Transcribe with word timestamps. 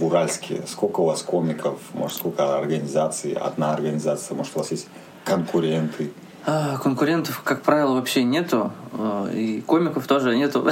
в 0.00 0.04
Уральске? 0.06 0.62
Сколько 0.66 1.00
у 1.00 1.04
вас 1.04 1.22
комиков? 1.22 1.78
Может, 1.92 2.16
сколько 2.16 2.56
организаций? 2.56 3.32
Одна 3.32 3.74
организация? 3.74 4.34
Может, 4.34 4.56
у 4.56 4.60
вас 4.60 4.70
есть 4.70 4.88
конкуренты? 5.24 6.10
А, 6.46 6.78
конкурентов, 6.78 7.42
как 7.44 7.62
правило, 7.62 7.94
вообще 7.94 8.24
нету. 8.24 8.72
А, 8.92 9.30
и 9.30 9.60
комиков 9.60 10.06
тоже 10.06 10.36
нету. 10.36 10.66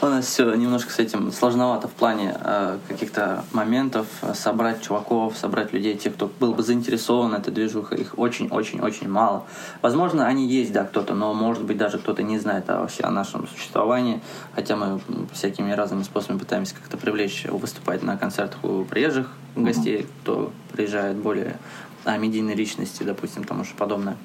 У 0.00 0.06
нас 0.06 0.24
все 0.24 0.54
немножко 0.54 0.90
с 0.90 0.98
этим 0.98 1.30
сложновато 1.30 1.88
в 1.88 1.92
плане 1.92 2.34
а, 2.40 2.78
каких-то 2.88 3.44
моментов. 3.52 4.06
Собрать 4.34 4.80
чуваков, 4.80 5.36
собрать 5.36 5.74
людей, 5.74 5.96
тех, 5.96 6.14
кто 6.14 6.30
был 6.40 6.54
бы 6.54 6.62
заинтересован 6.62 7.34
этой 7.34 7.52
движухой. 7.52 7.98
Их 7.98 8.18
очень-очень-очень 8.18 9.08
мало. 9.08 9.44
Возможно, 9.82 10.26
они 10.26 10.48
есть, 10.48 10.72
да, 10.72 10.84
кто-то, 10.84 11.14
но 11.14 11.34
может 11.34 11.62
быть 11.64 11.76
даже 11.76 11.98
кто-то 11.98 12.22
не 12.22 12.38
знает 12.38 12.68
вообще 12.68 13.02
о 13.02 13.10
нашем 13.10 13.46
существовании. 13.46 14.22
Хотя 14.54 14.76
мы 14.76 15.00
всякими 15.32 15.70
разными 15.72 16.02
способами 16.02 16.38
пытаемся 16.38 16.74
как-то 16.74 16.96
привлечь, 16.96 17.44
выступать 17.44 18.02
на 18.02 18.16
концертах 18.16 18.64
у 18.64 18.84
приезжих 18.84 19.28
гостей, 19.54 20.06
кто 20.22 20.50
приезжает 20.72 21.16
более 21.16 21.58
а, 22.04 22.16
медийной 22.16 22.54
личности, 22.54 23.02
допустим, 23.02 23.44
тому 23.44 23.64
же 23.64 23.74
подобное. 23.74 24.16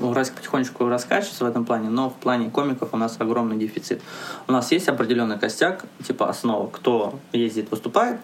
Уральск 0.00 0.34
потихонечку 0.34 0.88
раскачивается 0.88 1.44
в 1.44 1.48
этом 1.48 1.64
плане, 1.64 1.88
но 1.88 2.10
в 2.10 2.14
плане 2.14 2.50
комиков 2.50 2.90
у 2.92 2.96
нас 2.96 3.16
огромный 3.18 3.56
дефицит. 3.56 4.02
У 4.48 4.52
нас 4.52 4.72
есть 4.72 4.88
определенный 4.88 5.38
костяк, 5.38 5.84
типа 6.06 6.28
основа, 6.28 6.68
кто 6.68 7.18
ездит, 7.32 7.70
выступает. 7.70 8.20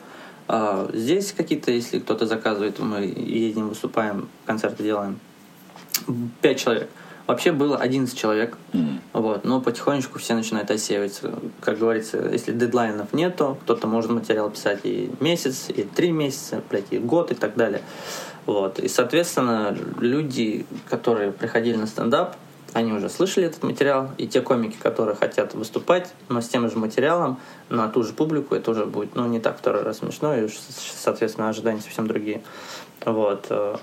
А, 0.49 0.91
здесь 0.93 1.33
какие-то, 1.33 1.71
если 1.71 2.01
кто-то 2.01 2.27
заказывает, 2.27 2.79
мы 2.79 3.03
ездим, 3.05 3.69
выступаем, 3.69 4.29
концерты 4.47 4.83
делаем. 4.83 5.21
Пять 6.41 6.59
человек. 6.59 6.91
Вообще 7.31 7.53
было 7.53 7.77
11 7.77 8.19
человек, 8.19 8.59
mm. 8.73 8.99
вот, 9.13 9.45
но 9.45 9.61
потихонечку 9.61 10.19
все 10.19 10.35
начинают 10.35 10.69
осеиваться. 10.73 11.33
Как 11.61 11.79
говорится, 11.79 12.19
если 12.29 12.51
дедлайнов 12.51 13.13
нету, 13.13 13.57
кто-то 13.63 13.87
может 13.87 14.11
материал 14.11 14.51
писать 14.51 14.81
и 14.83 15.13
месяц, 15.21 15.67
и 15.69 15.85
три 15.85 16.11
месяца, 16.11 16.61
блядь, 16.69 16.87
и 16.91 16.99
год 16.99 17.31
и 17.31 17.37
так 17.37 17.55
далее. 17.55 17.83
Вот. 18.51 18.81
И, 18.81 18.89
соответственно, 18.89 19.77
люди, 20.01 20.67
которые 20.89 21.31
приходили 21.31 21.77
на 21.77 21.87
стендап, 21.87 22.35
они 22.73 22.93
уже 22.93 23.09
слышали 23.09 23.47
этот 23.47 23.63
материал, 23.63 24.11
и 24.19 24.27
те 24.27 24.41
комики, 24.41 24.77
которые 24.77 25.15
хотят 25.15 25.55
выступать, 25.55 26.13
но 26.29 26.41
с 26.41 26.49
тем 26.49 26.69
же 26.69 26.77
материалом, 26.77 27.39
на 27.69 27.89
ту 27.89 28.03
же 28.03 28.13
публику, 28.13 28.57
это 28.57 28.73
уже 28.73 28.87
будет, 28.87 29.15
ну, 29.15 29.29
не 29.29 29.39
так 29.39 29.57
второй 29.57 29.85
раз 29.85 29.99
смешно, 29.99 30.37
и, 30.37 30.49
соответственно, 30.97 31.49
ожидания 31.49 31.81
совсем 31.81 32.09
другие. 32.09 32.43
Вот. 33.05 33.47
Э, 33.51 33.77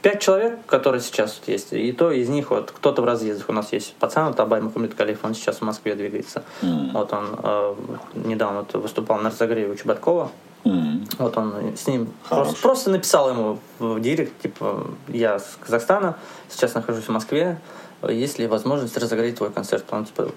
пять 0.00 0.20
человек, 0.20 0.64
которые 0.66 1.00
сейчас 1.00 1.32
тут 1.32 1.48
есть, 1.48 1.72
и 1.72 1.90
то 1.90 2.12
из 2.12 2.28
них 2.28 2.50
вот 2.50 2.70
кто-то 2.70 3.02
в 3.02 3.04
разъездах. 3.04 3.48
У 3.48 3.52
нас 3.52 3.72
есть 3.72 3.94
пацан, 3.94 4.28
вот 4.28 4.38
Абай 4.38 4.60
Мухаммед 4.60 4.94
Калиф, 4.94 5.24
он 5.24 5.34
сейчас 5.34 5.56
в 5.56 5.62
Москве 5.62 5.96
двигается. 5.96 6.44
Mm. 6.62 6.92
Вот 6.92 7.12
он 7.12 7.26
э, 7.42 7.74
недавно 8.14 8.60
вот 8.60 8.74
выступал 8.74 9.18
на 9.18 9.30
разогреве 9.30 9.72
у 9.72 9.74
Чеботкова. 9.74 10.30
Mm. 10.64 11.08
Вот 11.18 11.36
он 11.36 11.76
с 11.76 11.86
ним 11.86 12.12
просто, 12.28 12.60
просто 12.60 12.90
написал 12.90 13.30
ему 13.30 13.58
в 13.78 14.00
директ, 14.00 14.40
типа, 14.42 14.86
я 15.08 15.38
с 15.38 15.56
Казахстана, 15.60 16.16
сейчас 16.48 16.74
нахожусь 16.74 17.04
в 17.04 17.10
Москве, 17.10 17.58
есть 18.06 18.38
ли 18.38 18.46
возможность 18.46 18.96
разогреть 18.96 19.36
твой 19.36 19.50
концерт? 19.50 19.84
Он 19.90 20.04
типа 20.04 20.30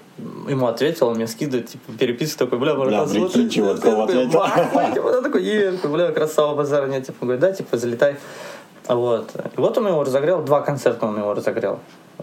ему 0.48 0.66
ответил, 0.66 1.08
он 1.08 1.16
мне 1.16 1.28
скидывает, 1.28 1.68
типа, 1.68 1.92
переписку 1.92 2.44
такой, 2.44 2.58
бля, 2.58 2.74
бля, 2.74 3.04
прикинь, 3.04 3.50
чего 3.50 3.74
такого 3.74 4.04
ответил. 4.04 4.42
Типа, 4.94 5.22
такой, 5.22 5.44
е, 5.44 5.72
бля, 5.84 6.10
красава, 6.10 6.56
базара 6.56 6.86
нет, 6.86 7.06
типа, 7.06 7.24
говорит, 7.24 7.40
да, 7.40 7.52
типа, 7.52 7.76
залетай. 7.76 8.16
Вот. 8.88 9.30
И 9.56 9.60
вот 9.60 9.78
он 9.78 9.86
его 9.86 10.02
разогрел, 10.02 10.42
два 10.42 10.60
концерта 10.60 11.06
он 11.06 11.16
его 11.16 11.34
разогрел. 11.34 11.78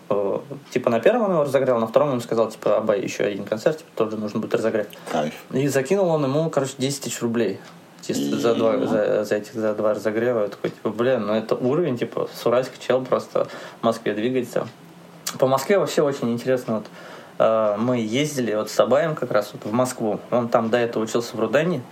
Э, 0.10 0.40
типа 0.72 0.90
на 0.90 1.00
первом 1.00 1.24
он 1.24 1.32
его 1.32 1.44
разогрел, 1.44 1.80
на 1.80 1.88
втором 1.88 2.10
он 2.12 2.22
сказал, 2.22 2.50
типа, 2.50 2.78
Абай, 2.78 3.02
еще 3.02 3.24
один 3.24 3.46
концерт, 3.46 3.78
типа, 3.78 3.90
тоже 3.96 4.18
нужно 4.18 4.42
будет 4.42 4.56
разогреть. 4.56 4.90
Кайф. 5.10 5.34
И 5.52 5.68
закинул 5.70 6.10
он 6.10 6.26
ему, 6.26 6.50
короче, 6.50 6.74
10 6.78 7.04
тысяч 7.04 7.22
рублей. 7.22 7.60
Чисто 8.10 8.38
за 8.38 8.56
два, 8.56 8.76
за, 8.88 9.24
за 9.24 9.36
этих 9.36 9.54
за 9.54 9.76
два 9.76 9.94
разогрева. 9.94 10.42
Я 10.42 10.48
такой, 10.48 10.72
типа, 10.72 10.90
блин, 10.90 11.28
ну 11.28 11.34
это 11.34 11.54
уровень, 11.54 11.96
типа, 11.96 12.28
Суральский 12.34 12.78
чел 12.80 13.06
просто 13.06 13.48
в 13.82 13.84
Москве 13.84 14.16
двигается. 14.16 14.68
По 15.38 15.46
Москве 15.46 15.78
вообще 15.78 16.02
очень 16.02 16.34
интересно. 16.34 16.78
Вот, 16.78 16.86
э, 17.38 17.76
мы 17.78 18.00
ездили 18.00 18.56
вот 18.56 18.72
с 18.72 18.80
Абаем 18.80 19.14
как 19.14 19.30
раз 19.32 19.52
вот 19.54 19.64
в 19.64 19.72
Москву. 19.72 20.20
Он 20.32 20.50
там 20.50 20.72
до 20.72 20.80
этого 20.80 21.04
учился 21.04 21.38
в 21.38 21.40
Рудене. 21.40 21.84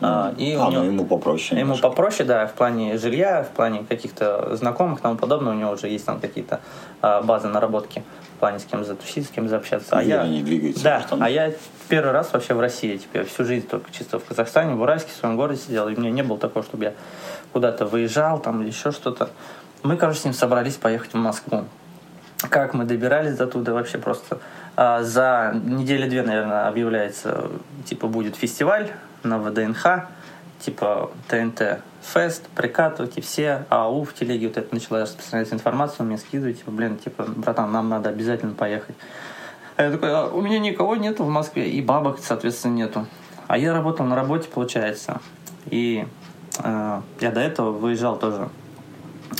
А, 0.00 0.32
и 0.38 0.54
а, 0.54 0.68
у 0.68 0.70
него, 0.70 0.82
ну 0.82 0.84
ему 0.84 1.04
попроще. 1.04 1.58
Ему 1.58 1.70
немножко. 1.70 1.88
попроще, 1.88 2.28
да, 2.28 2.46
в 2.46 2.52
плане 2.52 2.96
жилья, 2.96 3.42
в 3.42 3.48
плане 3.56 3.84
каких-то 3.88 4.54
знакомых 4.54 5.00
и 5.00 5.02
тому 5.02 5.16
подобное. 5.16 5.52
У 5.52 5.56
него 5.56 5.72
уже 5.72 5.88
есть 5.88 6.06
там 6.06 6.20
какие-то 6.20 6.60
а, 7.02 7.22
базы 7.22 7.48
наработки 7.48 8.04
в 8.36 8.38
плане 8.38 8.58
с 8.58 8.64
кем 8.64 8.84
затусить, 8.84 9.26
с 9.26 9.30
кем 9.30 9.48
заобщаться. 9.48 9.98
А 9.98 10.02
я, 10.02 10.26
не 10.26 10.42
двигается. 10.42 10.84
Да, 10.84 11.06
а 11.18 11.30
я 11.30 11.52
первый 11.88 12.12
раз 12.12 12.32
вообще 12.32 12.52
в 12.52 12.60
России, 12.60 12.98
типа, 12.98 13.24
всю 13.24 13.44
жизнь 13.44 13.66
только 13.66 13.90
чисто 13.90 14.18
в 14.18 14.24
Казахстане, 14.24 14.74
в 14.74 14.80
Уральске, 14.82 15.10
в 15.10 15.14
своем 15.14 15.36
городе 15.36 15.60
сидел, 15.60 15.88
и 15.88 15.94
у 15.94 16.00
меня 16.00 16.10
не 16.10 16.22
было 16.22 16.38
такого, 16.38 16.64
чтобы 16.64 16.84
я 16.84 16.94
куда-то 17.52 17.86
выезжал 17.86 18.38
там 18.38 18.60
или 18.60 18.68
еще 18.68 18.92
что-то. 18.92 19.30
Мы, 19.82 19.96
короче, 19.96 20.20
с 20.20 20.24
ним 20.24 20.34
собрались 20.34 20.74
поехать 20.74 21.14
в 21.14 21.16
Москву. 21.16 21.64
Как 22.50 22.74
мы 22.74 22.84
добирались 22.84 23.36
до 23.36 23.46
туда 23.46 23.72
вообще 23.72 23.96
просто 23.96 24.38
а, 24.76 25.02
за 25.02 25.58
неделю 25.64 26.08
две, 26.08 26.22
наверное, 26.22 26.68
объявляется, 26.68 27.50
типа, 27.86 28.08
будет 28.08 28.36
фестиваль 28.36 28.90
на 29.22 29.38
ВДНХ, 29.38 29.86
типа 30.66 31.10
ТНТ 31.28 31.80
Фест, 32.02 32.48
прикатывайте 32.54 33.20
все, 33.20 33.66
АУ 33.68 34.04
в 34.04 34.14
телеге 34.14 34.48
вот 34.48 34.56
это 34.56 34.74
начала 34.74 35.02
распространять 35.02 35.52
информацию, 35.52 36.06
мне 36.06 36.18
скидывать, 36.18 36.58
типа, 36.58 36.70
блин, 36.70 36.98
типа, 36.98 37.24
братан, 37.24 37.72
нам 37.72 37.88
надо 37.88 38.10
обязательно 38.10 38.54
поехать. 38.54 38.94
А 39.76 39.82
я 39.84 39.90
такой, 39.90 40.12
а 40.12 40.26
у 40.28 40.40
меня 40.40 40.58
никого 40.58 40.96
нету 40.96 41.24
в 41.24 41.28
Москве, 41.28 41.68
и 41.68 41.82
бабок, 41.82 42.18
соответственно, 42.20 42.74
нету. 42.74 43.06
А 43.48 43.58
я 43.58 43.72
работал 43.72 44.06
на 44.06 44.14
работе, 44.14 44.48
получается. 44.48 45.20
И 45.66 46.06
э, 46.62 47.00
я 47.20 47.30
до 47.30 47.40
этого 47.40 47.72
выезжал 47.72 48.18
тоже 48.18 48.48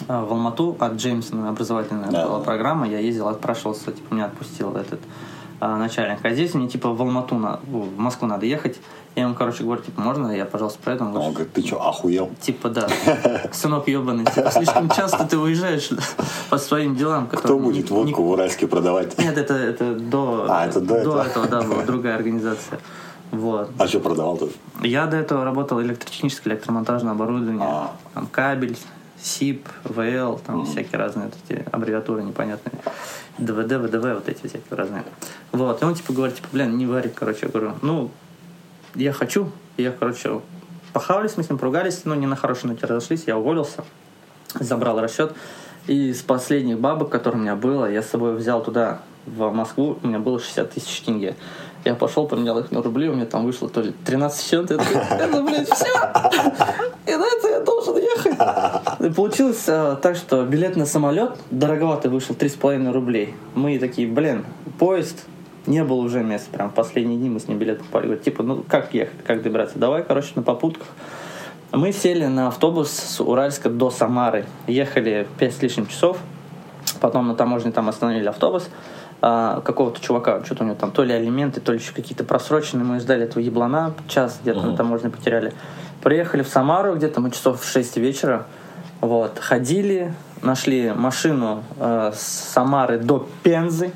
э, 0.08 0.24
в 0.24 0.32
Алмату 0.32 0.76
от 0.78 0.94
Джеймсона 0.94 1.48
образовательная 1.48 2.10
да. 2.10 2.26
была 2.26 2.40
программа. 2.40 2.88
Я 2.88 2.98
ездил, 2.98 3.28
отпрашивался, 3.28 3.92
типа, 3.92 4.14
меня 4.14 4.26
отпустил 4.26 4.76
этот 4.76 5.00
э, 5.60 5.76
начальник. 5.76 6.18
А 6.24 6.30
здесь 6.30 6.54
мне, 6.54 6.68
типа, 6.68 6.92
в 6.92 7.00
Алмату, 7.00 7.36
на, 7.36 7.60
в 7.64 7.96
Москву 7.96 8.28
надо 8.28 8.46
ехать. 8.46 8.78
Я 9.16 9.22
ему, 9.22 9.34
короче, 9.34 9.64
говорю, 9.64 9.82
типа, 9.82 9.98
можно 10.02 10.30
я, 10.30 10.44
пожалуйста, 10.44 10.78
проеду? 10.78 11.04
Он, 11.04 11.16
он 11.16 11.32
говорит, 11.32 11.50
ты 11.54 11.66
что, 11.66 11.80
охуел? 11.88 12.30
Типа, 12.38 12.68
да. 12.68 12.86
Сынок 13.50 13.88
ебаный, 13.88 14.26
типа, 14.26 14.50
слишком 14.50 14.90
часто 14.90 15.24
ты 15.24 15.38
выезжаешь 15.38 15.88
по 16.50 16.58
своим 16.58 16.96
делам. 16.96 17.26
Кто 17.26 17.58
будет 17.58 17.88
водку 17.88 18.22
в 18.22 18.30
Уральске 18.32 18.66
продавать? 18.66 19.16
Нет, 19.18 19.38
это, 19.38 19.54
это 19.54 19.94
до, 19.94 20.46
а, 20.50 20.66
это 20.66 20.82
до, 20.82 21.02
до 21.02 21.22
этого. 21.22 21.48
да, 21.48 21.62
была 21.62 21.82
другая 21.86 22.16
организация. 22.16 22.78
Вот. 23.30 23.70
А 23.78 23.88
что 23.88 24.00
продавал 24.00 24.36
ты? 24.36 24.48
Я 24.82 25.06
до 25.06 25.16
этого 25.16 25.44
работал 25.44 25.80
электротехническое, 25.80 26.52
электромонтажное 26.52 27.12
оборудование. 27.12 27.66
А. 27.66 27.92
Там 28.12 28.26
кабель, 28.26 28.76
СИП, 29.18 29.66
ВЛ, 29.84 30.40
там 30.46 30.60
mm. 30.60 30.66
всякие 30.66 30.98
разные 30.98 31.28
вот 31.28 31.34
эти 31.48 31.64
аббревиатуры 31.72 32.22
непонятные. 32.22 32.74
ДВД, 33.38 33.78
ВДВ, 33.78 34.14
вот 34.14 34.28
эти 34.28 34.46
всякие 34.46 34.76
разные. 34.76 35.04
Вот. 35.52 35.80
И 35.80 35.84
он 35.86 35.94
типа 35.94 36.12
говорит, 36.12 36.36
типа, 36.36 36.48
блин, 36.52 36.76
не 36.76 36.84
варик, 36.84 37.14
короче. 37.14 37.46
Я 37.46 37.48
говорю, 37.48 37.72
ну, 37.80 38.10
я 38.96 39.12
хочу. 39.12 39.50
Я, 39.76 39.92
короче, 39.92 40.40
похавались 40.92 41.36
мы 41.36 41.42
с 41.42 41.50
ним, 41.50 41.58
поругались, 41.58 42.04
но 42.04 42.14
не 42.14 42.26
на 42.26 42.36
хорошей 42.36 42.66
ноте 42.66 42.86
разошлись, 42.86 43.24
я 43.26 43.36
уволился, 43.36 43.84
забрал 44.58 45.00
расчет. 45.00 45.34
И 45.86 46.12
с 46.12 46.22
последних 46.22 46.80
бабок, 46.80 47.10
которые 47.10 47.38
у 47.38 47.42
меня 47.42 47.54
было, 47.54 47.90
я 47.90 48.02
с 48.02 48.08
собой 48.08 48.34
взял 48.34 48.62
туда, 48.62 49.00
в 49.26 49.50
Москву, 49.50 49.98
у 50.02 50.06
меня 50.06 50.18
было 50.18 50.38
60 50.38 50.70
тысяч 50.70 51.00
тенге. 51.00 51.34
Я 51.84 51.94
пошел, 51.94 52.26
поменял 52.26 52.58
их 52.58 52.70
на 52.70 52.82
рубли, 52.82 53.08
у 53.08 53.14
меня 53.14 53.26
там 53.26 53.44
вышло 53.44 53.68
то 53.68 53.80
ли 53.80 53.92
13 54.04 54.50
чем-то. 54.50 54.74
Это, 54.74 55.42
блядь, 55.42 55.68
все. 55.68 55.86
И 57.06 57.14
на 57.14 57.24
это 57.24 57.48
я 57.48 57.60
должен 57.60 57.96
ехать. 57.96 58.34
И 59.00 59.10
получилось 59.10 59.64
а, 59.68 59.96
так, 59.96 60.16
что 60.16 60.44
билет 60.44 60.76
на 60.76 60.86
самолет 60.86 61.36
дороговатый 61.50 62.10
вышел 62.10 62.34
3,5 62.34 62.92
рублей. 62.92 63.34
Мы 63.54 63.78
такие, 63.78 64.08
блин, 64.08 64.44
поезд 64.78 65.24
не 65.66 65.84
было 65.84 65.96
уже 65.96 66.22
места. 66.22 66.50
Прям 66.52 66.70
в 66.70 66.74
последние 66.74 67.18
дни 67.18 67.28
мы 67.28 67.40
с 67.40 67.48
ним 67.48 67.58
билет 67.58 67.78
покупали. 67.78 68.04
Говорит, 68.04 68.24
типа, 68.24 68.42
ну 68.42 68.64
как 68.66 68.94
ехать, 68.94 69.24
как 69.24 69.42
добираться? 69.42 69.78
Давай, 69.78 70.02
короче, 70.02 70.32
на 70.34 70.42
попутках. 70.42 70.86
Мы 71.72 71.92
сели 71.92 72.26
на 72.26 72.48
автобус 72.48 72.90
с 72.90 73.20
Уральска 73.20 73.68
до 73.68 73.90
Самары. 73.90 74.46
Ехали 74.66 75.26
5 75.38 75.54
с 75.54 75.62
лишним 75.62 75.86
часов. 75.86 76.18
Потом 77.00 77.28
на 77.28 77.34
таможне 77.34 77.72
там 77.72 77.88
остановили 77.88 78.28
автобус 78.28 78.70
а, 79.20 79.60
какого-то 79.60 80.00
чувака. 80.00 80.44
Что-то 80.44 80.64
у 80.64 80.66
него 80.66 80.76
там 80.76 80.90
то 80.90 81.02
ли 81.02 81.12
алименты, 81.12 81.60
то 81.60 81.72
ли 81.72 81.78
еще 81.78 81.92
какие-то 81.92 82.24
просроченные. 82.24 82.84
Мы 82.84 83.00
ждали 83.00 83.24
этого 83.24 83.42
еблана. 83.42 83.94
Час 84.08 84.38
где-то 84.42 84.60
uh-huh. 84.60 84.70
на 84.70 84.76
таможне 84.76 85.10
потеряли. 85.10 85.52
Приехали 86.02 86.42
в 86.42 86.48
Самару 86.48 86.94
где-то 86.94 87.20
мы 87.20 87.30
часов 87.30 87.60
в 87.60 87.68
6 87.68 87.96
вечера. 87.96 88.46
Вот. 89.00 89.38
Ходили, 89.38 90.14
нашли 90.42 90.92
машину 90.92 91.64
э, 91.78 92.12
с 92.14 92.20
Самары 92.52 92.98
до 92.98 93.28
Пензы 93.42 93.92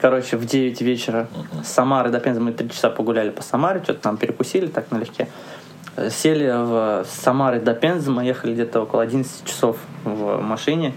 короче, 0.00 0.36
в 0.36 0.44
9 0.44 0.80
вечера 0.80 1.28
uh-huh. 1.32 1.64
с 1.64 1.68
Самары 1.68 2.10
до 2.10 2.20
Пензы. 2.20 2.40
Мы 2.40 2.52
три 2.52 2.70
часа 2.70 2.90
погуляли 2.90 3.30
по 3.30 3.42
Самаре, 3.42 3.80
что-то 3.82 4.00
там 4.00 4.16
перекусили 4.16 4.66
так 4.66 4.90
налегке. 4.90 5.28
Сели 6.10 6.46
в 6.46 7.04
Самары 7.06 7.60
до 7.60 7.74
Пензы, 7.74 8.10
мы 8.10 8.24
ехали 8.24 8.54
где-то 8.54 8.82
около 8.82 9.02
11 9.02 9.44
часов 9.44 9.78
в 10.04 10.40
машине. 10.40 10.94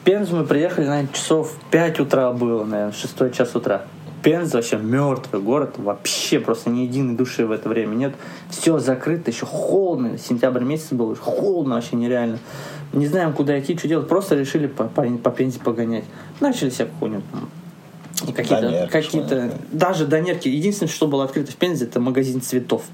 В 0.00 0.04
Пензу 0.04 0.36
мы 0.36 0.44
приехали, 0.44 0.86
наверное, 0.86 1.12
часов 1.12 1.54
5 1.70 2.00
утра 2.00 2.32
было, 2.32 2.64
наверное, 2.64 2.92
6 2.92 3.32
час 3.34 3.54
утра. 3.54 3.82
Пенза 4.22 4.56
вообще 4.56 4.76
мертвый 4.76 5.40
город, 5.40 5.74
вообще 5.76 6.40
просто 6.40 6.70
ни 6.70 6.80
единой 6.80 7.14
души 7.14 7.46
в 7.46 7.52
это 7.52 7.68
время 7.68 7.94
нет. 7.94 8.14
Все 8.50 8.78
закрыто, 8.78 9.30
еще 9.30 9.46
холодно, 9.46 10.18
сентябрь 10.18 10.64
месяц 10.64 10.92
был, 10.92 11.14
холодно 11.14 11.76
вообще 11.76 11.94
нереально. 11.94 12.38
Не 12.92 13.06
знаем, 13.06 13.32
куда 13.32 13.58
идти, 13.60 13.76
что 13.78 13.86
делать, 13.86 14.08
просто 14.08 14.34
решили 14.34 14.66
по, 14.66 14.84
по, 14.84 15.02
по 15.02 15.30
Пензе 15.30 15.60
погонять. 15.60 16.04
Начали 16.40 16.70
себе 16.70 16.86
какую-нибудь 16.86 17.24
какие-то, 18.26 18.88
какие-то, 18.90 19.52
даже 19.72 20.06
донерки. 20.06 20.48
Единственное, 20.48 20.90
что 20.90 21.06
было 21.06 21.24
открыто 21.24 21.52
в 21.52 21.56
Пензе, 21.56 21.84
это 21.84 22.00
магазин 22.00 22.40
цветов. 22.40 22.84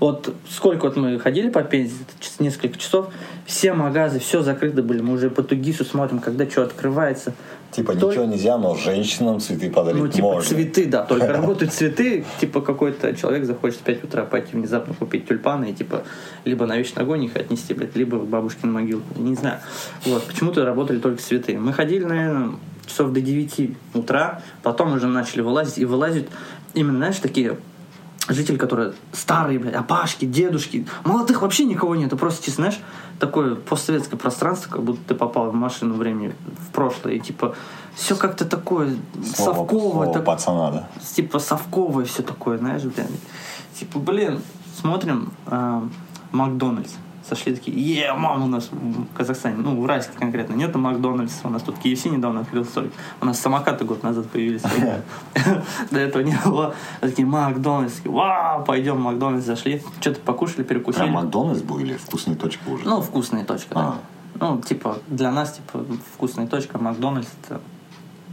Вот 0.00 0.34
сколько 0.50 0.86
вот 0.86 0.96
мы 0.96 1.18
ходили 1.18 1.50
по 1.50 1.62
Пензе, 1.62 1.94
несколько 2.38 2.78
часов, 2.78 3.08
все 3.46 3.72
магазы, 3.72 4.18
все 4.18 4.42
закрыты 4.42 4.82
были. 4.82 5.00
Мы 5.00 5.14
уже 5.14 5.30
по 5.30 5.42
Тугису 5.42 5.84
смотрим, 5.84 6.18
когда 6.18 6.48
что 6.48 6.62
открывается. 6.64 7.32
Типа 7.70 7.92
Только- 7.94 8.06
ничего 8.06 8.24
нельзя, 8.26 8.56
но 8.56 8.76
женщинам 8.76 9.40
цветы 9.40 9.68
подарить 9.68 10.00
Ну, 10.00 10.08
типа 10.08 10.26
можно. 10.34 10.48
цветы, 10.48 10.86
да, 10.86 11.02
только 11.02 11.26
работают 11.32 11.72
цветы, 11.72 12.24
типа 12.40 12.60
какой-то 12.60 13.16
человек 13.16 13.46
захочет 13.46 13.80
в 13.80 13.82
5 13.82 14.04
утра 14.04 14.24
пойти 14.24 14.50
внезапно 14.52 14.94
купить 14.94 15.26
тюльпаны 15.26 15.70
и 15.70 15.72
типа 15.72 16.04
либо 16.44 16.66
на 16.66 16.76
вечный 16.76 17.02
огонь 17.02 17.24
их 17.24 17.34
отнести, 17.34 17.74
блядь, 17.74 17.96
либо 17.96 18.16
в 18.16 18.28
бабушкину 18.28 18.72
могилку, 18.72 19.20
не 19.20 19.34
знаю. 19.34 19.58
Вот, 20.04 20.22
почему-то 20.24 20.64
работали 20.64 20.98
только 21.00 21.20
цветы. 21.20 21.58
Мы 21.58 21.72
ходили, 21.72 22.04
наверное, 22.04 22.50
часов 22.86 23.12
до 23.12 23.20
9 23.20 23.76
утра, 23.94 24.42
потом 24.62 24.92
уже 24.94 25.06
начали 25.06 25.40
вылазить, 25.40 25.78
и 25.78 25.84
вылазят 25.84 26.28
именно, 26.74 26.98
знаешь, 26.98 27.18
такие 27.18 27.58
жители, 28.28 28.56
которые 28.56 28.94
старые, 29.12 29.58
блядь, 29.58 29.74
опашки, 29.74 30.24
дедушки. 30.24 30.86
Молодых 31.04 31.42
вообще 31.42 31.64
никого 31.64 31.94
нет. 31.94 32.10
Просто, 32.18 32.44
честно, 32.44 32.64
знаешь, 32.64 32.80
такое 33.18 33.54
постсоветское 33.54 34.16
пространство, 34.18 34.70
как 34.70 34.82
будто 34.82 35.00
ты 35.08 35.14
попал 35.14 35.50
в 35.50 35.54
машину 35.54 35.94
времени 35.94 36.34
в 36.68 36.72
прошлое. 36.72 37.14
И 37.14 37.20
типа 37.20 37.54
все 37.94 38.16
как-то 38.16 38.44
такое 38.46 38.96
Слово- 39.34 39.54
совковое, 39.54 39.90
слово 39.92 40.12
так- 40.14 40.24
пацана, 40.24 40.70
да. 40.70 40.88
типа 41.14 41.38
совковое 41.38 42.04
все 42.06 42.22
такое, 42.22 42.58
знаешь, 42.58 42.82
блин. 42.82 43.06
Типа, 43.78 43.98
блин, 43.98 44.40
смотрим 44.80 45.32
а, 45.46 45.86
Макдональдс. 46.32 46.92
Сошли 47.28 47.54
такие, 47.54 47.74
е, 47.76 48.12
мама 48.12 48.44
у 48.44 48.48
нас 48.48 48.68
в 48.70 49.16
Казахстане, 49.16 49.56
ну, 49.56 49.76
в 49.76 49.80
Уральске 49.80 50.12
конкретно, 50.18 50.54
нету 50.54 50.78
Макдональдса, 50.78 51.48
у 51.48 51.50
нас 51.50 51.62
тут 51.62 51.76
KFC 51.76 52.10
недавно 52.10 52.40
открыл 52.40 52.66
столик, 52.66 52.92
у 53.22 53.24
нас 53.24 53.40
самокаты 53.40 53.86
год 53.86 54.02
назад 54.02 54.28
появились, 54.28 54.62
до 55.90 56.00
этого 56.00 56.22
не 56.22 56.38
было. 56.44 56.74
Такие, 57.00 57.26
Макдональдс, 57.26 58.00
вау, 58.04 58.62
пойдем 58.64 59.00
Макдональдс, 59.00 59.46
зашли, 59.46 59.82
что-то 60.00 60.20
покушали, 60.20 60.64
перекусили. 60.64 61.04
Прям 61.04 61.14
Макдональдс 61.14 61.62
был 61.62 61.78
или 61.78 61.94
вкусная 61.96 62.36
точка 62.36 62.68
уже? 62.68 62.84
Ну, 62.84 63.00
вкусная 63.00 63.44
точка, 63.44 63.74
да. 63.74 63.80
А. 63.80 63.98
Ну, 64.40 64.60
типа, 64.60 64.98
для 65.08 65.30
нас, 65.30 65.52
типа, 65.52 65.84
вкусная 66.14 66.46
точка, 66.46 66.78
Макдональдс, 66.78 67.28
это, 67.42 67.60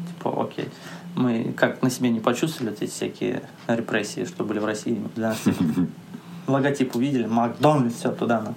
типа, 0.07 0.43
окей. 0.43 0.67
Мы 1.15 1.53
как 1.55 1.81
на 1.81 1.89
себе 1.89 2.09
не 2.09 2.19
почувствовали 2.19 2.73
эти 2.73 2.89
всякие 2.89 3.43
репрессии, 3.67 4.25
что 4.25 4.43
были 4.43 4.59
в 4.59 4.65
России. 4.65 5.01
Для 5.15 5.29
нас, 5.29 5.39
типа, 5.39 5.63
логотип 6.47 6.93
увидели, 6.95 7.27
Макдональдс, 7.27 7.95
все, 7.95 8.11
туда, 8.11 8.41
ну. 8.41 8.53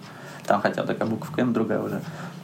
Там 0.46 0.60
хотя 0.60 0.82
бы 0.82 0.88
такая 0.88 1.08
буква 1.08 1.40
М, 1.40 1.52
другая 1.52 1.80
уже. 1.80 2.00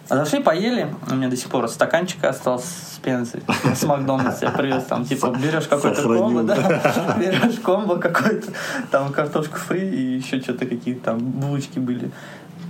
А 0.08 0.16
зашли, 0.16 0.42
поели, 0.42 0.92
у 1.08 1.14
меня 1.14 1.28
до 1.28 1.36
сих 1.36 1.48
пор 1.48 1.68
стаканчик 1.68 2.24
остался 2.24 2.66
с 2.66 2.98
пензой, 3.00 3.42
с 3.76 3.84
Макдональдса 3.84 4.46
я 4.46 4.50
привез, 4.50 4.82
там, 4.84 5.04
типа, 5.04 5.28
берешь 5.40 5.68
какой-то 5.68 6.02
комбо, 6.02 6.42
да, 6.42 7.16
берешь 7.16 7.60
комбо 7.60 7.96
какой-то, 7.96 8.48
там, 8.90 9.12
картошку 9.12 9.56
фри 9.56 9.88
и 9.88 10.16
еще 10.16 10.40
что-то 10.40 10.66
какие-то 10.66 11.04
там 11.04 11.18
булочки 11.18 11.78
были. 11.78 12.10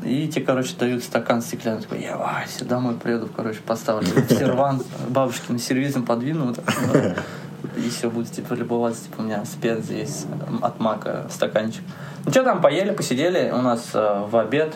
И 0.04 0.28
тебе, 0.28 0.44
короче, 0.44 0.74
дают 0.78 1.02
стакан 1.02 1.42
стеклянный. 1.42 1.82
Такой, 1.82 2.02
я 2.02 2.16
Вася, 2.16 2.64
домой 2.64 2.94
приеду, 2.94 3.28
короче, 3.34 3.60
поставлю 3.60 4.08
в 4.08 4.28
сервант, 4.28 4.84
бабушкиным 5.08 5.58
сервизом 5.58 6.06
подвину. 6.06 6.46
вот 6.46 6.60
И 7.76 7.90
все, 7.90 8.10
будет, 8.10 8.30
типа, 8.32 8.54
любоваться. 8.54 9.04
Типа, 9.04 9.20
у 9.20 9.24
меня 9.24 9.44
с 9.44 9.50
пензой 9.50 9.98
есть 9.98 10.26
от 10.62 10.80
мака 10.80 11.26
стаканчик. 11.30 11.82
Ну, 12.24 12.30
что 12.30 12.44
там, 12.44 12.62
поели, 12.62 12.92
посидели. 12.92 13.50
У 13.50 13.60
нас 13.60 13.90
э, 13.92 14.24
в 14.26 14.36
обед 14.36 14.74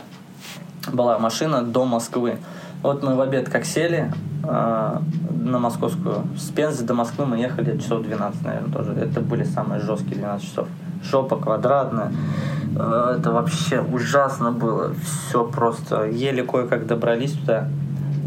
была 0.92 1.18
машина 1.18 1.62
до 1.62 1.84
Москвы. 1.84 2.38
Вот 2.82 3.02
мы 3.02 3.14
в 3.14 3.20
обед 3.20 3.48
как 3.48 3.64
сели 3.64 4.12
э, 4.42 4.98
на 5.30 5.58
московскую. 5.58 6.24
С 6.36 6.50
Пензы 6.50 6.84
до 6.84 6.94
Москвы 6.94 7.26
мы 7.26 7.38
ехали 7.38 7.78
часов 7.78 8.02
12, 8.02 8.42
наверное, 8.42 8.72
тоже. 8.72 8.92
Это 8.92 9.20
были 9.20 9.44
самые 9.44 9.80
жесткие 9.80 10.16
12 10.16 10.46
часов. 10.46 10.68
Жопа 11.02 11.36
квадратная. 11.36 12.12
Э, 12.76 13.16
это 13.18 13.30
вообще 13.30 13.80
ужасно 13.80 14.52
было. 14.52 14.92
Все 15.28 15.44
просто. 15.44 16.04
Еле 16.04 16.42
кое-как 16.42 16.86
добрались 16.86 17.32
туда. 17.32 17.68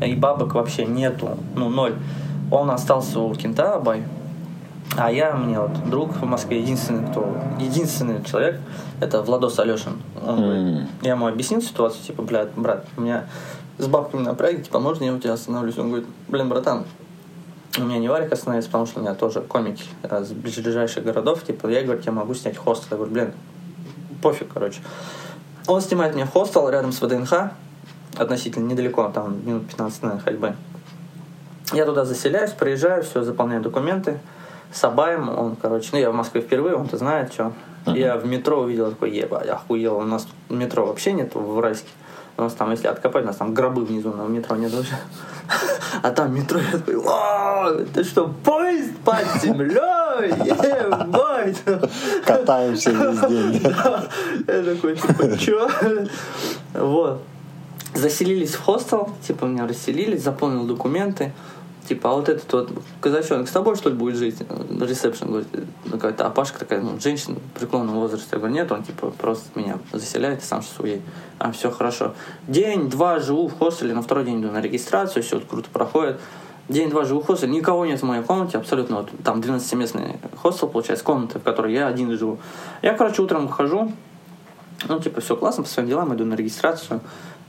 И 0.06 0.16
бабок 0.16 0.56
вообще 0.56 0.86
нету. 0.86 1.38
Ну, 1.56 1.70
ноль. 1.70 1.94
Он 2.52 2.72
остался 2.72 3.20
у 3.20 3.34
кента 3.36 3.76
Абай. 3.76 4.04
А 4.96 5.12
я, 5.12 5.36
мне 5.36 5.60
вот 5.60 5.90
друг 5.90 6.16
в 6.16 6.24
Москве, 6.24 6.62
единственный, 6.62 7.10
кто, 7.10 7.38
единственный 7.60 8.24
человек, 8.24 8.60
это 9.00 9.22
Владос 9.22 9.60
Алешин. 9.60 10.02
Он 10.26 10.42
говорит, 10.42 10.90
я 11.02 11.12
ему 11.12 11.28
объяснил 11.28 11.62
ситуацию, 11.62 12.04
типа, 12.04 12.24
блядь, 12.24 12.52
брат, 12.56 12.86
у 12.96 13.02
меня 13.02 13.26
с 13.78 13.88
бабками 13.88 14.22
напряги, 14.22 14.64
типа, 14.64 14.80
можно 14.80 15.04
я 15.04 15.14
у 15.14 15.20
тебя 15.20 15.34
остановлюсь? 15.34 15.78
Он 15.78 15.90
говорит, 15.90 16.08
блин, 16.28 16.50
братан, 16.50 16.86
у 17.78 17.84
меня 17.84 18.00
не 18.00 18.08
варик 18.08 18.32
остановится, 18.32 18.70
потому 18.70 18.88
что 18.88 19.00
у 19.00 19.04
меня 19.04 19.14
тоже 19.14 19.42
комики 19.42 19.84
э, 20.04 20.24
с 20.24 20.32
ближайших 20.32 21.04
городов, 21.04 21.44
типа, 21.44 21.68
я, 21.68 21.84
говорю, 21.84 22.02
я 22.04 22.12
могу 22.12 22.34
снять 22.34 22.58
хостел. 22.58 22.88
Я 22.92 22.98
говорю, 22.98 23.14
блин, 23.14 23.34
пофиг, 24.22 24.52
короче. 24.52 24.82
Он 25.68 25.82
снимает 25.82 26.16
мне 26.16 26.26
хостел 26.26 26.70
рядом 26.70 26.92
с 26.92 27.02
ВДНХ, 27.02 27.52
относительно 28.18 28.66
недалеко, 28.66 29.10
там 29.10 29.46
минут 29.46 29.68
15 29.68 30.04
на 30.04 30.20
ходьбы. 30.20 30.56
Я 31.74 31.86
туда 31.86 32.06
заселяюсь, 32.06 32.52
приезжаю, 32.52 33.04
все, 33.04 33.24
заполняю 33.24 33.62
документы. 33.62 34.20
С 34.72 34.84
Абаем, 34.84 35.30
он, 35.30 35.56
короче, 35.56 35.90
ну 35.94 36.00
я 36.00 36.12
в 36.12 36.14
Москве 36.14 36.42
впервые, 36.42 36.76
он-то 36.76 36.98
знает, 36.98 37.34
что. 37.34 37.54
Я 37.86 38.18
в 38.18 38.26
метро 38.26 38.60
увидел, 38.60 38.90
такой, 38.92 39.12
ебать, 39.12 39.48
охуел, 39.48 39.98
у 39.98 40.04
нас 40.04 40.24
тут 40.24 40.58
метро 40.58 40.86
вообще 40.86 41.14
нет 41.14 41.34
в 41.36 41.58
Уральске. 41.58 41.88
У 42.36 42.44
нас 42.44 42.54
там, 42.54 42.70
если 42.70 42.88
откопать, 42.88 43.24
у 43.24 43.28
нас 43.28 43.38
там 43.38 43.54
гробы 43.54 43.84
внизу, 43.84 44.14
но 44.16 44.28
метро 44.28 44.56
нет 44.56 44.72
вообще. 44.74 44.96
А 46.04 46.12
там 46.12 46.36
метро, 46.36 46.60
я 46.60 46.78
такой, 46.78 46.98
вау, 46.98 47.80
это 47.80 48.04
что, 48.04 48.32
поезд 48.44 48.96
под 49.04 49.26
землей? 49.42 50.30
Ебать! 50.46 51.64
Катаемся 52.26 52.92
весь 52.92 53.20
день. 53.22 53.62
Я 54.48 54.64
такой, 54.64 54.96
типа, 54.98 55.38
чё? 55.38 55.70
Вот. 56.74 57.24
Заселились 57.96 58.54
в 58.54 58.64
хостел, 58.64 59.10
типа, 59.26 59.46
меня 59.46 59.66
расселились, 59.66 60.22
заполнил 60.22 60.66
документы. 60.66 61.32
Типа, 61.88 62.12
а 62.12 62.14
вот 62.16 62.28
этот 62.28 62.52
вот 62.52 62.70
казачонок 63.00 63.48
с 63.48 63.52
тобой, 63.52 63.78
что 63.78 63.90
ли, 63.90 63.96
будет 63.96 64.18
жить? 64.18 64.36
Ресепшн, 64.82 65.28
говорит, 65.28 65.48
ну, 65.86 65.92
какая-то 65.92 66.28
опашка 66.28 66.60
такая, 66.60 66.82
ну, 66.82 67.00
женщина 67.00 67.38
в 67.38 67.60
преклонном 67.60 67.96
возрасте. 67.96 68.28
Я 68.34 68.40
говорю, 68.40 68.56
нет, 68.56 68.70
он, 68.74 68.84
типа, 68.84 69.12
просто 69.12 69.48
меня 69.58 69.80
заселяет, 69.94 70.44
и 70.44 70.46
сам 70.46 70.62
сейчас 70.62 70.80
уедет. 70.80 71.02
А, 71.40 71.54
все 71.54 71.72
хорошо. 71.72 72.14
День-два 72.48 73.20
живу 73.20 73.48
в 73.48 73.58
хостеле, 73.58 73.94
на 73.94 74.02
второй 74.02 74.26
день 74.26 74.42
иду 74.42 74.52
на 74.52 74.60
регистрацию, 74.60 75.24
все 75.24 75.40
круто 75.40 75.70
проходит. 75.72 76.20
День-два 76.68 77.06
живу 77.06 77.22
в 77.22 77.26
хостеле, 77.26 77.54
никого 77.54 77.86
нет 77.86 78.02
в 78.02 78.06
моей 78.06 78.24
комнате, 78.24 78.58
абсолютно, 78.58 78.98
вот, 78.98 79.10
там 79.24 79.40
12-местный 79.40 80.18
хостел, 80.36 80.68
получается, 80.68 81.06
комната, 81.06 81.40
в 81.40 81.44
которой 81.44 81.74
я 81.74 81.88
один 81.88 82.12
живу. 82.18 82.38
Я, 82.82 82.96
короче, 82.96 83.22
утром 83.22 83.48
выхожу, 83.48 83.94
ну, 84.90 85.00
типа, 85.00 85.22
все 85.22 85.38
классно, 85.38 85.64
по 85.64 85.70
своим 85.70 85.88
делам 85.88 86.14
иду 86.14 86.26
на 86.26 86.34
регистрацию, 86.34 87.00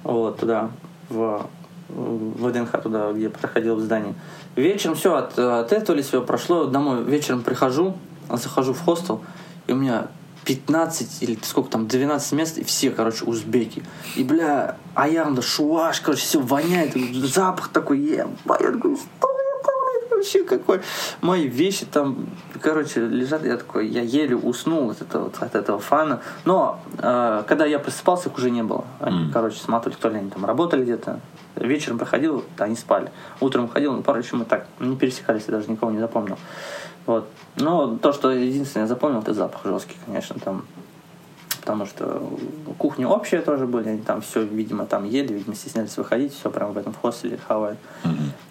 вот, 0.05 0.39
туда, 0.39 0.71
в, 1.09 1.45
в 1.89 2.49
ВДНХ, 2.49 2.83
туда, 2.83 3.13
где 3.13 3.29
проходил 3.29 3.79
здание. 3.81 4.15
Вечером 4.57 4.95
все, 4.95 5.15
от, 5.15 5.39
от 5.39 5.73
этого 5.73 5.97
ли 5.97 6.03
все 6.03 6.23
прошло, 6.23 6.67
домой 6.67 7.03
вечером 7.03 7.43
прихожу, 7.43 7.97
захожу 8.31 8.75
в 8.75 8.81
хостел, 8.81 9.23
и 9.67 9.73
у 9.73 9.77
меня 9.77 10.09
15 10.45 11.23
или 11.23 11.39
сколько 11.43 11.71
там, 11.71 11.87
12 11.87 12.33
мест, 12.33 12.59
и 12.59 12.65
все, 12.65 12.91
короче, 12.91 13.25
узбеки. 13.25 13.83
И, 14.17 14.25
бля, 14.25 14.77
аярда, 14.95 15.43
шуаш, 15.43 16.01
короче, 16.01 16.23
все 16.23 16.41
воняет, 16.41 16.95
запах 17.15 17.69
такой, 17.69 17.99
ебать, 17.99 18.61
я 18.61 18.73
такой, 18.73 18.97
что 18.97 19.38
вообще 20.19 20.45
какой? 20.45 20.81
Мои 21.21 21.49
вещи 21.49 21.87
там, 21.87 22.27
короче, 22.61 23.01
лежат, 23.01 23.45
я 23.45 23.57
такой, 23.57 23.89
я 23.89 24.03
еле 24.03 24.37
уснул 24.37 24.91
от 24.91 25.01
этого, 25.01 25.31
от 25.41 25.55
этого 25.55 25.79
фана. 25.79 26.21
Но, 26.45 26.81
э, 26.99 27.43
когда 27.47 27.65
я 27.67 27.79
просыпался, 27.79 28.29
их 28.29 28.37
уже 28.37 28.51
не 28.51 28.63
было. 28.63 28.85
Они, 29.01 29.25
Мгм. 29.25 29.33
короче, 29.33 29.59
смотрели, 29.59 29.97
то 29.97 30.09
ли 30.09 30.19
они 30.19 30.31
там 30.31 30.45
работали 30.45 30.83
где-то. 30.83 31.21
Вечером 31.57 31.99
проходил, 31.99 32.45
да, 32.57 32.65
они 32.67 32.77
спали. 32.77 33.11
Утром 33.41 33.69
ходил, 33.69 33.93
ну, 33.93 34.15
еще 34.17 34.37
мы 34.37 34.45
так 34.45 34.67
не 34.81 34.97
пересекались, 34.97 35.45
я 35.49 35.55
даже 35.55 35.71
никого 35.71 35.91
не 35.91 35.99
запомнил. 35.99 36.37
Вот. 37.07 37.29
Но 37.57 37.97
то, 37.97 38.13
что 38.13 38.31
единственное 38.31 38.85
я 38.85 38.89
запомнил, 38.89 39.21
это 39.21 39.35
запах 39.35 39.65
жесткий, 39.65 39.97
конечно, 40.07 40.37
там. 40.39 40.65
Потому 41.69 41.85
что 41.85 42.23
кухня 42.79 43.07
общая 43.07 43.43
тоже 43.43 43.67
были, 43.67 43.91
они 43.91 44.01
там 44.01 44.23
все, 44.23 44.43
видимо, 44.43 44.87
там 44.87 45.05
ели, 45.05 45.35
видимо, 45.35 45.55
стеснялись 45.55 45.99
выходить, 45.99 46.33
все 46.33 46.49
прям 46.49 46.73
в 46.73 46.79
этом 46.79 46.95
хостеле 46.95 47.39
хавают. 47.47 47.79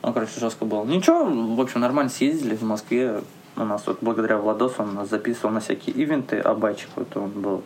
Ну, 0.03 0.13
короче, 0.13 0.39
жестко 0.39 0.65
было. 0.65 0.85
Ничего, 0.85 1.25
в 1.25 1.59
общем, 1.59 1.81
нормально 1.81 2.11
съездили 2.11 2.55
в 2.55 2.61
Москве. 2.61 3.21
У 3.55 3.63
нас 3.63 3.87
вот 3.87 3.97
благодаря 4.01 4.37
Владосу 4.37 4.83
он 4.83 4.93
нас 4.93 5.09
записывал 5.09 5.49
на 5.49 5.61
всякие 5.61 5.95
ивенты, 5.95 6.37
а 6.37 6.53
байчик 6.53 6.89
вот 6.95 7.17
он 7.17 7.31
был 7.31 7.63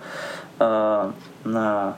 э, 0.59 1.11
на 1.43 1.97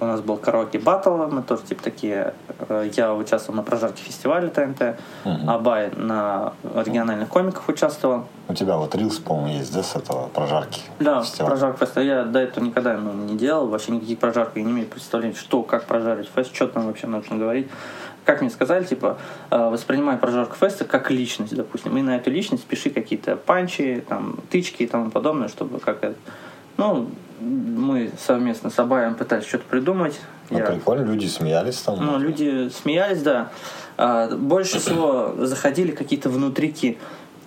у 0.00 0.04
нас 0.06 0.20
был 0.20 0.36
караоке 0.36 0.78
батл, 0.78 1.16
мы 1.26 1.42
тоже 1.42 1.62
типа 1.62 1.82
такие, 1.82 2.34
э, 2.68 2.90
я 2.96 3.14
участвовал 3.14 3.56
на 3.56 3.62
прожарке 3.62 4.02
фестиваля 4.02 4.48
ТНТ, 4.48 4.98
Мгм. 5.24 5.50
Абай 5.50 5.90
на 5.94 6.54
региональных 6.74 7.28
комиках 7.28 7.68
участвовал. 7.68 8.24
У 8.48 8.54
тебя 8.54 8.76
вот 8.76 8.94
рилс, 8.94 9.18
по-моему, 9.18 9.58
есть, 9.58 9.74
да, 9.74 9.82
с 9.82 9.94
этого 9.96 10.28
прожарки? 10.28 10.80
Да, 10.98 11.22
фестиваля? 11.22 11.50
прожарка 11.50 11.78
феста. 11.84 12.00
Я 12.00 12.24
до 12.24 12.38
этого 12.38 12.64
никогда 12.64 12.96
ну, 12.96 13.12
не 13.12 13.36
делал, 13.36 13.68
вообще 13.68 13.92
никаких 13.92 14.18
прожарок, 14.18 14.52
я 14.54 14.62
не 14.62 14.72
имею 14.72 14.88
представления, 14.88 15.34
что, 15.34 15.62
как 15.62 15.84
прожарить 15.84 16.30
фест, 16.34 16.54
что 16.54 16.66
там 16.66 16.86
вообще 16.86 17.06
нужно 17.06 17.36
говорить. 17.36 17.68
Как 18.24 18.40
мне 18.40 18.50
сказали, 18.50 18.84
типа, 18.84 19.18
э, 19.50 19.70
воспринимай 19.70 20.16
прожарку 20.16 20.56
феста 20.56 20.84
как 20.84 21.10
личность, 21.10 21.54
допустим, 21.54 21.96
и 21.96 22.02
на 22.02 22.16
эту 22.16 22.30
личность 22.30 22.64
пиши 22.64 22.90
какие-то 22.90 23.36
панчи, 23.36 24.04
там, 24.08 24.38
тычки 24.50 24.82
и 24.82 24.86
тому 24.86 25.10
подобное, 25.10 25.48
чтобы 25.48 25.80
как 25.80 26.04
это... 26.04 26.14
Ну, 26.76 27.08
мы 27.40 28.10
совместно 28.18 28.70
с 28.70 28.78
Абаем 28.78 29.14
пытались 29.14 29.46
что-то 29.46 29.64
придумать. 29.64 30.20
Ну, 30.50 30.58
Я- 30.58 30.66
прикольно, 30.66 31.04
люди 31.04 31.26
смеялись 31.26 31.78
там. 31.78 32.04
ну, 32.04 32.18
люди 32.18 32.68
смеялись, 32.70 33.22
да. 33.22 33.48
А, 33.96 34.28
Больше 34.34 34.78
всего 34.80 35.34
заходили 35.38 35.92
какие-то 35.92 36.28
внутрики. 36.28 36.98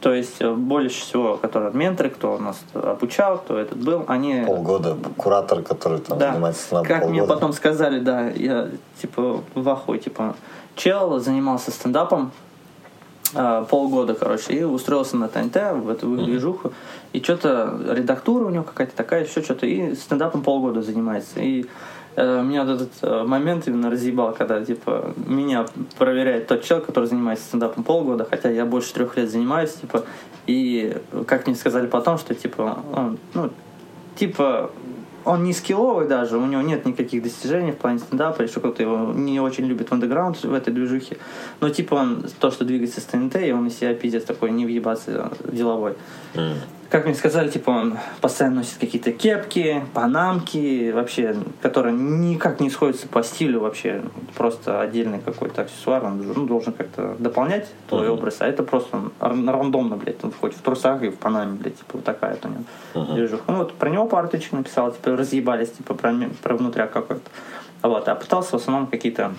То 0.02 0.14
есть 0.14 0.42
э, 0.42 0.52
больше 0.54 1.00
всего, 1.00 1.38
которые 1.38 1.72
менторы, 1.74 2.10
кто 2.10 2.38
нас 2.38 2.60
обучал, 2.74 3.38
кто 3.38 3.58
этот 3.58 3.78
был, 3.78 4.04
они... 4.10 4.44
Полгода 4.46 4.98
куратор, 5.16 5.62
который 5.62 6.00
там 6.00 6.18
Да, 6.18 6.32
занимается 6.34 6.62
стендапом 6.62 6.88
как 6.90 7.00
полгода. 7.04 7.20
мне 7.22 7.28
потом 7.28 7.54
сказали, 7.54 8.00
да, 8.02 8.28
я 8.30 8.68
типа 9.02 9.42
в 9.56 9.70
ахуе, 9.70 10.00
типа, 10.00 10.36
чел 10.76 11.20
занимался 11.22 11.72
стендапом 11.72 12.32
а, 13.36 13.64
полгода, 13.64 14.14
короче, 14.14 14.54
и 14.54 14.64
устроился 14.64 15.18
на 15.18 15.28
ТНТ 15.28 15.56
в 15.84 15.90
эту 15.90 16.16
движуху, 16.18 16.74
и 17.14 17.22
что-то 17.22 17.80
редактура 17.90 18.46
у 18.46 18.50
него 18.50 18.64
какая-то 18.64 18.96
такая, 18.96 19.26
еще 19.26 19.42
что-то, 19.42 19.66
и 19.66 19.96
стендапом 19.96 20.44
полгода 20.44 20.82
занимается. 20.82 21.40
И 21.40 21.66
э, 22.16 22.44
меня 22.44 22.64
вот 22.64 22.76
этот 22.76 22.92
э, 23.02 23.24
момент 23.24 23.68
именно 23.68 23.90
разъебал, 23.90 24.34
когда, 24.34 24.64
типа, 24.64 25.14
меня 25.26 25.66
проверяет 25.98 26.48
тот 26.48 26.64
чел, 26.64 26.82
который 26.82 27.06
занимается 27.06 27.46
стендапом 27.46 27.84
полгода, 27.84 28.28
хотя 28.30 28.50
я 28.50 28.66
больше 28.66 28.94
трех 28.94 29.18
лет 29.18 29.30
занимаюсь, 29.30 29.74
типа, 29.74 30.06
и 30.46 30.98
как 31.28 31.48
мне 31.48 31.56
сказали 31.56 31.88
потом, 31.88 32.18
что, 32.18 32.36
типа, 32.36 32.80
он, 32.94 33.18
ну, 33.34 33.50
типа, 34.16 34.72
он 35.26 35.44
не 35.44 35.54
скилловый 35.54 36.08
даже, 36.08 36.38
у 36.38 36.46
него 36.46 36.62
нет 36.62 36.86
никаких 36.86 37.24
достижений 37.24 37.72
в 37.72 37.78
плане 37.78 38.00
стендапа, 38.00 38.42
или 38.42 38.50
что 38.50 38.60
кто-то 38.60 38.84
его 38.84 39.14
не 39.14 39.40
очень 39.40 39.66
любит 39.66 39.90
в 39.90 39.94
андеграунд 39.94 40.44
в 40.44 40.54
этой 40.54 40.74
движухе. 40.74 41.18
Но 41.60 41.70
типа 41.70 41.96
он 41.96 42.26
то, 42.40 42.52
что 42.52 42.66
двигается 42.66 43.02
с 43.02 43.06
ТНТ, 43.06 43.36
и 43.38 43.52
он 43.52 43.68
из 43.68 43.78
себя 43.78 43.94
пиздец 43.94 44.24
такой 44.24 44.52
не 44.52 44.66
въебаться 44.66 45.32
деловой. 45.46 45.96
М. 46.36 46.56
Как 46.94 47.06
мне 47.06 47.16
сказали, 47.16 47.50
типа 47.50 47.72
он 47.72 47.98
постоянно 48.22 48.58
носит 48.58 48.78
какие-то 48.78 49.12
кепки, 49.12 49.84
панамки, 49.96 50.92
вообще, 50.92 51.36
которые 51.60 51.92
никак 51.96 52.60
не 52.60 52.70
сходятся 52.70 53.08
по 53.08 53.24
стилю 53.24 53.62
вообще. 53.62 54.04
Просто 54.38 54.80
отдельный 54.80 55.18
какой-то 55.18 55.64
аксессуар, 55.64 56.06
он 56.06 56.22
ну, 56.22 56.46
должен 56.46 56.72
как-то 56.72 57.16
дополнять 57.18 57.68
твой 57.90 58.04
Мгм. 58.04 58.12
образ, 58.20 58.42
а 58.42 58.46
это 58.48 58.62
просто 58.62 58.96
он 58.96 59.12
ран- 59.20 59.50
рандомно, 59.50 59.96
блядь, 59.98 60.24
он 60.24 60.32
хоть 60.40 60.54
в 60.56 60.62
трусах 60.62 61.02
и 61.02 61.10
в 61.10 61.16
панаме, 61.16 61.54
блядь, 61.54 61.80
типа 61.80 61.90
вот 61.94 62.04
такая 62.04 62.34
вот 62.34 62.46
у 62.46 62.50
него 62.50 62.64
Мгм. 62.94 63.16
движуха. 63.16 63.44
Ну 63.48 63.58
вот 63.58 63.74
про 63.74 63.90
него 63.90 64.06
пару 64.06 64.28
тычек 64.28 64.52
написал, 64.52 64.92
типа 64.92 65.18
разъебались, 65.18 65.72
типа 65.72 65.96
про, 65.96 66.14
про 66.44 66.56
внутряк 66.56 66.92
какой-то. 66.92 67.28
Вот, 67.82 68.08
а 68.08 68.14
пытался 68.14 68.52
в 68.52 68.62
основном 68.62 68.86
какие-то 68.86 69.34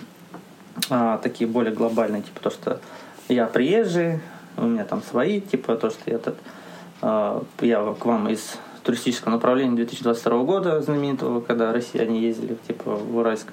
а, 0.89 1.19
такие 1.19 1.49
более 1.49 1.73
глобальные, 1.73 2.23
типа 2.23 2.41
то, 2.41 2.49
что 2.49 2.81
я 3.29 3.45
приезжий, 3.47 4.19
у 4.57 4.65
меня 4.65 4.83
там 4.83 5.01
свои, 5.01 5.39
типа 5.39 5.77
то, 5.77 5.89
что 5.89 6.01
я 6.07 6.15
этот, 6.17 6.35
а, 6.35 6.64
я 7.01 7.93
к 7.99 8.05
вам 8.05 8.29
из 8.29 8.55
туристического 8.83 9.31
направления 9.31 9.75
2022 9.75 10.43
года 10.43 10.81
знаменитого, 10.81 11.41
когда 11.41 11.71
россияне 11.73 12.21
ездили 12.21 12.57
типа 12.67 12.95
в 12.95 13.17
Уральск, 13.17 13.47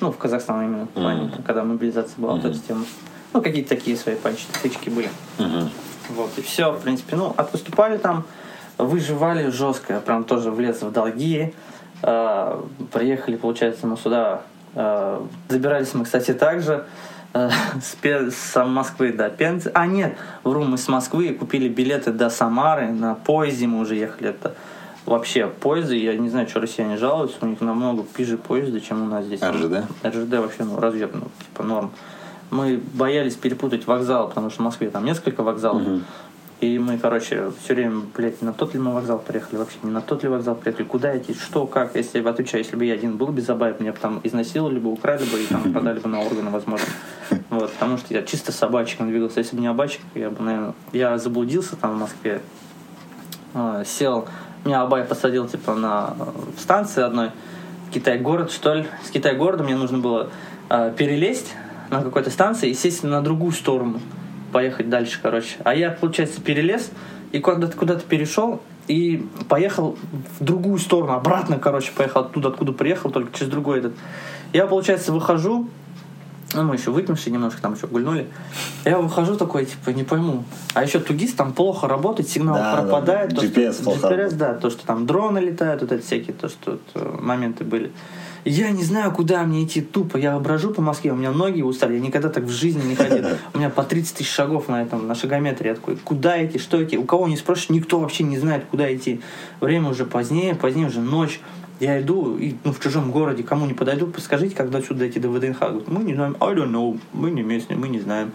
ну 0.00 0.12
в 0.12 0.16
Казахстан 0.16 0.62
именно, 0.64 0.86
в 0.86 0.90
плане, 0.90 1.22
Мгм. 1.22 1.42
когда 1.42 1.64
мобилизация 1.64 2.14
была, 2.18 2.36
Мгм. 2.36 2.46
эта 2.46 2.58
тема. 2.58 2.84
Ну 3.32 3.42
какие-то 3.42 3.70
такие 3.70 3.96
свои 3.96 4.14
панчи 4.14 4.46
были. 4.90 5.10
Мгм. 5.38 5.70
Вот, 6.10 6.30
и 6.36 6.42
все, 6.42 6.70
в 6.72 6.80
принципе. 6.82 7.16
Ну, 7.16 7.34
отвыступали 7.36 7.98
там, 7.98 8.24
выживали 8.78 9.50
жестко, 9.50 10.00
прям 10.00 10.22
тоже 10.24 10.50
влез 10.52 10.82
в 10.82 10.92
долги. 10.92 11.52
Э, 12.02 12.62
приехали, 12.92 13.36
получается, 13.36 13.86
мы 13.86 13.96
сюда. 13.96 14.42
э, 14.78 15.20
добирались 15.48 15.94
мы, 15.94 16.04
кстати, 16.04 16.34
также 16.34 16.84
с, 17.82 17.94
Пе- 18.00 18.30
с 18.30 18.64
Москвы 18.64 19.12
до 19.12 19.28
Пензы. 19.28 19.70
А, 19.74 19.86
нет, 19.86 20.16
вру, 20.44 20.64
мы 20.64 20.78
с 20.78 20.88
Москвы 20.88 21.32
купили 21.34 21.68
билеты 21.68 22.12
до 22.12 22.30
Самары, 22.30 22.88
на 22.92 23.14
поезде 23.14 23.66
мы 23.66 23.80
уже 23.80 23.94
ехали. 23.94 24.30
Это 24.30 24.54
вообще 25.04 25.46
поезды, 25.46 25.96
я 25.96 26.16
не 26.16 26.28
знаю, 26.28 26.48
что 26.48 26.60
россияне 26.60 26.96
жалуются, 26.96 27.38
у 27.42 27.46
них 27.46 27.60
намного 27.60 28.02
пиже 28.02 28.36
поезда, 28.38 28.80
чем 28.80 29.02
у 29.02 29.06
нас 29.06 29.24
здесь. 29.24 29.42
РЖД? 29.42 29.84
РЖД 30.04 30.32
вообще, 30.38 30.64
ну, 30.64 30.80
разъеб, 30.80 31.14
ну, 31.14 31.28
типа 31.44 31.62
норм. 31.62 31.90
Мы 32.50 32.80
боялись 32.94 33.34
перепутать 33.34 33.86
вокзал, 33.86 34.28
потому 34.28 34.50
что 34.50 34.62
в 34.62 34.64
Москве 34.64 34.88
там 34.90 35.04
несколько 35.04 35.42
вокзалов. 35.42 35.82
Мгм. 35.82 36.04
И 36.60 36.78
мы, 36.78 36.96
короче, 36.96 37.52
все 37.62 37.74
время, 37.74 38.02
блядь, 38.16 38.40
на 38.40 38.54
тот 38.54 38.72
ли 38.72 38.80
мы 38.80 38.94
вокзал 38.94 39.18
приехали, 39.18 39.58
вообще 39.58 39.76
не 39.82 39.90
на 39.90 40.00
тот 40.00 40.22
ли 40.22 40.30
вокзал 40.30 40.54
приехали, 40.54 40.86
куда 40.86 41.16
идти, 41.16 41.34
что, 41.34 41.66
как, 41.66 41.94
если 41.96 42.22
я 42.22 42.30
отвечаю, 42.30 42.64
если 42.64 42.76
бы 42.76 42.86
я 42.86 42.94
один 42.94 43.18
был 43.18 43.28
без 43.28 43.50
Абаев, 43.50 43.78
меня 43.78 43.92
бы 43.92 43.98
там 43.98 44.20
изнасиловали 44.24 44.78
бы, 44.78 44.90
украли 44.90 45.24
бы 45.24 45.42
и 45.42 45.46
там 45.46 45.60
продали 45.72 46.00
бы 46.00 46.08
на 46.08 46.20
органы, 46.20 46.50
возможно. 46.50 46.86
Вот, 47.50 47.72
потому 47.72 47.98
что 47.98 48.14
я 48.14 48.22
чисто 48.22 48.52
собачком 48.52 49.08
двигался. 49.08 49.40
Если 49.40 49.54
бы 49.54 49.60
не 49.60 49.68
обачек, 49.68 50.00
я 50.14 50.30
бы, 50.30 50.42
наверное, 50.42 50.74
я 50.92 51.18
заблудился 51.18 51.76
там 51.76 51.96
в 51.96 51.98
Москве, 51.98 52.40
э, 53.52 53.84
сел, 53.86 54.26
меня 54.64 54.80
Абай 54.80 55.04
посадил, 55.04 55.46
типа, 55.46 55.74
на 55.74 56.14
э, 56.18 56.24
в 56.56 56.60
станции 56.60 57.02
одной, 57.02 57.32
в 57.88 57.90
Китай-город, 57.92 58.50
что 58.50 58.74
ли. 58.74 58.86
С 59.04 59.10
Китай-города 59.10 59.62
мне 59.62 59.76
нужно 59.76 59.98
было 59.98 60.30
э, 60.70 60.92
перелезть 60.96 61.52
на 61.90 62.02
какой-то 62.02 62.30
станции 62.30 62.70
и 62.70 62.74
сесть 62.74 63.04
на 63.04 63.20
другую 63.20 63.52
сторону, 63.52 64.00
поехать 64.56 64.88
дальше, 64.88 65.18
короче. 65.22 65.56
А 65.64 65.74
я, 65.74 65.90
получается, 65.90 66.40
перелез 66.40 66.90
и 67.30 67.40
куда-то 67.40 67.76
куда 67.76 67.96
перешел 67.96 68.62
и 68.88 69.22
поехал 69.50 69.98
в 70.40 70.42
другую 70.42 70.78
сторону, 70.78 71.12
обратно, 71.12 71.58
короче, 71.58 71.92
поехал 71.94 72.22
оттуда, 72.22 72.48
откуда 72.48 72.72
приехал, 72.72 73.10
только 73.10 73.36
через 73.36 73.50
другой 73.50 73.80
этот. 73.80 73.92
Я, 74.54 74.66
получается, 74.66 75.12
выхожу, 75.12 75.68
ну, 76.54 76.62
мы 76.62 76.76
еще 76.76 76.90
выпившие 76.90 77.34
немножко 77.34 77.60
там 77.60 77.74
еще 77.74 77.86
гульнули. 77.86 78.28
Я 78.86 78.98
выхожу 78.98 79.36
такой, 79.36 79.66
типа, 79.66 79.90
не 79.90 80.04
пойму. 80.04 80.44
А 80.72 80.84
еще 80.84 81.00
тугист 81.00 81.36
там 81.36 81.52
плохо 81.52 81.86
работает, 81.86 82.30
сигнал 82.30 82.54
Да, 82.54 82.76
пропадает. 82.76 83.34
да, 83.34 83.40
то, 83.42 83.46
GPS 83.46 83.74
что, 83.74 83.82
плохо 83.82 84.06
GPS, 84.06 84.34
да, 84.36 84.54
то, 84.54 84.70
что 84.70 84.86
там 84.86 85.04
дроны 85.06 85.38
летают, 85.38 85.82
вот 85.82 85.92
это 85.92 86.02
всякие, 86.02 86.32
то, 86.32 86.48
что 86.48 86.70
вот, 86.70 86.80
э, 86.94 87.18
моменты 87.20 87.62
были. 87.62 87.92
Я 88.48 88.70
не 88.70 88.84
знаю, 88.84 89.10
куда 89.10 89.42
мне 89.42 89.64
идти 89.64 89.80
тупо. 89.80 90.16
Я 90.16 90.38
брожу 90.38 90.72
по 90.72 90.80
Москве, 90.80 91.10
у 91.10 91.16
меня 91.16 91.32
ноги 91.32 91.62
устали. 91.62 91.94
Я 91.94 92.00
никогда 92.00 92.28
так 92.28 92.44
в 92.44 92.50
жизни 92.50 92.80
не 92.80 92.94
ходил. 92.94 93.26
У 93.52 93.58
меня 93.58 93.70
по 93.70 93.82
30 93.82 94.18
тысяч 94.18 94.30
шагов 94.30 94.68
на 94.68 94.82
этом, 94.82 95.08
на 95.08 95.16
шагометре. 95.16 95.70
Я 95.70 95.74
такой, 95.74 95.96
куда 95.96 96.44
идти, 96.46 96.60
что 96.60 96.82
идти? 96.82 96.96
У 96.96 97.02
кого 97.02 97.26
не 97.26 97.36
спросишь, 97.36 97.70
никто 97.70 97.98
вообще 97.98 98.22
не 98.22 98.38
знает, 98.38 98.66
куда 98.70 98.94
идти. 98.94 99.20
Время 99.58 99.90
уже 99.90 100.04
позднее, 100.04 100.54
позднее 100.54 100.86
уже 100.86 101.00
ночь. 101.00 101.40
Я 101.80 102.00
иду 102.00 102.38
и, 102.38 102.54
ну, 102.62 102.72
в 102.72 102.78
чужом 102.78 103.10
городе, 103.10 103.42
кому 103.42 103.66
не 103.66 103.74
подойду, 103.74 104.06
подскажите, 104.06 104.54
как 104.54 104.70
до 104.70 104.80
сюда 104.80 105.00
дойти 105.00 105.18
до 105.18 105.28
ВДНХ. 105.28 105.58
Говорят, 105.58 105.88
мы 105.88 106.04
не 106.04 106.14
знаем, 106.14 106.36
I 106.38 106.54
don't 106.54 106.70
know, 106.70 107.00
мы 107.12 107.32
не 107.32 107.42
местные, 107.42 107.76
мы 107.76 107.88
не 107.88 107.98
знаем. 107.98 108.30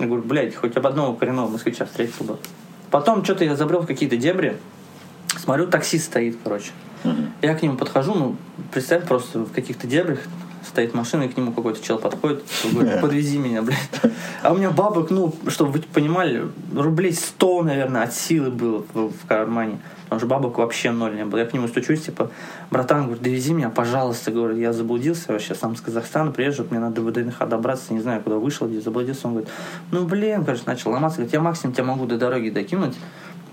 Я 0.00 0.06
говорю, 0.06 0.24
блядь, 0.24 0.56
хоть 0.56 0.76
об 0.76 0.88
одного 0.88 1.14
коренного 1.14 1.48
москвича 1.48 1.86
встретил 1.86 2.24
бы. 2.24 2.36
Потом 2.90 3.22
что-то 3.22 3.44
я 3.44 3.54
забрел 3.54 3.82
в 3.82 3.86
какие-то 3.86 4.16
дебри. 4.16 4.56
Смотрю, 5.38 5.68
таксист 5.68 6.06
стоит, 6.06 6.36
короче. 6.42 6.72
Мгм. 7.04 7.32
Я 7.42 7.54
к 7.54 7.62
нему 7.62 7.76
подхожу, 7.76 8.14
ну, 8.14 8.36
представь, 8.72 9.04
просто 9.04 9.40
в 9.40 9.52
каких-то 9.52 9.86
дебрях 9.86 10.20
стоит 10.66 10.94
машина, 10.94 11.24
и 11.24 11.28
к 11.28 11.36
нему 11.36 11.52
какой-то 11.52 11.82
чел 11.82 11.98
подходит, 11.98 12.44
говорит, 12.72 13.00
подвези 13.00 13.38
меня, 13.38 13.62
блядь. 13.62 13.78
А 14.42 14.52
у 14.52 14.56
меня 14.56 14.70
бабок, 14.70 15.10
ну, 15.10 15.32
чтобы 15.48 15.72
вы 15.72 15.80
понимали, 15.80 16.44
рублей 16.74 17.12
100, 17.12 17.62
наверное, 17.62 18.02
от 18.02 18.14
силы 18.14 18.50
было 18.50 18.84
в, 18.92 19.10
в 19.10 19.26
кармане. 19.26 19.78
Потому 20.04 20.20
что 20.20 20.28
бабок 20.28 20.58
вообще 20.58 20.92
ноль 20.92 21.16
не 21.16 21.24
было. 21.24 21.40
Я 21.40 21.46
к 21.46 21.52
нему 21.52 21.66
стучусь, 21.66 22.02
типа, 22.02 22.30
братан, 22.70 23.04
говорит, 23.04 23.22
довези 23.22 23.52
меня, 23.52 23.70
пожалуйста. 23.70 24.30
Говорю, 24.30 24.56
я 24.56 24.72
заблудился 24.72 25.32
вообще, 25.32 25.54
сам 25.54 25.74
с 25.74 25.80
Казахстана 25.80 26.30
приезжу, 26.30 26.64
мне 26.70 26.78
надо 26.78 27.00
до 27.00 27.10
ВДНХ 27.10 27.46
добраться, 27.48 27.92
не 27.92 28.00
знаю, 28.00 28.20
куда 28.22 28.36
вышел, 28.36 28.68
где 28.68 28.80
заблудился. 28.80 29.26
Он 29.26 29.32
говорит, 29.32 29.50
ну, 29.90 30.04
блин, 30.04 30.44
короче, 30.44 30.62
начал 30.66 30.92
ломаться. 30.92 31.18
Говорит, 31.18 31.32
я 31.32 31.40
максимум 31.40 31.74
тебя 31.74 31.84
могу 31.84 32.06
до 32.06 32.18
дороги 32.18 32.50
докинуть 32.50 32.94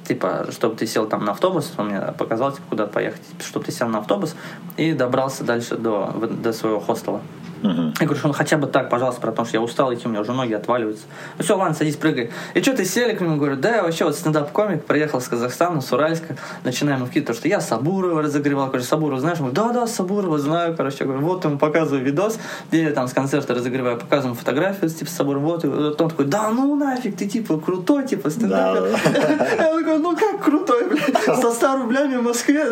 типа, 0.04 0.48
чтобы 0.52 0.76
ты 0.76 0.88
сел 0.88 1.08
там 1.08 1.26
на 1.26 1.32
автобус, 1.32 1.74
он 1.78 1.88
мне 1.88 2.00
показал, 2.18 2.52
типа, 2.52 2.64
куда 2.70 2.88
поехать, 2.88 3.22
чтобы 3.40 3.66
ты 3.66 3.72
сел 3.72 3.88
на 3.88 4.00
автобус 4.00 4.36
и 4.78 4.94
добрался 4.94 5.44
дальше 5.44 5.78
до, 5.78 6.14
до 6.42 6.54
своего 6.54 6.80
хостела. 6.80 7.22
Я 7.64 8.06
говорю, 8.06 8.16
что 8.16 8.28
ну 8.28 8.34
хотя 8.34 8.58
бы 8.58 8.68
так, 8.68 8.90
пожалуйста, 8.90 9.22
потому 9.22 9.48
что 9.48 9.58
я 9.58 9.62
устал 9.62 9.94
идти, 9.94 10.06
у 10.06 10.10
меня 10.10 10.20
уже 10.20 10.34
ноги 10.34 10.52
отваливаются. 10.52 11.06
Ну 11.38 11.44
все, 11.46 11.58
ладно, 11.58 11.74
садись, 11.74 11.96
прыгай. 11.96 12.32
И 12.54 12.62
что 12.62 12.76
ты 12.76 12.84
сели 12.84 13.16
к 13.16 13.22
нему, 13.22 13.38
говорю, 13.38 13.56
да, 13.56 13.78
я 13.78 13.84
вообще 13.84 14.04
вот 14.04 14.16
стендап-комик, 14.16 14.84
приехал 14.84 15.22
с 15.22 15.30
Казахстана, 15.30 15.80
с 15.80 15.92
Уральска, 15.94 16.36
начинаем 16.66 17.06
вкидывать, 17.06 17.28
то, 17.28 17.34
что 17.34 17.48
я 17.48 17.62
Сабурова 17.62 18.22
разогревал, 18.22 18.68
говорю, 18.68 18.84
Сабурова 18.84 19.22
знаешь? 19.22 19.40
Он 19.40 19.52
говорит, 19.52 19.74
да, 19.74 19.82
да, 19.82 19.88
Сабурова 19.88 20.40
знаю, 20.40 20.76
короче, 20.76 20.98
я 21.02 21.06
говорю, 21.06 21.22
вот 21.22 21.46
ему 21.46 21.58
показываю 21.58 22.04
видос, 22.04 22.38
где 22.70 22.84
я 22.84 22.92
там 22.92 23.08
с 23.08 23.14
концерта 23.14 23.54
разогреваю, 23.54 23.98
показываю 23.98 24.36
фотографию, 24.36 24.90
типа, 24.90 25.10
с 25.10 25.14
Сабуровым, 25.14 25.48
вот, 25.48 25.64
и 25.64 25.68
он 25.68 25.96
такой, 25.96 26.26
да, 26.26 26.50
ну 26.50 26.76
нафиг, 26.76 27.16
ты 27.16 27.30
типа 27.30 27.60
крутой, 27.60 28.06
типа, 28.06 28.30
стендап. 28.30 28.76
Я 29.58 29.74
такой, 29.78 29.93
ну 30.00 30.16
как 30.16 30.44
крутой, 30.44 30.90
блядь, 30.90 31.24
со 31.42 31.52
100 31.52 31.78
рублями 31.78 32.18
в 32.18 32.24
Москве, 32.24 32.66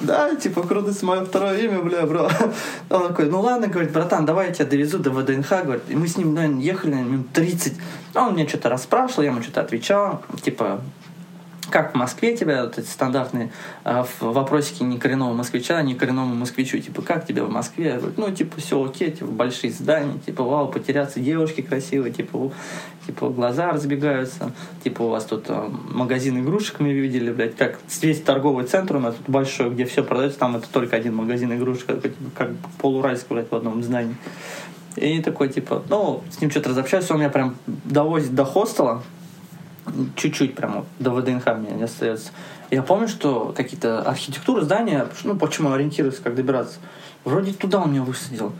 да, 0.00 0.34
типа, 0.34 0.62
крутость 0.62 1.02
мое 1.02 1.24
второе 1.24 1.58
имя, 1.58 1.80
бля, 1.80 2.06
бро. 2.06 2.28
Он 2.90 3.08
такой, 3.08 3.26
ну 3.26 3.40
ладно, 3.40 3.68
говорит, 3.68 3.92
братан, 3.92 4.26
давай 4.26 4.48
я 4.48 4.54
тебя 4.54 4.66
довезу 4.66 4.98
до 4.98 5.10
ВДНХ, 5.10 5.48
говорит. 5.64 5.84
И 5.88 5.96
мы 5.96 6.08
с 6.08 6.16
ним, 6.16 6.34
наверное, 6.34 6.60
ехали 6.60 6.94
минут 6.94 7.32
30. 7.32 7.74
Он 8.14 8.34
мне 8.34 8.48
что-то 8.48 8.68
расспрашивал, 8.68 9.24
я 9.24 9.30
ему 9.30 9.42
что-то 9.42 9.60
отвечал. 9.60 10.22
Типа, 10.42 10.80
как 11.70 11.92
в 11.92 11.96
Москве 11.96 12.36
тебя, 12.36 12.64
вот 12.64 12.78
эти 12.78 12.86
стандартные 12.86 13.50
э, 13.84 14.04
вопросики 14.20 14.82
не 14.82 14.98
коренного 14.98 15.32
москвича, 15.32 15.80
не 15.82 15.94
коренному 15.94 16.34
москвичу, 16.34 16.78
типа, 16.78 17.02
как 17.02 17.26
тебе 17.26 17.42
в 17.42 17.50
Москве? 17.50 17.94
Говорю, 17.94 18.14
ну, 18.16 18.30
типа, 18.30 18.60
все 18.60 18.82
окей, 18.84 19.10
типа, 19.10 19.30
большие 19.30 19.72
здания, 19.72 20.18
типа, 20.26 20.42
вау, 20.42 20.68
потеряться, 20.68 21.20
девушки 21.20 21.62
красивые, 21.62 22.12
типа, 22.12 22.52
типа, 23.10 23.28
глаза 23.28 23.72
разбегаются, 23.72 24.52
типа, 24.84 25.02
у 25.02 25.08
вас 25.08 25.24
тут 25.24 25.46
э, 25.48 25.68
магазин 25.88 26.40
игрушек 26.40 26.78
мы 26.78 26.92
видели, 26.92 27.32
блядь, 27.32 27.56
как 27.56 27.80
весь 28.02 28.20
торговый 28.20 28.66
центр 28.66 28.96
у 28.96 29.00
нас 29.00 29.16
тут 29.16 29.28
большой, 29.28 29.70
где 29.70 29.84
все 29.84 30.04
продается, 30.04 30.38
там 30.38 30.56
это 30.56 30.68
только 30.70 30.96
один 30.96 31.16
магазин 31.16 31.52
игрушек, 31.52 31.86
как, 31.86 32.02
типа, 32.02 32.14
как 32.36 32.50
полурайск, 32.78 33.26
блядь, 33.28 33.50
в 33.50 33.54
одном 33.54 33.82
здании. 33.82 34.14
И 34.94 35.20
такой, 35.20 35.48
типа, 35.48 35.82
ну, 35.88 36.22
с 36.30 36.40
ним 36.40 36.50
что-то 36.50 36.70
разобщаюсь, 36.70 37.10
он 37.10 37.18
меня 37.18 37.30
прям 37.30 37.56
довозит 37.66 38.34
до 38.34 38.44
хостела, 38.44 39.02
чуть-чуть 40.14 40.54
прямо 40.54 40.84
до 41.00 41.10
ВДНХ 41.10 41.46
мне 41.56 41.70
не 41.72 41.82
остается. 41.82 42.30
Я 42.70 42.82
помню, 42.82 43.08
что 43.08 43.52
какие-то 43.56 44.02
архитектуры 44.02 44.62
здания, 44.62 45.08
ну, 45.24 45.36
почему 45.36 45.72
ориентируюсь, 45.72 46.18
как 46.22 46.36
добираться, 46.36 46.78
вроде 47.24 47.52
туда 47.52 47.80
он 47.80 47.90
меня 47.90 48.02
высадил, 48.02 48.52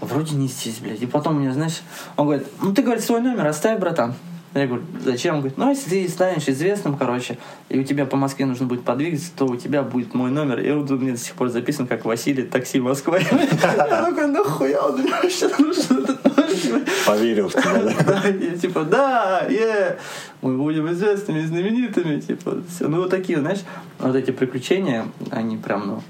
вроде 0.00 0.36
не 0.36 0.48
здесь, 0.48 0.78
блядь. 0.78 1.02
И 1.02 1.06
потом 1.06 1.40
мне, 1.40 1.52
знаешь, 1.52 1.82
он 2.16 2.26
говорит, 2.26 2.46
ну, 2.62 2.72
ты, 2.72 2.82
говорит, 2.82 3.02
свой 3.02 3.20
номер 3.20 3.46
оставь, 3.46 3.78
братан. 3.78 4.14
Я 4.54 4.66
говорю, 4.66 4.84
зачем? 5.04 5.36
Он 5.36 5.40
говорит, 5.40 5.58
ну, 5.58 5.68
если 5.68 5.90
ты 5.90 6.08
станешь 6.08 6.48
известным, 6.48 6.96
короче, 6.96 7.38
и 7.68 7.78
у 7.78 7.84
тебя 7.84 8.06
по 8.06 8.16
Москве 8.16 8.46
нужно 8.46 8.66
будет 8.66 8.82
подвигаться, 8.82 9.30
то 9.36 9.46
у 9.46 9.56
тебя 9.56 9.82
будет 9.82 10.14
мой 10.14 10.30
номер. 10.30 10.60
И 10.60 10.70
он 10.70 10.90
у 10.90 10.96
меня 10.96 11.12
до 11.12 11.18
сих 11.18 11.34
пор 11.34 11.50
записан 11.50 11.86
как 11.86 12.04
Василий, 12.04 12.44
такси 12.44 12.80
Москва. 12.80 13.18
Я 13.62 14.04
такой, 14.04 14.26
нахуя 14.26 14.86
он 14.86 15.00
мне 15.02 15.10
вообще 15.10 15.48
нужен 15.58 16.04
этот 16.04 16.37
Поверил 17.06 17.48
в 17.48 17.52
тебя, 17.52 17.94
да? 18.04 18.28
Я 18.28 18.56
типа, 18.56 18.84
да, 18.84 19.46
е, 19.48 19.98
мы 20.42 20.56
будем 20.56 20.90
известными, 20.92 21.40
знаменитыми, 21.40 22.20
типа, 22.20 22.62
все. 22.68 22.88
Ну, 22.88 22.98
вот 22.98 23.10
такие, 23.10 23.38
знаешь, 23.38 23.60
вот 23.98 24.14
эти 24.14 24.30
приключения, 24.30 25.06
они 25.30 25.56
прям, 25.56 25.86
ну, 25.86 26.02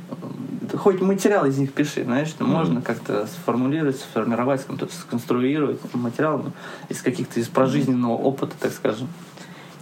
хоть 0.77 1.01
материал 1.01 1.47
из 1.47 1.59
них 1.59 1.73
пиши, 1.73 2.05
знаешь, 2.05 2.29
mm-hmm. 2.39 2.47
можно 2.47 2.83
как-то 2.83 3.27
сформулировать, 3.27 3.97
сформировать, 3.97 4.67
сконструировать 4.91 5.81
материал 5.95 6.39
ну, 6.39 6.53
из 6.89 7.03
каких-то 7.03 7.41
из 7.41 7.49
прожизненного 7.49 8.13
опыта, 8.13 8.55
так 8.59 8.73
скажем. 8.73 9.09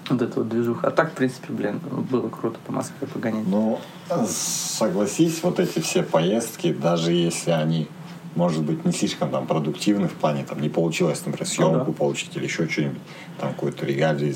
Вот 0.08 0.22
это 0.22 0.38
вот 0.38 0.48
движуха. 0.48 0.86
А 0.86 0.90
так, 0.92 1.10
в 1.10 1.14
принципе, 1.14 1.52
блин, 1.52 1.80
было 2.10 2.28
круто 2.28 2.58
по 2.64 2.72
Москве 2.72 3.08
погонять. 3.08 3.46
Ну, 3.48 3.80
согласись, 4.28 5.42
вот 5.42 5.58
эти 5.58 5.80
все 5.80 6.04
поездки, 6.04 6.72
даже 6.72 7.12
если 7.12 7.50
они 7.50 7.88
может 8.36 8.62
быть, 8.62 8.84
не 8.84 8.92
слишком 8.92 9.30
там 9.30 9.46
продуктивны 9.46 10.08
в 10.08 10.12
плане, 10.12 10.44
там, 10.44 10.60
не 10.60 10.68
получилось, 10.68 11.22
например, 11.24 11.48
съемку 11.48 11.78
ну, 11.78 11.84
да. 11.86 11.92
получить 11.92 12.36
или 12.36 12.44
еще 12.44 12.68
что-нибудь, 12.68 13.00
там, 13.40 13.52
какую-то 13.54 13.86
регалии. 13.86 14.32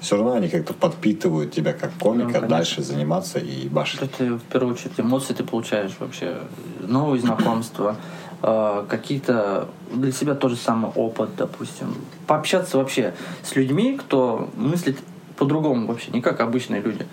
Все 0.00 0.16
равно 0.16 0.34
они 0.34 0.48
как-то 0.48 0.72
подпитывают 0.72 1.52
тебя 1.52 1.72
как 1.72 1.92
комика 1.98 2.40
ну, 2.40 2.48
дальше 2.48 2.82
заниматься 2.82 3.38
и 3.40 3.68
башить. 3.68 4.00
Это, 4.00 4.24
в 4.38 4.42
первую 4.42 4.74
очередь, 4.74 4.92
эмоции 4.98 5.34
ты 5.34 5.42
получаешь 5.42 5.96
вообще, 5.98 6.38
новые 6.80 7.20
знакомства, 7.20 7.96
э, 8.42 8.84
какие-то 8.88 9.68
для 9.92 10.12
себя 10.12 10.34
тоже 10.34 10.56
самый 10.56 10.92
опыт, 10.92 11.30
допустим. 11.36 11.94
Пообщаться 12.26 12.78
вообще 12.78 13.14
с 13.42 13.56
людьми, 13.56 13.98
кто 13.98 14.48
мыслит 14.56 14.98
по-другому 15.36 15.86
вообще, 15.86 16.10
не 16.12 16.20
как 16.20 16.40
обычные 16.40 16.80
люди. 16.80 17.06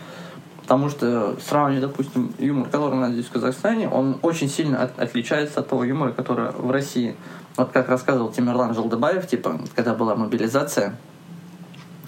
Потому 0.65 0.89
что 0.89 1.35
сравнивать, 1.39 1.83
допустим, 1.83 2.33
юмор, 2.39 2.67
который 2.69 2.93
у 2.93 2.99
нас 2.99 3.11
здесь 3.11 3.27
в 3.27 3.31
Казахстане, 3.31 3.87
он 3.87 4.17
очень 4.23 4.49
сильно 4.49 4.81
от, 4.81 4.99
отличается 4.99 5.59
от 5.59 5.69
того 5.69 5.83
юмора, 5.83 6.11
который 6.11 6.51
в 6.53 6.71
России. 6.71 7.15
Вот 7.55 7.69
как 7.71 7.87
рассказывал 7.87 8.31
Тимирлан 8.31 8.73
Желдыбаев, 8.73 9.27
типа, 9.27 9.59
когда 9.75 9.93
была 9.93 10.15
мобилизация, 10.15 10.97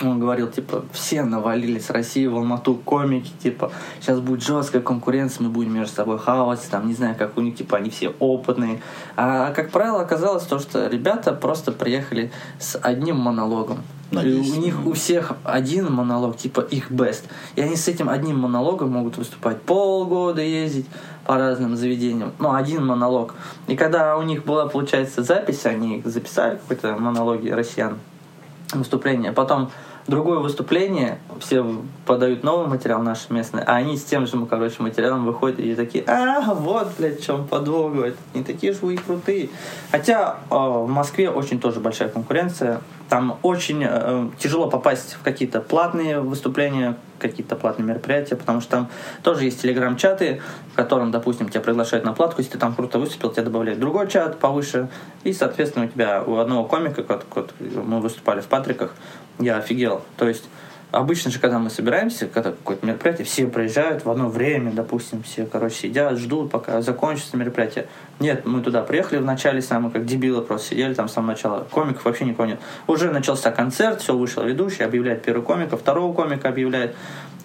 он 0.01 0.20
говорил, 0.20 0.48
типа, 0.48 0.86
все 0.92 1.24
навалились 1.24 1.89
России 1.89 2.25
в 2.27 2.36
Алмату 2.36 2.75
комики, 2.75 3.32
типа, 3.42 3.72
сейчас 4.00 4.20
будет 4.20 4.44
жесткая 4.44 4.82
конкуренция, 4.82 5.44
мы 5.44 5.50
будем 5.50 5.74
между 5.74 5.96
собой 5.96 6.20
хаваться, 6.20 6.70
там, 6.70 6.88
не 6.88 6.94
знаю, 6.94 7.16
как 7.18 7.38
у 7.38 7.42
них, 7.42 7.56
типа, 7.56 7.77
они 7.77 7.89
все 7.89 8.13
опытные. 8.20 8.82
А, 9.16 9.51
как 9.51 9.72
правило, 9.72 10.01
оказалось 10.01 10.44
то, 10.44 10.60
что 10.60 10.88
ребята 10.88 11.34
просто 11.34 11.72
приехали 11.72 12.32
с 12.60 12.78
одним 12.78 13.17
монологом. 13.17 13.80
Надеюсь. 14.12 14.48
И 14.48 14.52
у 14.52 14.62
них 14.62 14.86
у 14.86 14.93
всех 14.93 15.34
один 15.43 15.91
монолог, 15.91 16.38
типа 16.38 16.62
их 16.62 16.91
best. 16.91 17.24
И 17.56 17.62
они 17.62 17.76
с 17.76 17.88
этим 17.89 18.08
одним 18.08 18.39
монологом 18.39 18.91
могут 18.91 19.17
выступать 19.17 19.62
полгода, 19.62 20.41
ездить 20.41 20.86
по 21.26 21.36
разным 21.36 21.76
заведениям. 21.76 22.32
Ну, 22.39 22.54
один 22.54 22.86
монолог. 22.86 23.36
И 23.67 23.76
когда 23.76 24.17
у 24.17 24.22
них 24.22 24.45
была, 24.45 24.67
получается, 24.67 25.24
запись, 25.24 25.65
они 25.65 26.02
записали 26.06 26.56
какой-то 26.56 26.95
монологи 26.98 27.50
россиян 27.50 27.98
выступление. 28.73 29.32
Потом 29.32 29.71
другое 30.08 30.39
выступление, 30.39 31.19
все 31.39 31.65
подают 32.06 32.43
новый 32.43 32.67
материал 32.67 33.01
наш 33.01 33.30
местный, 33.30 33.62
а 33.63 33.75
они 33.75 33.97
с 33.97 34.03
тем 34.03 34.25
же, 34.25 34.45
короче, 34.45 34.82
материалом 34.82 35.25
выходят 35.25 35.60
и 35.60 35.75
такие, 35.75 36.03
а, 36.06 36.53
вот, 36.53 36.89
блядь, 36.97 37.19
в 37.19 37.25
чем 37.25 37.47
подвох, 37.47 37.93
не 38.34 38.43
такие 38.43 38.73
же 38.73 38.80
вы 38.82 38.95
и 38.95 38.97
крутые. 38.97 39.49
Хотя 39.91 40.38
э, 40.49 40.56
в 40.56 40.88
Москве 40.88 41.30
очень 41.30 41.60
тоже 41.60 41.80
большая 41.80 42.10
конкуренция, 42.10 42.82
там 43.10 43.38
очень 43.41 43.84
э, 43.86 44.30
тяжело 44.39 44.69
попасть 44.69 45.13
в 45.13 45.23
какие-то 45.23 45.62
платные 45.62 46.21
выступления, 46.21 46.95
какие-то 47.19 47.56
платные 47.56 47.86
мероприятия, 47.88 48.36
потому 48.36 48.62
что 48.62 48.71
там 48.71 48.89
тоже 49.23 49.45
есть 49.45 49.62
телеграм-чаты, 49.62 50.41
в 50.73 50.75
котором, 50.75 51.12
допустим, 51.12 51.49
тебя 51.49 51.62
приглашают 51.62 52.06
на 52.06 52.13
платку, 52.13 52.41
если 52.41 52.53
ты 52.53 52.60
там 52.60 52.75
круто 52.75 52.99
выступил, 52.99 53.32
тебя 53.32 53.43
добавляют 53.43 53.80
другой 53.80 54.08
чат 54.08 54.39
повыше, 54.39 54.89
и, 55.23 55.34
соответственно, 55.34 55.86
у 55.86 55.88
тебя 55.88 56.23
у 56.23 56.38
одного 56.38 56.65
комика, 56.65 57.03
как, 57.03 57.27
как 57.30 57.47
мы 57.60 57.99
выступали 57.99 58.41
в 58.41 58.47
Патриках, 58.47 58.93
я 59.39 59.58
офигел. 59.58 60.03
То 60.17 60.27
есть 60.27 60.49
Обычно 60.91 61.32
же, 61.32 61.39
когда 61.39 61.60
мы 61.60 61.69
собираемся, 61.69 62.28
когда 62.28 62.52
какое-то 62.52 62.86
мероприятие, 62.86 63.26
все 63.26 63.45
приезжают 63.45 64.06
в 64.06 64.10
одно 64.10 64.30
время, 64.30 64.71
допустим, 64.71 65.21
все, 65.21 65.45
короче, 65.45 65.76
сидят, 65.76 66.17
ждут, 66.17 66.50
пока 66.50 66.82
закончится 66.82 67.36
мероприятие. 67.36 67.88
Нет, 68.21 68.45
мы 68.45 68.62
туда 68.62 68.82
приехали 68.84 69.19
в 69.19 69.26
начале, 69.26 69.62
самые 69.62 69.91
как 69.91 70.06
дебилы 70.06 70.41
просто 70.41 70.69
сидели 70.69 70.93
там 70.93 71.10
с 71.10 71.13
самого 71.13 71.32
начала. 71.32 71.67
Комиков 71.71 72.06
вообще 72.06 72.23
никого 72.23 72.47
нет. 72.47 72.60
Уже 72.88 73.12
начался 73.12 73.52
концерт, 73.52 74.02
все, 74.02 74.15
вышел 74.15 74.43
ведущий, 74.43 74.84
объявляет 74.84 75.23
первого 75.23 75.43
комика, 75.43 75.76
второго 75.76 76.13
комика 76.13 76.47
объявляет. 76.47 76.95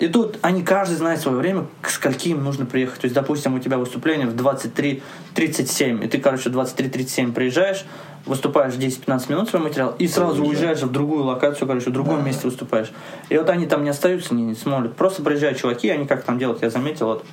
И 0.03 0.09
тут 0.09 0.41
они 0.43 0.65
каждый 0.65 0.97
знает 0.97 1.21
свое 1.21 1.37
время, 1.39 1.67
к 1.81 1.89
скольки 1.89 2.31
им 2.31 2.43
нужно 2.43 2.67
приехать. 2.67 3.03
То 3.03 3.05
есть, 3.05 3.15
допустим, 3.15 3.55
у 3.55 3.61
тебя 3.61 3.79
выступление 3.79 4.27
в 4.27 4.35
23.37, 4.35 6.05
и 6.05 6.09
ты, 6.09 6.19
короче, 6.19 6.51
в 6.51 6.59
23.37 6.59 7.33
приезжаешь, 7.33 7.85
выступаешь 8.27 8.73
10-15 8.73 9.31
минут 9.31 9.51
свой 9.51 9.63
материал 9.63 9.95
и 10.01 10.09
сразу 10.09 10.45
уезжаешь 10.45 10.83
в 10.83 10.91
другую 10.91 11.23
локацию, 11.23 11.69
короче, 11.69 11.91
в 11.91 11.93
другом 11.93 12.17
да. 12.17 12.23
месте 12.23 12.49
выступаешь. 12.49 12.91
И 13.29 13.39
вот 13.39 13.49
они 13.49 13.69
там 13.69 13.85
не 13.85 13.91
остаются, 13.91 14.35
не, 14.35 14.43
не 14.43 14.57
смотрят. 14.57 14.97
Просто 14.97 15.23
приезжают 15.23 15.59
чуваки, 15.59 15.89
они 15.89 16.05
как 16.09 16.25
там 16.25 16.37
делают, 16.37 16.63
я 16.63 16.71
заметил, 16.71 17.07
вот 17.07 17.25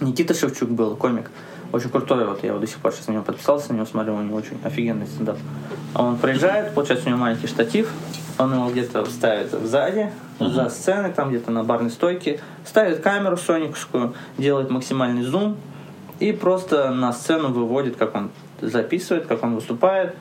Никита 0.00 0.34
Шевчук 0.34 0.68
был, 0.68 0.96
комик. 0.96 1.30
Очень 1.72 1.88
крутой, 1.88 2.26
вот 2.26 2.44
я 2.44 2.52
вот 2.52 2.60
до 2.60 2.66
сих 2.66 2.76
пор 2.76 2.92
сейчас 2.92 3.06
на 3.06 3.12
него 3.12 3.22
подписался, 3.22 3.72
на 3.72 3.76
него 3.76 3.86
смотрю, 3.86 4.16
у 4.16 4.20
него 4.20 4.36
очень 4.36 4.58
офигенный 4.62 5.06
стендап. 5.06 5.38
Он 5.94 6.18
приезжает, 6.18 6.74
получается, 6.74 7.06
у 7.06 7.08
него 7.08 7.20
маленький 7.20 7.46
штатив, 7.46 7.88
он 8.38 8.54
его 8.54 8.70
где-то 8.70 9.04
ставит 9.06 9.50
сзади, 9.50 10.10
uh-huh. 10.38 10.48
за 10.48 10.68
сценой, 10.68 11.12
там 11.12 11.30
где-то 11.30 11.50
на 11.50 11.64
барной 11.64 11.90
стойке, 11.90 12.40
ставит 12.64 13.00
камеру 13.00 13.36
сониковскую, 13.36 14.14
делает 14.38 14.70
максимальный 14.70 15.22
зум 15.22 15.56
и 16.18 16.32
просто 16.32 16.90
на 16.90 17.12
сцену 17.12 17.52
выводит, 17.52 17.96
как 17.96 18.14
он 18.14 18.30
записывает, 18.60 19.26
как 19.26 19.42
он 19.42 19.54
выступает. 19.54 20.14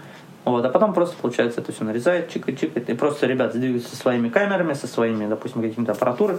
Вот, 0.44 0.66
а 0.66 0.70
потом 0.70 0.94
просто, 0.94 1.16
получается, 1.22 1.62
это 1.62 1.72
все 1.72 1.84
нарезает, 1.84 2.30
чикает, 2.32 2.60
чикает, 2.60 2.90
и 2.90 2.94
просто 2.96 3.28
ребята 3.28 3.60
двигаются 3.60 3.92
со 3.92 3.96
своими 3.96 4.30
камерами, 4.30 4.74
со 4.74 4.88
своими, 4.88 5.28
допустим, 5.28 5.62
какими-то 5.62 5.92
аппаратурой, 5.92 6.38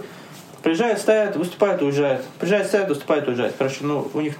приезжают, 0.61 0.99
ставят, 0.99 1.37
выступают, 1.37 1.81
уезжают, 1.81 2.25
приезжают, 2.39 2.67
ставят, 2.67 2.89
выступают, 2.89 3.27
уезжают. 3.27 3.55
Короче, 3.57 3.85
ну, 3.85 4.09
у 4.13 4.19
них 4.19 4.35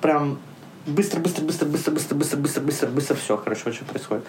прям 0.00 0.38
быстро, 0.86 1.20
быстро, 1.20 1.44
быстро, 1.44 1.66
быстро, 1.66 1.92
быстро, 1.92 2.14
быстро, 2.16 2.36
быстро, 2.36 2.60
быстро, 2.60 2.88
быстро 2.88 3.14
все, 3.16 3.36
короче, 3.36 3.62
очень 3.68 3.84
происходит. 3.86 4.24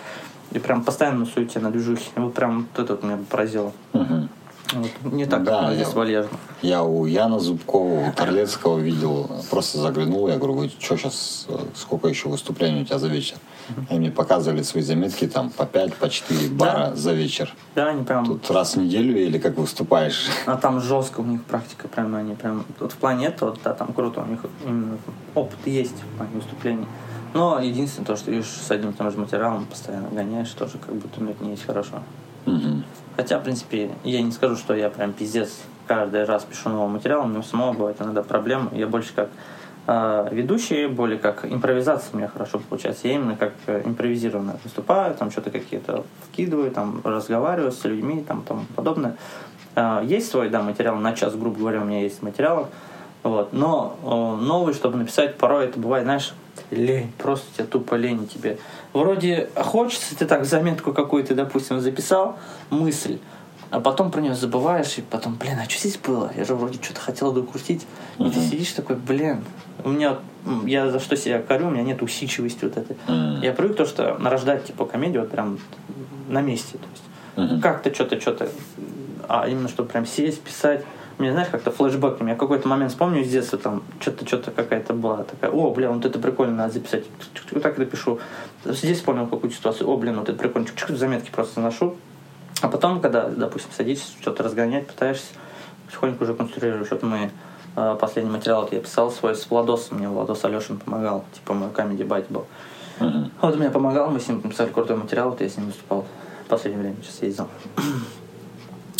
И 0.51 0.59
прям 0.59 0.83
постоянно 0.83 1.25
суете, 1.25 1.59
на 1.59 1.71
движухе. 1.71 2.09
Вот 2.15 2.33
прям 2.33 2.67
вот 2.75 2.83
это 2.83 2.93
вот 2.93 3.03
меня 3.03 3.19
поразило. 3.29 3.73
Угу. 3.93 4.27
Вот, 4.73 5.13
не 5.13 5.25
так, 5.25 5.43
Да, 5.43 5.61
как 5.61 5.69
я- 5.69 5.75
здесь 5.75 5.93
вальяжно. 5.93 6.37
Я 6.61 6.83
у 6.83 7.05
Яна 7.05 7.39
Зубкова, 7.39 8.07
у 8.09 8.11
Торлецкого 8.13 8.79
видел, 8.79 9.29
просто 9.51 9.77
заглянул, 9.77 10.27
я 10.27 10.37
говорю, 10.37 10.69
что 10.79 10.97
сейчас, 10.97 11.47
сколько 11.75 12.07
еще 12.07 12.29
выступлений 12.29 12.81
у 12.81 12.85
тебя 12.85 12.97
за 12.97 13.07
вечер? 13.07 13.37
Они 13.89 13.99
мне 13.99 14.11
показывали 14.11 14.63
свои 14.63 14.83
заметки, 14.83 15.27
там, 15.27 15.49
по 15.49 15.65
5, 15.65 15.95
по 15.95 16.09
4 16.09 16.49
бара 16.49 16.93
за 16.95 17.13
вечер. 17.13 17.53
Да, 17.75 17.87
они 17.87 18.03
прям... 18.03 18.25
Тут 18.25 18.49
раз 18.51 18.75
в 18.75 18.79
неделю 18.79 19.17
или 19.17 19.37
как 19.37 19.57
выступаешь? 19.57 20.27
А 20.45 20.55
там 20.55 20.81
жестко 20.81 21.21
у 21.21 21.25
них 21.25 21.43
практика, 21.43 21.87
прям 21.87 22.15
они 22.15 22.35
прям... 22.35 22.65
Вот 22.79 22.91
в 22.91 22.97
плане 22.97 23.27
этого, 23.27 23.55
да, 23.63 23.73
там 23.73 23.93
круто, 23.93 24.21
у 24.21 24.25
них 24.25 24.39
именно 24.65 24.97
опыт 25.33 25.59
есть 25.65 25.95
в 25.95 26.17
плане 26.17 26.31
выступлений. 26.35 26.87
Но 27.33 27.59
единственное 27.59 28.05
то, 28.05 28.15
что 28.15 28.31
видишь, 28.31 28.47
с 28.47 28.71
одним 28.71 28.91
и 28.91 28.93
тем 28.93 29.11
же 29.11 29.17
материалом 29.17 29.65
постоянно 29.65 30.09
гоняешь, 30.09 30.49
тоже 30.51 30.77
как 30.77 30.95
будто 30.95 31.21
ну, 31.21 31.31
это 31.31 31.43
не 31.43 31.51
есть 31.51 31.65
хорошо. 31.65 32.01
Мгм. 32.45 32.85
Хотя, 33.15 33.39
в 33.39 33.43
принципе, 33.43 33.91
я 34.03 34.21
не 34.21 34.31
скажу, 34.31 34.55
что 34.55 34.73
я 34.73 34.89
прям 34.89 35.11
пиздец 35.11 35.49
каждый 35.87 36.23
раз 36.25 36.43
пишу 36.43 36.69
новый 36.69 36.89
материал, 36.89 37.23
у 37.23 37.27
меня 37.27 37.43
самого 37.43 37.73
бывает 37.73 38.01
иногда 38.01 38.23
проблемы. 38.23 38.69
Я 38.73 38.87
больше 38.87 39.13
как 39.13 39.29
э, 39.87 40.27
ведущий, 40.31 40.87
более 40.87 41.17
как 41.17 41.45
импровизация 41.45 42.09
у 42.13 42.17
меня 42.17 42.27
хорошо 42.27 42.59
получается. 42.69 43.07
Я 43.07 43.15
именно 43.15 43.35
как 43.35 43.53
э, 43.67 43.81
импровизированно 43.85 44.57
выступаю, 44.63 45.15
там 45.15 45.31
что-то 45.31 45.51
какие-то 45.51 46.03
вкидываю, 46.27 46.71
там 46.71 47.01
разговариваю 47.03 47.71
с 47.71 47.83
людьми, 47.85 48.23
там 48.27 48.43
тому 48.43 48.65
подобное. 48.75 49.15
Э, 49.75 50.01
есть 50.03 50.29
свой, 50.29 50.49
да, 50.49 50.61
материал 50.61 50.95
на 50.95 51.13
час, 51.13 51.35
грубо 51.35 51.59
говоря, 51.59 51.81
у 51.81 51.85
меня 51.85 52.01
есть 52.01 52.21
материал. 52.21 52.69
Вот. 53.23 53.53
Но 53.53 53.97
э, 54.03 54.45
новый, 54.45 54.73
чтобы 54.73 54.97
написать, 54.97 55.37
порой 55.37 55.65
это 55.65 55.79
бывает, 55.79 56.03
знаешь, 56.03 56.33
лень, 56.69 57.11
просто 57.17 57.45
тебе 57.55 57.65
тупо 57.65 57.95
лень 57.95 58.27
тебе. 58.27 58.59
Вроде 58.93 59.49
хочется, 59.55 60.15
ты 60.15 60.25
так 60.25 60.45
заметку 60.45 60.93
какую-то, 60.93 61.35
допустим, 61.35 61.79
записал, 61.79 62.37
мысль, 62.69 63.17
а 63.71 63.79
потом 63.79 64.11
про 64.11 64.21
нее 64.21 64.35
забываешь, 64.35 64.97
и 64.97 65.01
потом, 65.01 65.35
блин, 65.35 65.57
а 65.59 65.69
что 65.69 65.79
здесь 65.79 65.97
было? 65.97 66.31
Я 66.35 66.45
же 66.45 66.55
вроде 66.55 66.81
что-то 66.81 67.01
хотел 67.01 67.31
докрутить. 67.31 67.85
И 68.19 68.29
ты 68.29 68.39
сидишь 68.39 68.71
такой, 68.71 68.95
блин, 68.95 69.43
у 69.83 69.89
меня, 69.89 70.17
я 70.65 70.89
за 70.89 70.99
что 70.99 71.15
себя 71.17 71.41
корю, 71.41 71.67
у 71.67 71.71
меня 71.71 71.83
нет 71.83 72.01
усидчивости 72.01 72.63
вот 72.65 72.77
этой. 72.77 72.97
Мгм. 73.07 73.41
Я 73.41 73.51
привык 73.53 73.75
то, 73.77 73.85
что 73.85 74.17
нарождать, 74.17 74.65
типа, 74.65 74.85
комедию 74.85 75.21
вот 75.21 75.31
прям 75.31 75.59
на 76.29 76.41
месте. 76.41 76.77
То 76.77 76.87
есть 76.91 77.51
Мгм. 77.51 77.61
как-то 77.61 77.93
что-то, 77.93 78.19
что-то, 78.21 78.49
а 79.27 79.47
именно, 79.47 79.67
чтобы 79.67 79.89
прям 79.89 80.05
сесть, 80.05 80.41
писать. 80.41 80.83
Мне, 81.17 81.31
знаешь, 81.31 81.47
как-то 81.49 81.71
флешбэками. 81.71 82.31
Я 82.31 82.35
какой-то 82.35 82.67
момент 82.67 82.91
вспомню 82.91 83.21
из 83.21 83.31
детства, 83.31 83.57
там, 83.57 83.83
что-то, 84.01 84.25
что-то 84.27 84.51
какая-то 84.51 84.93
была 84.93 85.23
такая, 85.23 85.49
о, 85.49 85.71
блин, 85.71 85.93
вот 85.93 86.05
это 86.05 86.19
прикольно, 86.19 86.55
надо 86.55 86.73
записать. 86.73 87.05
Вот 87.51 87.63
так 87.63 87.77
и 87.77 87.81
напишу. 87.81 88.19
Здесь 88.65 88.97
вспомнил 88.97 89.25
какую-то 89.25 89.55
ситуацию, 89.55 89.89
о, 89.89 89.95
блин, 89.97 90.19
вот 90.19 90.27
это 90.27 90.37
прикольно. 90.37 90.65
Чик-чик, 90.65 90.95
заметки 90.95 91.29
просто 91.31 91.61
ношу. 91.61 91.95
А 92.61 92.67
потом, 92.67 93.01
когда, 93.01 93.27
допустим, 93.27 93.71
садишься, 93.75 94.11
что-то 94.21 94.43
разгонять, 94.43 94.87
пытаешься, 94.87 95.33
потихоньку 95.85 96.23
уже 96.23 96.33
конструируешь. 96.33 96.89
Вот 96.89 97.03
мы 97.03 97.31
э, 97.75 97.97
последний 97.99 98.31
материал 98.31 98.67
я 98.71 98.79
писал 98.79 99.11
свой 99.11 99.35
с 99.35 99.49
Владосом, 99.49 99.97
мне 99.97 100.07
Владос 100.07 100.45
Алешин 100.45 100.77
помогал, 100.77 101.25
типа 101.33 101.53
мой 101.53 101.69
камеди 101.71 102.03
байт 102.03 102.27
был. 102.29 102.45
Мгм. 102.99 103.31
Вот 103.41 103.57
мне 103.57 103.69
помогал, 103.69 104.09
мы 104.09 104.19
с 104.19 104.27
ним 104.27 104.41
написали 104.43 104.69
крутой 104.69 104.95
материал, 104.97 105.29
вот 105.29 105.41
я 105.41 105.49
с 105.49 105.57
ним 105.57 105.67
выступал 105.67 106.05
в 106.45 106.49
последнее 106.49 106.81
время, 106.81 106.97
сейчас 107.03 107.21
ездил. 107.21 107.47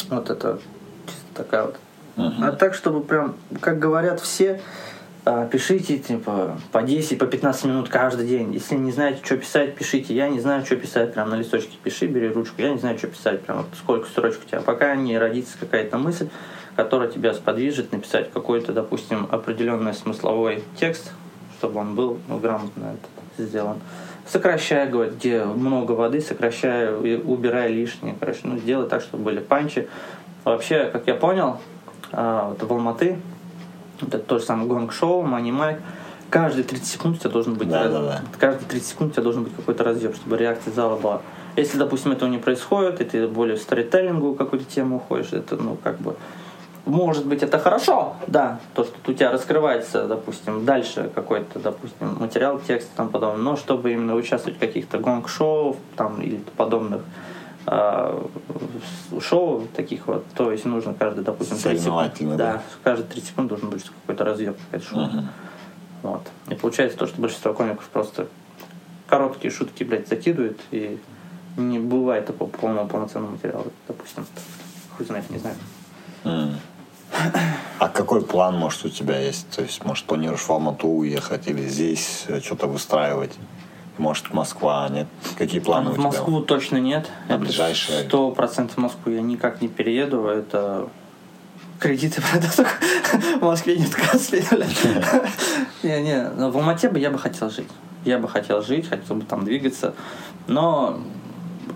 Вот 0.10 0.30
это 0.30 0.60
чисто 1.08 1.44
такая 1.44 1.64
вот. 1.64 1.76
Мгм. 2.16 2.44
А 2.44 2.52
так, 2.52 2.74
чтобы 2.76 3.02
прям, 3.02 3.36
как 3.60 3.80
говорят 3.80 4.20
все, 4.22 4.62
пишите 5.52 5.98
типа 5.98 6.58
по 6.72 6.84
10, 6.84 7.18
по 7.18 7.26
15 7.26 7.66
минут 7.66 7.90
каждый 7.90 8.28
день. 8.28 8.54
Если 8.54 8.76
не 8.76 8.92
знаете, 8.92 9.22
что 9.24 9.38
писать, 9.38 9.76
пишите. 9.76 10.14
Я 10.14 10.30
не 10.30 10.40
знаю, 10.40 10.66
что 10.66 10.76
писать, 10.76 11.14
прям 11.14 11.30
на 11.30 11.36
листочке 11.36 11.78
пиши, 11.84 12.06
бери 12.06 12.30
ручку. 12.30 12.62
Я 12.62 12.72
не 12.72 12.78
знаю, 12.78 12.98
что 12.98 13.08
писать, 13.08 13.42
прям 13.42 13.58
вот 13.58 13.68
сколько 13.78 14.08
строчек 14.08 14.42
у 14.46 14.48
тебя. 14.48 14.62
Пока 14.62 14.96
не 14.96 15.18
родится 15.18 15.58
какая-то 15.60 15.98
мысль, 15.98 16.30
которая 16.76 17.10
тебя 17.10 17.34
сподвижет 17.34 17.92
написать 17.92 18.32
какой-то, 18.32 18.72
допустим, 18.72 19.28
определенный 19.32 19.94
смысловой 19.94 20.64
текст, 20.80 21.12
чтобы 21.58 21.80
он 21.80 21.96
был 21.96 22.20
ну, 22.28 22.38
грамотно 22.38 22.96
это 22.96 23.48
сделан. 23.48 23.80
Сокращая, 24.28 24.88
говорит, 24.88 25.16
где 25.16 25.44
много 25.44 25.94
воды, 25.94 26.22
сокращая, 26.22 26.96
убирая 26.96 27.70
лишнее. 27.70 28.16
Короче, 28.20 28.40
ну, 28.44 28.58
сделай 28.58 28.90
так, 28.90 29.02
чтобы 29.02 29.24
были 29.24 29.40
панчи. 29.40 29.88
Вообще, 30.44 30.86
как 30.92 31.08
я 31.08 31.16
понял, 31.16 31.58
а, 32.12 32.50
вот 32.50 32.62
в 32.62 32.72
Алматы, 32.72 33.18
вот 34.02 34.14
это 34.14 34.24
то 34.24 34.40
же 34.40 34.46
самое 34.46 34.68
гонг-шоу, 34.68 35.22
мани 35.24 35.52
майк, 35.52 35.80
каждые 36.30 36.64
30 36.64 36.88
секунд 36.88 37.18
у 37.18 37.20
тебя 37.20 37.30
должен 37.30 37.54
быть 37.56 37.70
Да, 37.70 37.84
раз- 37.84 37.92
да, 37.94 38.02
да. 38.02 38.22
каждые 38.40 38.68
30 38.68 38.88
секунд 38.88 39.12
у 39.12 39.14
тебя 39.14 39.24
должен 39.24 39.44
быть 39.44 39.56
какой-то 39.56 39.84
разъем, 39.84 40.14
чтобы 40.14 40.38
реакция 40.38 40.74
зала 40.74 40.96
была. 40.98 41.22
Если, 41.56 41.78
допустим, 41.78 42.12
этого 42.12 42.30
не 42.30 42.38
происходит, 42.38 43.00
и 43.02 43.06
ты 43.06 43.28
более 43.28 43.56
в 43.58 43.62
сторителлингу 43.62 44.36
какую-то 44.36 44.66
тему 44.66 44.98
уходишь, 44.98 45.32
это, 45.32 45.56
ну, 45.56 45.78
как 45.82 46.00
бы, 46.00 46.16
может 46.86 47.26
быть, 47.26 47.42
это 47.44 47.58
хорошо, 47.60 48.16
да, 48.28 48.60
то, 48.74 48.84
что 48.84 48.94
у 49.08 49.14
тебя 49.14 49.32
раскрывается, 49.32 50.06
допустим, 50.08 50.66
дальше 50.66 51.10
какой-то, 51.16 51.60
допустим, 51.60 52.18
материал, 52.20 52.60
текст 52.60 52.90
и 52.94 52.98
тому 52.98 53.10
подобное, 53.10 53.42
но 53.42 53.56
чтобы 53.56 53.94
именно 53.94 54.16
участвовать 54.16 54.58
в 54.58 54.60
каких-то 54.60 54.98
гонг-шоу 54.98 55.78
там, 55.96 56.22
или 56.22 56.42
подобных 56.58 57.02
шоу 59.22 59.68
таких 59.76 60.08
вот, 60.08 60.26
то 60.36 60.52
есть 60.52 60.66
нужно 60.66 60.94
каждый, 60.94 61.24
допустим, 61.24 61.58
30 61.58 61.84
секунд, 61.84 62.38
да, 62.38 62.54
да. 62.54 62.62
каждые 62.84 63.08
30 63.08 63.30
секунд 63.30 63.48
должен 63.50 63.70
быть 63.70 63.84
какой-то 63.84 64.24
разъем, 64.24 64.56
какая-то 64.66 64.88
шоу. 64.88 65.00
Мгм. 65.06 65.30
Вот. 66.04 66.22
И 66.50 66.56
получается 66.56 66.98
то, 66.98 67.08
что 67.08 67.20
большинство 67.20 67.54
комиков 67.54 67.88
просто 67.90 68.28
короткие 69.08 69.52
шутки, 69.52 69.84
блядь, 69.84 70.08
закидывают, 70.08 70.60
и 70.72 71.00
не 71.58 71.80
бывает 71.80 72.28
такого 72.28 72.50
полного 72.50 72.88
полноценного 72.88 73.32
материала, 73.32 73.66
допустим. 73.88 74.26
Хуй 74.96 75.06
знает, 75.06 75.30
не 75.30 75.40
знаю. 75.40 75.56
А 77.80 77.90
какой 77.90 78.22
план, 78.22 78.58
может, 78.58 78.86
у 78.86 78.90
тебя 78.90 79.20
есть? 79.20 79.50
То 79.50 79.62
есть, 79.62 79.84
может, 79.84 80.06
планируешь 80.06 80.42
в 80.42 80.50
Алмату 80.50 80.88
уехать 80.88 81.48
или 81.48 81.68
здесь 81.68 82.26
э, 82.28 82.40
что-то 82.40 82.68
выстраивать? 82.68 83.34
Может, 83.98 84.34
Москва, 84.34 84.88
нет? 84.90 85.08
Какие 85.38 85.62
планы 85.62 85.90
у 85.90 85.94
в 85.94 85.96
тебя? 85.96 86.06
Москву 86.06 86.42
точно 86.42 86.78
нет. 86.78 87.10
На 87.28 87.34
Это 87.34 87.44
ближайшее? 87.44 88.04
Сто 88.04 88.32
процентов 88.32 88.76
в 88.76 88.80
Москву 88.80 89.12
я 89.12 89.22
никак 89.22 89.62
не 89.62 89.68
перееду. 89.68 90.26
Это 90.26 90.90
кредиты 91.80 92.22
продать 92.22 92.56
только 92.56 92.72
в 93.40 93.42
Москве 93.42 93.78
нет 93.78 93.94
кассы. 93.94 94.44
Не, 95.84 96.02
не, 96.02 96.50
в 96.50 96.58
Алмате 96.58 96.90
бы 96.90 96.98
я 97.00 97.12
бы 97.12 97.20
хотел 97.20 97.50
жить. 97.52 97.68
Я 98.06 98.18
бы 98.18 98.28
хотел 98.28 98.64
жить, 98.64 98.90
хотел 98.90 99.18
бы 99.18 99.24
там 99.24 99.46
двигаться. 99.46 99.94
Но 100.48 101.00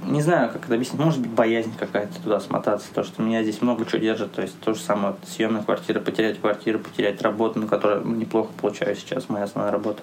не 0.05 0.21
знаю, 0.21 0.51
как 0.51 0.65
это 0.65 0.75
объяснить. 0.75 0.99
Может 0.99 1.21
быть, 1.21 1.31
боязнь 1.31 1.71
какая-то 1.77 2.21
туда 2.21 2.39
смотаться. 2.39 2.93
То, 2.93 3.03
что 3.03 3.21
меня 3.21 3.43
здесь 3.43 3.61
много 3.61 3.85
чего 3.85 3.99
держит. 3.99 4.31
То 4.31 4.41
есть 4.41 4.59
то 4.59 4.73
же 4.73 4.79
самое, 4.79 5.13
вот, 5.13 5.29
съемная 5.29 5.63
квартира, 5.63 5.99
потерять 5.99 6.39
квартиру, 6.39 6.79
потерять 6.79 7.21
работу, 7.21 7.59
на 7.59 7.67
которой 7.67 8.03
неплохо 8.03 8.51
получаю 8.59 8.95
сейчас, 8.95 9.29
моя 9.29 9.45
основная 9.45 9.71
работа. 9.71 10.01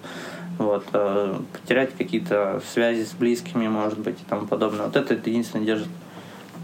Вот, 0.59 0.85
э, 0.93 1.35
потерять 1.53 1.91
какие-то 1.97 2.63
связи 2.73 3.05
с 3.05 3.13
близкими, 3.13 3.69
может 3.69 3.99
быть, 3.99 4.21
и 4.21 4.25
тому 4.29 4.47
подобное. 4.47 4.87
Вот 4.87 4.97
это, 4.97 5.15
это 5.15 5.29
единственное 5.29 5.67
держит. 5.67 5.89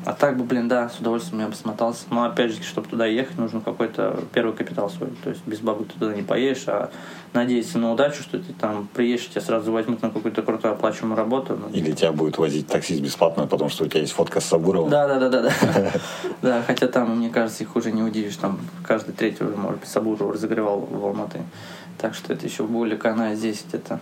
А 0.04 0.12
так 0.12 0.36
бы, 0.36 0.44
блин, 0.44 0.68
да, 0.68 0.88
с 0.88 0.98
удовольствием 0.98 1.40
я 1.40 1.48
бы 1.48 1.54
смотался. 1.54 2.04
Но 2.10 2.24
опять 2.24 2.50
же, 2.50 2.62
чтобы 2.62 2.88
туда 2.88 3.06
ехать, 3.06 3.38
нужно 3.38 3.60
какой-то 3.60 4.18
первый 4.32 4.54
капитал 4.54 4.90
свой. 4.90 5.10
То 5.22 5.30
есть 5.30 5.42
без 5.46 5.60
бабы 5.60 5.84
ты 5.84 5.92
туда 5.98 6.14
не 6.14 6.22
поедешь, 6.22 6.64
а 6.66 6.90
надеяться 7.32 7.78
на 7.78 7.92
удачу, 7.92 8.22
что 8.22 8.38
ты 8.38 8.52
там 8.52 8.88
приедешь, 8.92 9.28
тебя 9.28 9.40
сразу 9.40 9.70
возьмут 9.70 10.02
на 10.02 10.10
какую-то 10.10 10.42
крутую 10.42 10.74
оплачиваемую 10.74 11.16
работу. 11.16 11.56
Ну, 11.56 11.68
Или 11.72 11.92
тебя 11.92 12.12
будет 12.12 12.38
возить 12.38 12.66
таксист 12.66 13.00
бесплатно, 13.00 13.46
потому 13.46 13.70
что 13.70 13.84
у 13.84 13.86
тебя 13.86 14.00
есть 14.00 14.12
фотка 14.12 14.40
с 14.40 14.44
Сабуровым? 14.46 14.90
Да, 14.90 15.06
да, 15.06 15.18
да, 15.18 15.28
да, 15.28 15.42
да. 15.42 15.92
Да, 16.42 16.62
хотя 16.66 16.88
там, 16.88 17.16
мне 17.18 17.30
кажется, 17.30 17.62
их 17.62 17.76
уже 17.76 17.92
не 17.92 18.02
удивишь. 18.02 18.36
Там 18.36 18.58
каждый 18.84 19.12
третий 19.12 19.44
уже, 19.44 19.56
может 19.56 19.80
быть, 19.80 19.88
Сабуров 19.88 20.32
разогревал 20.32 20.80
в 20.80 21.04
Алматы. 21.04 21.40
Так 21.98 22.14
что 22.14 22.32
это 22.32 22.46
еще 22.46 22.64
более 22.64 22.96
каная 22.96 23.36
здесь 23.36 23.64
где-то. 23.68 24.00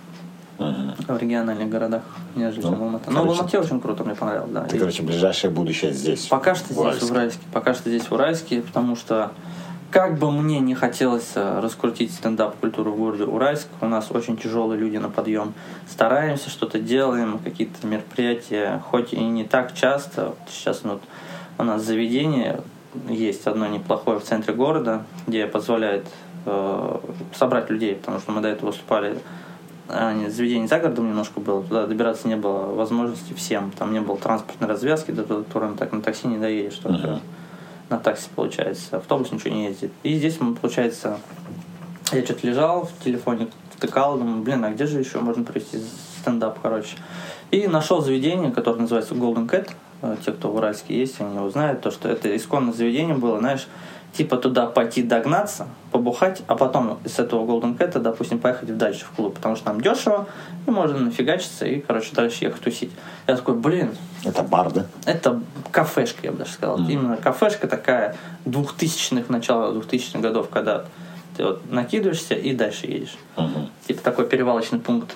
В 0.60 1.18
региональных 1.18 1.68
городах, 1.68 2.02
нежели 2.36 2.62
Ну, 2.62 2.70
чем 2.70 2.78
в 2.78 2.82
Алмате. 2.82 3.04
Но 3.10 3.12
в 3.12 3.22
короче, 3.22 3.40
Алмате 3.40 3.58
очень 3.58 3.80
круто, 3.80 4.04
мне 4.04 4.14
понравилось, 4.14 4.50
да. 4.50 4.64
Ты, 4.64 4.76
И 4.76 4.78
короче, 4.78 5.02
ближайшее 5.02 5.50
будущее 5.50 5.92
здесь. 5.92 6.26
Пока 6.26 6.54
что 6.54 6.66
здесь, 6.66 6.78
Уральске. 6.78 7.06
в 7.06 7.10
Уральске. 7.10 7.40
Пока 7.52 7.74
что 7.74 7.88
здесь, 7.88 8.04
в 8.04 8.12
Уральске, 8.12 8.60
потому 8.62 8.96
что 8.96 9.32
как 9.90 10.18
бы 10.18 10.30
мне 10.30 10.60
не 10.60 10.74
хотелось 10.74 11.32
э, 11.34 11.60
раскрутить 11.60 12.12
стендап-культуру 12.12 12.92
в 12.92 12.96
городе 12.96 13.24
Уральск, 13.24 13.66
у 13.80 13.86
нас 13.86 14.10
очень 14.10 14.36
тяжелые 14.36 14.78
люди 14.78 14.98
на 14.98 15.10
подъем. 15.10 15.52
Стараемся, 15.88 16.48
что-то 16.48 16.78
делаем, 16.78 17.40
какие-то 17.42 17.86
мероприятия, 17.86 18.80
хоть 18.90 19.12
и 19.12 19.20
не 19.20 19.44
так 19.44 19.74
часто. 19.74 20.26
Вот 20.26 20.38
сейчас 20.48 20.82
вот 20.84 21.02
у 21.58 21.64
нас 21.64 21.82
заведение 21.82 22.60
есть 23.08 23.46
одно 23.46 23.66
неплохое 23.66 24.20
в 24.20 24.24
центре 24.24 24.54
города, 24.54 25.04
где 25.26 25.46
позволяет 25.46 26.06
э, 26.46 26.98
собрать 27.34 27.68
людей, 27.70 27.96
потому 27.96 28.20
что 28.20 28.30
мы 28.32 28.42
до 28.42 28.48
этого 28.48 28.68
выступали 28.68 29.18
а, 29.92 30.14
заведение 30.31 30.68
за 30.68 30.79
городом 30.79 31.09
немножко 31.09 31.40
было, 31.40 31.62
туда 31.62 31.87
добираться 31.87 32.29
не 32.29 32.37
было 32.37 32.66
возможности 32.74 33.33
всем. 33.35 33.70
Там 33.79 33.92
не 33.92 34.00
было 34.00 34.16
транспортной 34.16 34.68
развязки, 34.68 35.11
до 35.11 35.22
которой 35.24 35.74
так 35.76 35.92
на 35.92 36.00
такси 36.03 36.26
не 36.29 36.38
доедешь, 36.38 36.76
только 36.76 37.07
Мгм. 37.07 37.20
на 37.90 37.98
такси 37.98 38.29
получается. 38.35 38.96
Автобус 38.98 39.31
ничего 39.33 39.55
не 39.55 39.66
ездит. 39.66 39.92
И 40.03 40.14
здесь, 40.16 40.38
получается, 40.61 41.18
я 42.12 42.24
что-то 42.24 42.46
лежал 42.46 42.87
в 42.87 43.05
телефоне, 43.05 43.48
втыкал, 43.76 44.18
думаю, 44.18 44.42
блин, 44.42 44.64
а 44.64 44.70
где 44.70 44.87
же 44.87 44.98
еще 44.98 45.20
можно 45.20 45.44
провести 45.44 45.79
стендап, 46.20 46.59
короче. 46.61 46.96
И 47.50 47.66
нашел 47.66 48.00
заведение, 48.00 48.50
которое 48.50 48.81
называется 48.83 49.14
Golden 49.14 49.48
Cat. 49.48 49.70
э, 50.03 50.16
те, 50.24 50.33
кто 50.33 50.50
в 50.50 50.57
Уральске 50.57 50.98
есть, 50.98 51.20
они 51.20 51.35
его 51.37 51.50
знают, 51.50 51.83
то, 51.83 51.90
что 51.90 52.09
это 52.09 52.35
исконное 52.35 52.72
заведение 52.72 53.14
было, 53.14 53.38
знаешь, 53.38 53.66
типа 54.12 54.36
туда 54.36 54.66
пойти 54.66 55.02
догнаться, 55.02 55.68
побухать, 55.92 56.42
а 56.46 56.56
потом 56.56 56.98
с 57.04 57.18
этого 57.18 57.46
Golden 57.46 57.76
Cat, 57.76 57.98
допустим, 57.98 58.38
поехать 58.38 58.76
дальше 58.76 59.04
в 59.04 59.10
клуб, 59.10 59.34
потому 59.34 59.56
что 59.56 59.66
там 59.66 59.80
дешево, 59.80 60.26
и 60.66 60.70
можно 60.70 60.98
нафигачиться 60.98 61.66
и, 61.66 61.80
короче, 61.80 62.14
дальше 62.14 62.44
ехать 62.44 62.62
тусить. 62.62 62.90
Я 63.26 63.36
такой, 63.36 63.54
блин. 63.54 63.90
Это 64.24 64.42
бар, 64.42 64.72
да? 64.72 64.86
Это 65.06 65.40
кафешка, 65.70 66.18
я 66.22 66.32
бы 66.32 66.38
даже 66.38 66.52
сказал. 66.52 66.80
Mm-hmm. 66.80 66.92
Именно 66.92 67.16
кафешка 67.16 67.68
такая 67.68 68.16
двухтысячных, 68.44 69.28
начала 69.28 69.72
двухтысячных 69.72 70.22
годов, 70.22 70.48
когда 70.48 70.84
ты 71.36 71.44
вот 71.44 71.70
накидываешься 71.70 72.34
и 72.34 72.54
дальше 72.54 72.86
едешь. 72.86 73.16
Mm-hmm. 73.36 73.68
Типа 73.86 74.02
такой 74.02 74.26
перевалочный 74.26 74.80
пункт. 74.80 75.14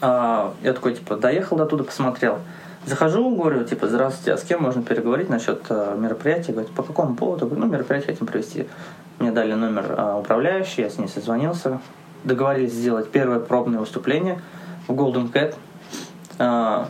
А, 0.00 0.54
я 0.62 0.72
такой, 0.72 0.94
типа, 0.94 1.16
доехал 1.16 1.56
до 1.56 1.66
туда, 1.66 1.84
посмотрел. 1.84 2.38
Захожу, 2.86 3.34
говорю, 3.34 3.64
типа, 3.64 3.88
здравствуйте, 3.88 4.32
а 4.32 4.38
с 4.38 4.44
кем 4.44 4.62
можно 4.62 4.80
переговорить 4.80 5.28
насчет 5.28 5.60
э, 5.70 5.96
мероприятия? 5.98 6.52
Говорит, 6.52 6.70
по 6.70 6.84
какому 6.84 7.16
поводу? 7.16 7.46
Говорю, 7.46 7.64
ну, 7.64 7.72
мероприятие 7.72 8.12
хотим 8.12 8.28
провести. 8.28 8.68
Мне 9.18 9.32
дали 9.32 9.54
номер 9.54 9.86
э, 9.88 10.18
управляющей, 10.20 10.84
я 10.84 10.88
с 10.88 10.96
ней 10.96 11.08
созвонился. 11.08 11.80
Договорились 12.22 12.72
сделать 12.72 13.10
первое 13.10 13.40
пробное 13.40 13.80
выступление 13.80 14.40
в 14.86 14.92
Golden 14.92 15.32
Cat. 15.32 15.56
Э, 16.38 16.84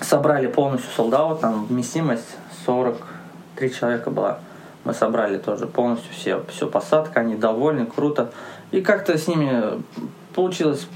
собрали 0.00 0.48
полностью 0.48 0.90
солдат, 0.90 1.42
там 1.42 1.66
вместимость 1.66 2.36
43 2.66 3.72
человека 3.72 4.10
была. 4.10 4.40
Мы 4.82 4.94
собрали 4.94 5.38
тоже 5.38 5.68
полностью 5.68 6.12
все, 6.12 6.42
все 6.48 6.66
посадка, 6.66 7.20
они 7.20 7.36
довольны, 7.36 7.86
круто. 7.86 8.32
И 8.72 8.80
как-то 8.80 9.16
с 9.16 9.28
ними 9.28 9.80
получилось 10.34 10.88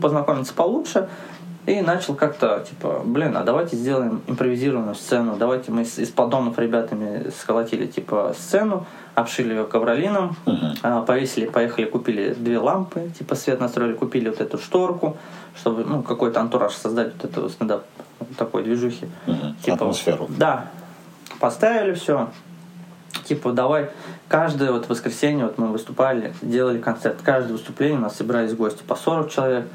познакомиться 0.00 0.54
получше. 0.54 1.08
И 1.68 1.82
начал 1.82 2.14
как-то, 2.14 2.64
типа, 2.66 3.02
блин, 3.04 3.36
а 3.36 3.44
давайте 3.44 3.76
сделаем 3.76 4.22
импровизированную 4.26 4.94
сцену. 4.94 5.36
Давайте 5.36 5.70
мы 5.70 5.82
из, 5.82 5.98
из 5.98 6.08
поддонов 6.08 6.58
ребятами 6.58 7.28
сколотили, 7.38 7.86
типа, 7.86 8.34
сцену, 8.38 8.86
обшили 9.14 9.52
ее 9.52 9.64
ковролином, 9.64 10.34
uh-huh. 10.46 11.04
повесили, 11.04 11.44
поехали, 11.44 11.84
купили 11.84 12.32
две 12.32 12.58
лампы, 12.58 13.10
типа, 13.18 13.34
свет 13.34 13.60
настроили, 13.60 13.92
купили 13.92 14.30
вот 14.30 14.40
эту 14.40 14.56
шторку, 14.56 15.18
чтобы, 15.60 15.84
ну, 15.84 16.02
какой-то 16.02 16.40
антураж 16.40 16.72
создать 16.72 17.12
вот 17.12 17.30
этого 17.30 17.48
стендап 17.50 17.84
такой 18.38 18.62
движухи. 18.62 19.06
Uh-huh. 19.26 19.52
Типа, 19.62 19.74
Атмосферу. 19.74 20.26
Да. 20.38 20.70
Поставили 21.38 21.92
все. 21.92 22.30
Типа, 23.26 23.52
давай, 23.52 23.90
каждое 24.28 24.72
вот 24.72 24.88
воскресенье 24.88 25.44
вот 25.44 25.58
мы 25.58 25.66
выступали, 25.66 26.32
делали 26.40 26.78
концерт. 26.78 27.18
Каждое 27.22 27.52
выступление 27.52 27.98
у 27.98 28.02
нас 28.02 28.16
собирались 28.16 28.54
гости 28.54 28.82
по 28.82 28.96
40 28.96 29.30
человек 29.30 29.66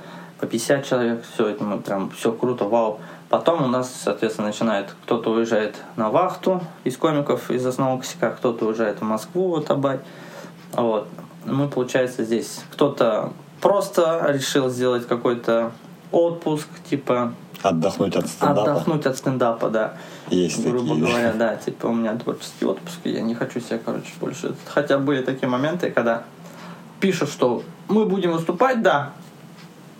по 0.43 0.47
50 0.47 0.85
человек, 0.85 1.23
все 1.33 1.47
это 1.47 1.63
мы 1.63 1.79
прям 1.79 2.09
все 2.09 2.33
круто, 2.33 2.65
вау. 2.65 2.99
Потом 3.29 3.63
у 3.63 3.67
нас, 3.67 3.89
соответственно, 4.03 4.49
начинает 4.49 4.93
кто-то 5.05 5.31
уезжает 5.31 5.75
на 5.95 6.09
вахту 6.09 6.61
из 6.83 6.97
комиков, 6.97 7.49
из 7.49 7.65
основного 7.65 8.01
косяка, 8.01 8.31
кто-то 8.31 8.65
уезжает 8.65 8.99
в 8.99 9.03
Москву, 9.03 9.47
вот 9.47 9.71
Абай. 9.71 9.99
Вот. 10.73 11.07
Мы, 11.45 11.69
получается, 11.69 12.25
здесь 12.25 12.61
кто-то 12.71 13.31
просто 13.61 14.25
решил 14.27 14.69
сделать 14.69 15.07
какой-то 15.07 15.71
отпуск, 16.11 16.67
типа... 16.89 17.33
Отдохнуть 17.61 18.17
от 18.17 18.27
стендапа. 18.27 18.61
Отдохнуть 18.63 19.05
от 19.05 19.17
стендапа, 19.17 19.69
да. 19.69 19.93
Есть 20.29 20.61
Грубо 20.61 20.89
такие. 20.89 21.05
говоря, 21.05 21.33
да. 21.37 21.55
Типа 21.55 21.85
у 21.85 21.93
меня 21.93 22.17
творческий 22.17 22.65
отпуск, 22.65 22.99
и 23.05 23.11
я 23.11 23.21
не 23.21 23.33
хочу 23.33 23.61
себя, 23.61 23.79
короче, 23.83 24.11
больше... 24.19 24.55
Хотя 24.65 24.97
были 24.97 25.21
такие 25.21 25.47
моменты, 25.47 25.89
когда 25.89 26.23
пишут, 26.99 27.29
что 27.29 27.63
мы 27.87 28.05
будем 28.05 28.33
выступать, 28.33 28.81
да, 28.81 29.13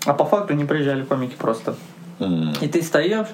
а 0.06 0.14
по 0.14 0.26
факту 0.26 0.54
не 0.54 0.66
приезжали 0.66 1.04
комики 1.04 1.36
просто. 1.36 1.76
Mm. 2.20 2.58
И 2.62 2.68
ты 2.68 2.82
стоишь, 2.82 3.28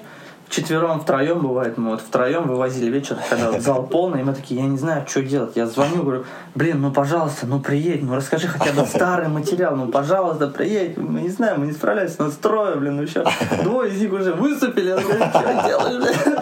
вчетвером, 0.50 1.00
втроем 1.00 1.40
бывает, 1.40 1.78
мы 1.78 1.90
вот 1.90 2.00
втроем 2.00 2.48
вывозили 2.48 2.90
вечер, 2.90 3.16
когда 3.28 3.52
вот 3.52 3.62
зал 3.62 3.86
полный, 3.86 4.20
и 4.20 4.24
мы 4.24 4.34
такие, 4.34 4.60
я 4.60 4.66
не 4.66 4.76
знаю, 4.76 5.06
что 5.06 5.22
делать. 5.22 5.52
Я 5.54 5.66
звоню, 5.66 6.02
говорю, 6.02 6.24
блин, 6.56 6.80
ну 6.80 6.90
пожалуйста, 6.90 7.46
ну 7.46 7.60
приедь, 7.60 8.02
ну 8.02 8.16
расскажи 8.16 8.48
хотя 8.48 8.72
бы 8.72 8.84
старый 8.84 9.28
материал, 9.28 9.76
ну 9.76 9.88
пожалуйста, 9.88 10.48
приедь. 10.48 10.96
Мы 10.96 11.22
не 11.22 11.28
знаем, 11.28 11.60
мы 11.60 11.66
не 11.66 11.72
справляемся, 11.72 12.22
нас 12.22 12.34
трое, 12.34 12.76
блин, 12.76 12.96
ну 12.96 13.02
еще 13.02 13.24
двое 13.62 13.92
из 13.92 14.00
них 14.00 14.12
уже 14.12 14.32
выступили. 14.32 14.88
Я 14.88 14.98
говорю, 14.98 15.24
что 15.24 15.62
делаешь, 15.66 16.04
блин? 16.04 16.36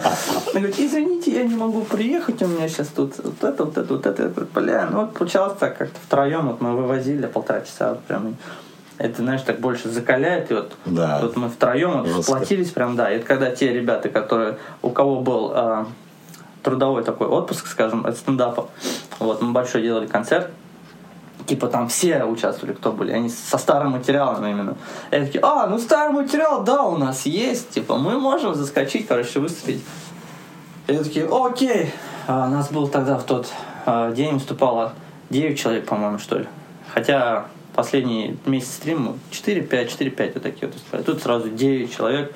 Он 0.47 0.53
говорит, 0.53 0.79
извините, 0.79 1.31
я 1.31 1.43
не 1.43 1.55
могу 1.55 1.81
приехать, 1.81 2.41
у 2.41 2.47
меня 2.47 2.67
сейчас 2.67 2.87
тут 2.87 3.13
вот 3.23 3.43
это, 3.43 3.63
вот 3.63 3.77
это, 3.77 3.93
вот 3.93 4.05
это. 4.07 4.23
Я 4.23 4.29
говорю, 4.29 4.47
блин, 4.55 4.87
ну 4.91 5.01
вот 5.01 5.13
получалось 5.13 5.53
так, 5.59 5.77
как-то 5.77 5.99
втроем 6.03 6.47
вот 6.47 6.61
мы 6.61 6.75
вывозили 6.75 7.27
полтора 7.27 7.61
часа 7.61 7.97
прям 8.07 8.35
это, 8.99 9.21
знаешь, 9.21 9.41
так 9.41 9.59
больше 9.59 9.89
закаляет. 9.89 10.51
И 10.51 10.53
вот, 10.53 10.73
да. 10.85 11.19
вот 11.21 11.37
мы 11.37 11.49
втроем 11.49 12.03
вот 12.03 12.25
сплотились 12.25 12.69
прям, 12.69 12.95
да. 12.95 13.11
И 13.11 13.15
это 13.15 13.25
когда 13.25 13.49
те 13.49 13.73
ребята, 13.73 14.09
которые, 14.09 14.57
у 14.81 14.89
кого 14.89 15.21
был 15.21 15.51
э, 15.55 15.85
трудовой 16.63 17.03
такой 17.03 17.27
отпуск, 17.27 17.67
скажем, 17.67 18.05
от 18.05 18.17
стендапа, 18.17 18.67
вот, 19.19 19.41
мы 19.41 19.53
большой 19.53 19.83
делали 19.83 20.05
концерт, 20.05 20.51
типа 21.45 21.67
там 21.67 21.87
все 21.87 22.25
участвовали, 22.25 22.75
кто 22.75 22.91
были, 22.91 23.11
они 23.11 23.29
со 23.29 23.57
старым 23.57 23.93
материалом 23.93 24.45
именно. 24.45 24.75
И 25.11 25.15
они 25.15 25.25
такие, 25.27 25.43
а, 25.43 25.65
ну 25.67 25.79
старый 25.79 26.13
материал, 26.13 26.63
да, 26.65 26.83
у 26.83 26.97
нас 26.97 27.25
есть, 27.25 27.69
типа, 27.69 27.95
мы 27.95 28.19
можем 28.19 28.53
заскочить, 28.53 29.07
короче, 29.07 29.39
выступить. 29.39 29.81
И 30.87 30.97
такие, 30.97 31.25
окей. 31.31 31.93
А, 32.27 32.47
у 32.47 32.49
нас 32.51 32.69
был 32.69 32.89
тогда 32.89 33.17
в 33.17 33.23
тот 33.23 33.47
а, 33.85 34.11
день 34.11 34.33
выступало 34.33 34.91
9 35.29 35.57
человек, 35.57 35.85
по-моему, 35.85 36.19
что 36.19 36.39
ли. 36.39 36.47
Хотя 36.93 37.45
последний 37.79 38.37
месяц 38.45 38.73
стрима 38.73 39.17
4-5, 39.31 39.69
4-5 39.69 40.33
вот 40.33 40.43
такие 40.43 40.67
вот 40.67 40.73
выступали. 40.73 41.01
Тут 41.03 41.21
сразу 41.21 41.49
9 41.49 41.95
человек. 41.95 42.33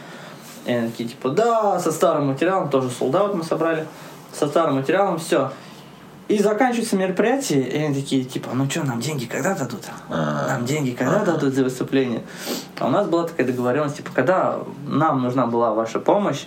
И 0.65 0.71
они 0.71 0.89
такие, 0.89 1.09
типа, 1.09 1.31
да, 1.31 1.79
со 1.81 1.91
старым 1.91 2.27
материалом, 2.27 2.69
тоже 2.69 2.89
солдат 2.89 3.35
мы 3.35 3.43
собрали. 3.43 3.85
Со 4.31 4.47
старым 4.47 4.75
материалом, 4.75 5.19
все. 5.19 5.51
И 6.29 6.39
заканчивается 6.39 6.95
мероприятие, 6.95 7.67
и 7.67 7.77
они 7.77 7.93
такие, 7.93 8.23
типа, 8.23 8.51
ну 8.53 8.69
что, 8.69 8.85
нам 8.85 9.01
деньги 9.01 9.25
когда 9.25 9.53
дадут? 9.53 9.81
А. 10.09 10.47
Нам 10.47 10.65
деньги 10.65 10.91
когда 10.91 11.25
дадут 11.25 11.53
за 11.53 11.65
выступление? 11.65 12.21
А 12.79 12.87
у 12.87 12.89
нас 12.89 13.05
была 13.09 13.27
такая 13.27 13.45
договоренность, 13.45 13.97
типа, 13.97 14.11
когда 14.15 14.59
нам 14.87 15.21
нужна 15.21 15.45
была 15.45 15.73
ваша 15.73 15.99
помощь, 15.99 16.45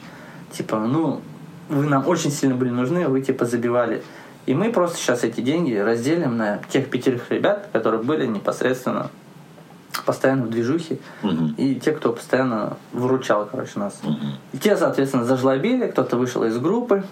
типа, 0.53 0.79
ну, 0.79 1.21
вы 1.69 1.85
нам 1.85 2.09
очень 2.09 2.31
сильно 2.31 2.55
были 2.55 2.71
нужны, 2.71 3.07
вы, 3.09 3.21
типа, 3.21 3.45
забивали 3.45 4.03
и 4.47 4.55
мы 4.55 4.73
просто 4.73 4.97
сейчас 4.97 5.25
эти 5.25 5.41
деньги 5.41 5.75
разделим 5.75 6.37
на 6.37 6.61
тех 6.71 6.89
пятерых 6.89 7.31
ребят, 7.31 7.69
которые 7.73 8.03
были 8.03 8.27
непосредственно 8.27 9.11
постоянно 10.05 10.47
в 10.47 10.51
движухе, 10.51 10.99
угу. 11.23 11.55
и 11.57 11.75
те, 11.75 11.93
кто 11.93 12.13
постоянно 12.13 12.77
выручал, 12.93 13.47
короче, 13.47 13.73
нас. 13.77 13.99
Угу. 14.05 14.17
И 14.53 14.59
те, 14.59 14.77
соответственно, 14.77 15.25
зажлобили, 15.25 15.89
кто-то 15.89 16.17
вышел 16.17 16.45
из 16.45 16.59
группы, 16.59 17.05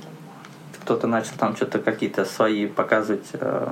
кто-то 0.82 1.08
начал 1.08 1.32
там 1.38 1.56
что-то 1.56 1.80
какие-то 1.80 2.24
свои 2.24 2.66
показывать, 2.66 3.26
э, 3.32 3.68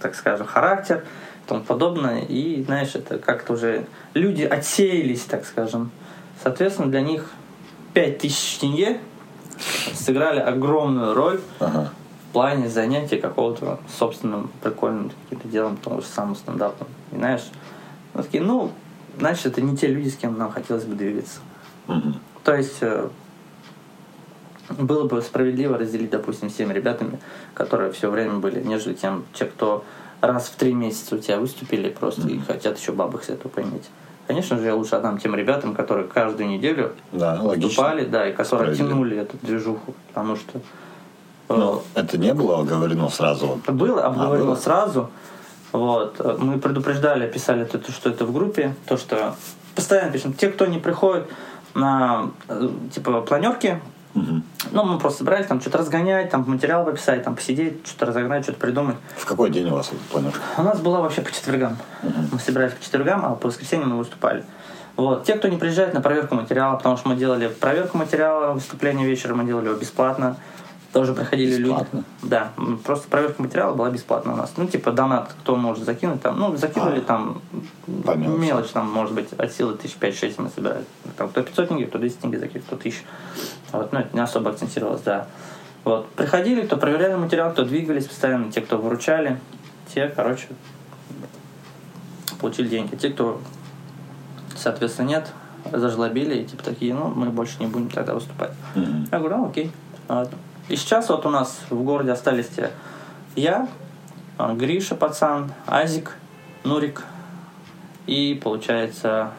так 0.00 0.14
скажем, 0.14 0.46
характер 0.46 1.04
и 1.44 1.48
тому 1.48 1.62
подобное. 1.62 2.22
И, 2.22 2.62
знаешь, 2.64 2.94
это 2.94 3.18
как-то 3.18 3.54
уже 3.54 3.86
люди 4.12 4.42
отсеялись, 4.42 5.22
так 5.22 5.46
скажем. 5.46 5.90
Соответственно, 6.42 6.90
для 6.90 7.00
них 7.00 7.30
5000 7.94 8.58
тенге 8.58 9.00
сыграли 9.94 10.40
огромную 10.40 11.14
роль 11.14 11.40
ага 11.60 11.90
в 12.28 12.32
плане 12.32 12.68
занятия 12.68 13.16
какого-то 13.16 13.78
собственным 13.98 14.50
прикольным 14.62 15.10
каким-то 15.24 15.48
делом, 15.48 15.76
потому 15.76 16.02
что 16.02 16.10
самым 16.12 16.36
стендапом. 16.36 16.86
И 17.12 17.16
знаешь, 17.16 17.48
мы 18.14 18.22
такие, 18.22 18.42
ну, 18.42 18.70
значит, 19.18 19.46
это 19.46 19.62
не 19.62 19.76
те 19.76 19.86
люди, 19.86 20.08
с 20.08 20.16
кем 20.16 20.36
нам 20.36 20.50
хотелось 20.50 20.84
бы 20.84 20.94
двигаться. 20.94 21.40
Mm-hmm. 21.86 22.14
То 22.44 22.54
есть 22.54 22.78
э, 22.82 23.08
было 24.78 25.08
бы 25.08 25.22
справедливо 25.22 25.78
разделить, 25.78 26.10
допустим, 26.10 26.50
всеми 26.50 26.74
ребятами, 26.74 27.18
которые 27.54 27.92
все 27.92 28.10
время 28.10 28.34
были, 28.34 28.62
нежели 28.62 28.94
тем, 28.94 29.24
те, 29.32 29.46
кто 29.46 29.84
раз 30.20 30.48
в 30.48 30.56
три 30.56 30.74
месяца 30.74 31.14
у 31.14 31.18
тебя 31.18 31.38
выступили 31.38 31.88
просто 31.88 32.22
mm-hmm. 32.22 32.36
и 32.36 32.40
хотят 32.40 32.78
еще 32.78 32.92
бабок 32.92 33.24
с 33.24 33.30
этого 33.30 33.48
поиметь. 33.48 33.88
Конечно 34.26 34.58
же, 34.58 34.66
я 34.66 34.74
лучше 34.74 34.96
отдам 34.96 35.16
тем 35.16 35.34
ребятам, 35.34 35.74
которые 35.74 36.06
каждую 36.06 36.50
неделю 36.50 36.92
да, 37.12 37.36
выступали, 37.36 38.04
да, 38.04 38.28
и 38.28 38.34
которые 38.34 38.76
тянули 38.76 39.16
эту 39.16 39.38
движуху, 39.38 39.94
потому 40.08 40.36
что 40.36 40.60
ну, 41.48 41.82
это 41.94 42.18
не 42.18 42.34
было 42.34 42.60
оговорено 42.60 43.08
сразу? 43.08 43.60
Было 43.66 44.04
обговорено 44.04 44.44
а, 44.44 44.46
было? 44.46 44.54
сразу. 44.56 45.10
Вот. 45.72 46.38
Мы 46.38 46.58
предупреждали, 46.58 47.30
писали, 47.30 47.62
это, 47.62 47.90
что 47.90 48.10
это 48.10 48.24
в 48.24 48.32
группе, 48.32 48.74
то, 48.86 48.96
что 48.96 49.34
постоянно 49.74 50.12
пишем, 50.12 50.32
те, 50.32 50.48
кто 50.48 50.66
не 50.66 50.78
приходит 50.78 51.28
на 51.74 52.30
э, 52.48 52.68
типа 52.92 53.20
планерки, 53.20 53.80
угу. 54.14 54.42
ну, 54.72 54.84
мы 54.84 54.98
просто 54.98 55.18
собирались 55.18 55.46
там 55.46 55.60
что-то 55.60 55.78
разгонять, 55.78 56.30
там 56.30 56.44
материал 56.46 56.84
пописать, 56.84 57.22
там 57.22 57.36
посидеть, 57.36 57.86
что-то 57.86 58.06
разогнать, 58.06 58.44
что-то 58.44 58.58
придумать. 58.58 58.96
В 59.16 59.24
какой 59.24 59.50
день 59.50 59.68
у 59.68 59.74
вас 59.74 59.90
планерка? 60.10 60.40
У 60.56 60.62
нас 60.62 60.80
была 60.80 61.00
вообще 61.00 61.20
по 61.20 61.32
четвергам. 61.32 61.76
Угу. 62.02 62.12
Мы 62.32 62.38
собирались 62.40 62.72
по 62.72 62.82
четвергам, 62.82 63.24
а 63.24 63.34
по 63.34 63.48
воскресеньям 63.48 63.90
мы 63.90 63.98
выступали. 63.98 64.44
Вот. 64.96 65.24
Те, 65.24 65.34
кто 65.34 65.46
не 65.46 65.56
приезжает 65.56 65.94
на 65.94 66.00
проверку 66.00 66.34
материала, 66.34 66.76
потому 66.76 66.96
что 66.96 67.08
мы 67.08 67.14
делали 67.14 67.46
проверку 67.46 67.98
материала, 67.98 68.52
выступление 68.52 69.06
вечером 69.06 69.38
мы 69.38 69.44
делали 69.44 69.66
его 69.66 69.76
бесплатно 69.76 70.36
тоже 70.92 71.12
приходили 71.12 71.62
бесплатно. 71.62 72.04
люди. 72.22 72.30
Да, 72.30 72.52
просто 72.84 73.08
проверка 73.08 73.42
материала 73.42 73.74
была 73.74 73.90
бесплатна 73.90 74.32
у 74.32 74.36
нас. 74.36 74.52
Ну, 74.56 74.66
типа, 74.66 74.92
донат, 74.92 75.34
кто 75.40 75.56
может 75.56 75.84
закинуть 75.84 76.22
там. 76.22 76.38
Ну, 76.38 76.56
закинули 76.56 77.00
а, 77.00 77.02
там 77.02 77.42
по 78.04 78.12
мелочи. 78.16 78.40
мелочь, 78.40 78.70
там, 78.70 78.90
может 78.90 79.14
быть, 79.14 79.32
от 79.34 79.52
силы 79.52 79.76
тысяч 79.76 79.96
пять-шесть 79.96 80.38
мы 80.38 80.48
собирали. 80.48 80.84
там, 81.16 81.28
кто 81.28 81.42
500 81.42 81.68
тенге, 81.68 81.86
кто 81.86 81.98
200 81.98 82.20
тенге 82.20 82.38
закидывает, 82.38 82.66
кто 82.66 82.76
1000. 82.76 83.02
Вот, 83.72 83.92
ну, 83.92 83.98
это 83.98 84.16
не 84.16 84.22
особо 84.22 84.50
акцентировалось, 84.50 85.02
да. 85.02 85.26
Вот, 85.84 86.08
приходили, 86.10 86.62
кто 86.62 86.76
проверяли 86.76 87.16
материал, 87.16 87.52
кто 87.52 87.64
двигались 87.64 88.06
постоянно, 88.06 88.50
те, 88.50 88.60
кто 88.60 88.78
выручали, 88.78 89.38
те, 89.94 90.08
короче, 90.08 90.48
получили 92.40 92.68
деньги. 92.68 92.96
Те, 92.96 93.10
кто, 93.10 93.40
соответственно, 94.56 95.08
нет, 95.08 95.32
зажлобили, 95.70 96.38
и 96.38 96.44
типа 96.46 96.62
такие, 96.62 96.94
ну, 96.94 97.08
мы 97.08 97.28
больше 97.28 97.56
не 97.60 97.66
будем 97.66 97.90
тогда 97.90 98.14
выступать. 98.14 98.52
Mm-hmm. 98.74 99.08
Я 99.12 99.18
говорю, 99.18 99.36
ну, 99.36 99.48
окей. 99.48 99.70
Вот. 100.08 100.30
И 100.68 100.76
сейчас 100.76 101.08
вот 101.08 101.24
у 101.26 101.30
нас 101.30 101.60
в 101.70 101.82
городе 101.82 102.12
остались 102.12 102.48
те 102.48 102.70
я, 103.36 103.68
а, 104.36 104.54
Гриша, 104.54 104.94
пацан, 104.94 105.52
Азик, 105.66 106.16
Нурик 106.64 107.04
и, 108.06 108.38
получается, 108.42 109.30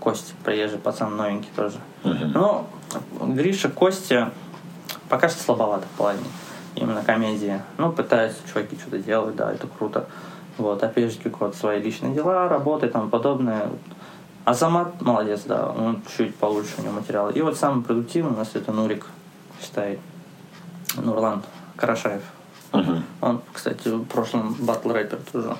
Костя, 0.00 0.34
приезжий 0.44 0.78
пацан, 0.78 1.16
новенький 1.16 1.50
тоже. 1.56 1.78
Mm-hmm. 2.04 2.30
Ну, 2.34 2.66
Гриша, 3.34 3.68
Костя 3.68 4.30
пока 5.08 5.28
что 5.28 5.42
слабовато 5.42 5.86
в 5.86 5.96
плане 5.96 6.20
именно 6.74 7.02
комедии. 7.02 7.60
Ну, 7.78 7.92
пытаются 7.92 8.38
чуваки 8.48 8.76
что-то 8.76 8.98
делать, 8.98 9.36
да, 9.36 9.52
это 9.52 9.66
круто. 9.66 10.08
Вот, 10.58 10.82
опять 10.82 11.12
же, 11.12 11.18
вот 11.38 11.54
свои 11.54 11.80
личные 11.80 12.14
дела, 12.14 12.48
работы 12.48 12.86
и 12.86 12.88
тому 12.88 13.08
подобное. 13.08 13.68
Азамат 14.44 15.00
молодец, 15.02 15.42
да, 15.44 15.68
он 15.68 16.02
чуть 16.16 16.34
получше 16.36 16.74
у 16.78 16.82
него 16.82 16.92
материал. 16.92 17.30
И 17.30 17.40
вот 17.40 17.58
самый 17.58 17.82
продуктивный 17.82 18.32
у 18.32 18.36
нас 18.36 18.50
это 18.54 18.72
Нурик, 18.72 19.06
считай, 19.60 19.98
Нурлан 20.96 21.42
Карашаев. 21.76 22.22
Uh-huh. 22.72 23.02
Он, 23.20 23.40
кстати, 23.52 23.88
в 23.88 24.04
прошлом 24.04 24.54
батл 24.58 24.90
рэпер 24.90 25.18
тоже. 25.32 25.56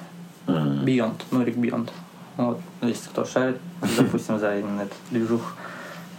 Uh-huh. 0.46 0.84
Beyond, 0.84 1.22
Нурик 1.30 1.56
Beyond. 1.56 1.90
Вот, 2.36 2.60
если 2.82 3.08
кто 3.08 3.24
шарит, 3.24 3.58
допустим, 3.96 4.38
за 4.38 4.58
именно 4.58 4.82
этот 4.82 4.96
движух. 5.10 5.54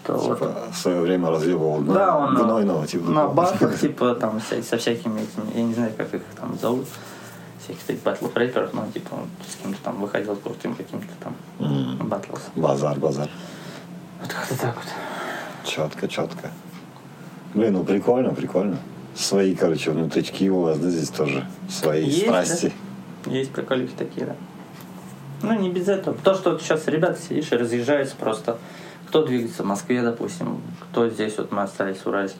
То 0.04 0.18
типа, 0.18 0.36
вот. 0.36 0.74
в 0.74 0.78
свое 0.78 1.02
время 1.02 1.30
развивал 1.30 1.82
да, 1.82 2.18
он 2.18 2.36
гнойного 2.36 2.88
типа. 2.88 3.12
На 3.12 3.28
батлах, 3.28 3.80
типа, 3.80 4.16
там, 4.16 4.42
со 4.42 4.78
всякими 4.78 5.20
этими, 5.20 5.58
я 5.58 5.64
не 5.64 5.74
знаю, 5.74 5.92
как 5.98 6.14
их 6.14 6.22
там 6.40 6.58
зовут, 6.58 6.88
всяких 7.62 7.84
таких 7.84 8.04
батлов 8.04 8.36
рэперов, 8.36 8.74
но, 8.74 8.88
типа, 8.92 9.14
он 9.14 9.28
с 9.48 9.62
кем-то 9.62 9.80
там 9.84 9.98
выходил 9.98 10.36
с 10.36 10.40
крутым 10.40 10.76
каким-то 10.76 11.08
там 11.20 11.36
mm. 11.60 12.04
батлс. 12.06 12.42
Базар, 12.56 12.98
базар. 12.98 13.30
Вот 14.22 14.34
как-то 14.34 14.58
так 14.58 14.76
вот. 14.76 15.68
Четко, 15.68 16.08
четко. 16.08 16.50
Блин, 17.54 17.74
ну 17.74 17.84
прикольно, 17.84 18.34
прикольно. 18.34 18.78
Свои, 19.18 19.56
короче, 19.56 19.90
внутрички 19.90 20.48
у 20.48 20.62
вас, 20.62 20.78
да, 20.78 20.90
здесь 20.90 21.10
тоже 21.10 21.44
свои 21.68 22.06
Есть, 22.06 22.22
страсти. 22.22 22.72
Да? 23.26 23.32
Есть 23.32 23.52
приколюхи 23.52 23.94
такие, 23.98 24.28
да. 24.28 24.36
Ну, 25.42 25.60
не 25.60 25.72
без 25.72 25.88
этого. 25.88 26.16
То, 26.24 26.36
что 26.36 26.58
сейчас 26.60 26.88
ребята, 26.88 27.20
сидишь 27.20 27.52
и 27.52 27.56
разъезжаются 27.56 28.16
просто. 28.16 28.58
Кто 29.08 29.26
двигается 29.26 29.64
в 29.64 29.66
Москве, 29.66 30.04
допустим, 30.04 30.62
кто 30.82 31.10
здесь, 31.10 31.38
вот 31.38 31.52
мы 31.52 31.64
остались 31.64 31.98
в 31.98 32.08
Уральске. 32.08 32.38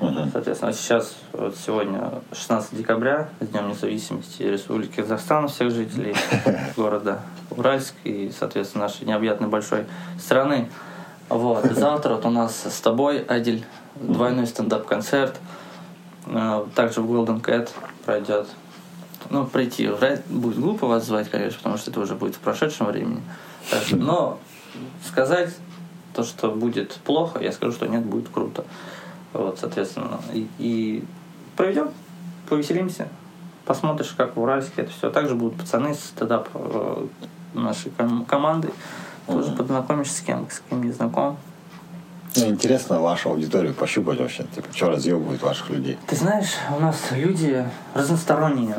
Uh-huh. 0.00 0.28
Соответственно, 0.30 0.72
сейчас, 0.72 1.16
вот 1.32 1.56
сегодня 1.56 2.10
16 2.32 2.76
декабря, 2.76 3.28
Днем 3.40 3.70
независимости 3.70 4.42
Республики 4.42 4.96
Казахстан, 4.96 5.48
всех 5.48 5.72
жителей 5.72 6.14
города 6.76 7.22
Уральск 7.50 7.94
и, 8.04 8.30
соответственно, 8.38 8.84
нашей 8.84 9.04
необъятной 9.06 9.48
большой 9.48 9.86
страны. 10.20 10.68
Вот. 11.28 11.64
Завтра 11.72 12.14
вот 12.14 12.24
у 12.24 12.30
нас 12.30 12.66
с 12.68 12.80
тобой, 12.80 13.18
Адиль, 13.20 13.64
двойной 13.96 14.46
стендап-концерт. 14.46 15.34
Э, 15.34 15.63
также 16.74 17.00
в 17.00 17.10
Golden 17.10 17.42
Cat 17.42 17.70
пройдет. 18.04 18.48
Ну, 19.30 19.46
прийти 19.46 19.90
будет 20.28 20.58
глупо 20.58 20.86
вас 20.86 21.06
звать, 21.06 21.30
конечно, 21.30 21.58
потому 21.58 21.78
что 21.78 21.90
это 21.90 22.00
уже 22.00 22.14
будет 22.14 22.36
в 22.36 22.40
прошедшем 22.40 22.86
времени. 22.86 23.22
Но 23.92 24.38
сказать 25.06 25.54
то, 26.14 26.22
что 26.22 26.50
будет 26.50 26.94
плохо, 27.04 27.40
я 27.40 27.52
скажу, 27.52 27.72
что 27.72 27.86
нет, 27.86 28.04
будет 28.04 28.28
круто. 28.28 28.64
Вот, 29.32 29.58
соответственно. 29.58 30.20
И, 30.32 30.48
и 30.58 31.04
проведем, 31.56 31.90
повеселимся. 32.48 33.08
Посмотришь, 33.64 34.14
как 34.16 34.36
в 34.36 34.40
Уральске 34.40 34.82
это 34.82 34.92
все. 34.92 35.10
Также 35.10 35.34
будут 35.34 35.58
пацаны 35.58 35.94
с 35.94 36.04
стендап 36.04 36.48
э, 36.54 37.06
нашей 37.54 37.90
команды. 38.28 38.70
Тоже 39.26 39.50
mm-hmm. 39.50 39.56
познакомишься 39.56 40.18
с 40.18 40.20
кем, 40.20 40.46
с 40.50 40.62
кем 40.68 40.82
не 40.84 40.92
знаком. 40.92 41.38
Ну, 42.36 42.46
интересно 42.46 43.00
вашу 43.00 43.30
аудиторию 43.30 43.74
пощупать 43.74 44.18
вообще, 44.18 44.44
типа, 44.54 44.66
что 44.74 44.90
разъебывает 44.90 45.42
ваших 45.42 45.70
людей. 45.70 45.98
Ты 46.06 46.16
знаешь, 46.16 46.54
у 46.76 46.80
нас 46.80 46.96
люди 47.12 47.64
разносторонние 47.94 48.76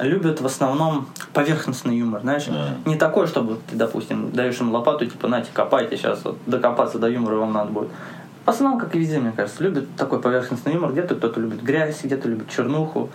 любят 0.00 0.40
в 0.40 0.46
основном 0.46 1.06
поверхностный 1.32 1.96
юмор, 1.96 2.22
знаешь, 2.22 2.48
mm. 2.48 2.88
не 2.88 2.96
такой, 2.96 3.26
чтобы 3.26 3.58
ты, 3.70 3.76
допустим, 3.76 4.32
даешь 4.32 4.60
им 4.60 4.72
лопату, 4.72 5.06
типа, 5.06 5.28
нате, 5.28 5.50
копайте, 5.52 5.96
сейчас 5.96 6.24
вот 6.24 6.38
докопаться 6.46 6.98
до 6.98 7.08
юмора 7.08 7.36
вам 7.36 7.52
надо 7.52 7.70
будет. 7.70 7.88
В 8.44 8.48
основном, 8.48 8.80
как 8.80 8.94
и 8.96 8.98
везде, 8.98 9.20
мне 9.20 9.30
кажется, 9.30 9.62
любят 9.62 9.86
такой 9.96 10.20
поверхностный 10.20 10.74
юмор. 10.74 10.90
Где-то 10.90 11.14
кто-то 11.14 11.38
любит 11.38 11.62
грязь, 11.62 12.00
где-то 12.02 12.28
любит 12.28 12.50
чернуху. 12.50 13.10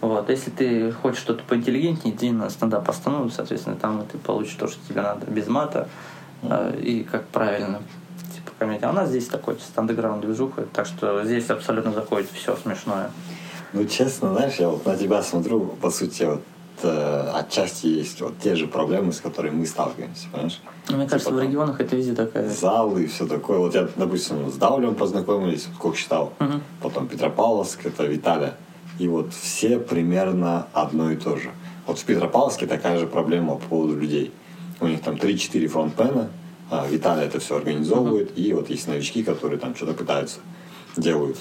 Вот. 0.00 0.30
Если 0.30 0.50
ты 0.50 0.92
хочешь 0.92 1.20
что-то 1.20 1.42
поинтеллигентнее, 1.46 2.14
иди 2.14 2.30
на 2.30 2.48
стендап 2.48 2.88
останову, 2.88 3.28
соответственно, 3.28 3.76
там 3.76 4.02
ты 4.10 4.16
получишь 4.16 4.54
то, 4.54 4.66
что 4.68 4.78
тебе 4.88 5.02
надо, 5.02 5.26
без 5.26 5.48
мата 5.48 5.88
mm. 6.42 6.80
и 6.80 7.04
как 7.04 7.26
правильно 7.26 7.80
типа 7.80 7.99
комедия. 8.60 8.86
А 8.86 8.90
у 8.90 8.92
нас 8.92 9.08
здесь 9.08 9.26
такой 9.26 9.56
чисто 9.56 9.80
андеграунд 9.80 10.20
движуха, 10.20 10.66
так 10.72 10.86
что 10.86 11.24
здесь 11.24 11.50
абсолютно 11.50 11.92
заходит 11.92 12.28
все 12.32 12.54
смешное. 12.56 13.10
Ну, 13.72 13.84
честно, 13.86 14.34
знаешь, 14.34 14.56
я 14.56 14.68
вот 14.68 14.84
на 14.86 14.96
тебя 14.96 15.22
смотрю, 15.22 15.60
по 15.80 15.90
сути, 15.90 16.24
вот 16.24 16.42
э, 16.82 17.30
отчасти 17.34 17.86
есть 17.86 18.20
вот 18.20 18.38
те 18.38 18.54
же 18.56 18.66
проблемы, 18.66 19.12
с 19.12 19.20
которыми 19.20 19.56
мы 19.56 19.66
сталкиваемся, 19.66 20.28
понимаешь? 20.30 20.60
Ну, 20.88 20.96
мне 20.96 21.06
кажется, 21.06 21.30
типа, 21.30 21.40
в 21.40 21.42
регионах 21.42 21.80
это 21.80 21.96
везде 21.96 22.14
такая. 22.14 22.48
Залы 22.48 23.04
и 23.04 23.06
все 23.06 23.26
такое. 23.26 23.58
Вот 23.58 23.74
я, 23.74 23.88
допустим, 23.96 24.50
с 24.50 24.54
Даулем 24.56 24.94
познакомились, 24.94 25.68
как 25.80 25.96
считал. 25.96 26.32
Угу. 26.40 26.60
Потом 26.82 27.08
Петропавловск, 27.08 27.86
это 27.86 28.04
Виталия. 28.04 28.54
И 28.98 29.08
вот 29.08 29.32
все 29.32 29.78
примерно 29.78 30.66
одно 30.72 31.10
и 31.10 31.16
то 31.16 31.36
же. 31.36 31.50
Вот 31.86 31.98
в 31.98 32.04
Петропавловске 32.04 32.66
такая 32.66 32.98
же 32.98 33.06
проблема 33.06 33.54
по 33.54 33.66
поводу 33.66 33.96
людей. 33.96 34.32
У 34.80 34.86
них 34.86 35.00
там 35.02 35.14
3-4 35.14 35.68
фронтмена, 35.68 36.30
Виталий 36.88 37.24
это 37.24 37.40
все 37.40 37.56
организовывает, 37.56 38.38
и 38.38 38.52
вот 38.52 38.70
есть 38.70 38.86
новички, 38.86 39.22
которые 39.22 39.58
там 39.58 39.74
что-то 39.74 39.92
пытаются, 39.94 40.40
делают. 40.96 41.38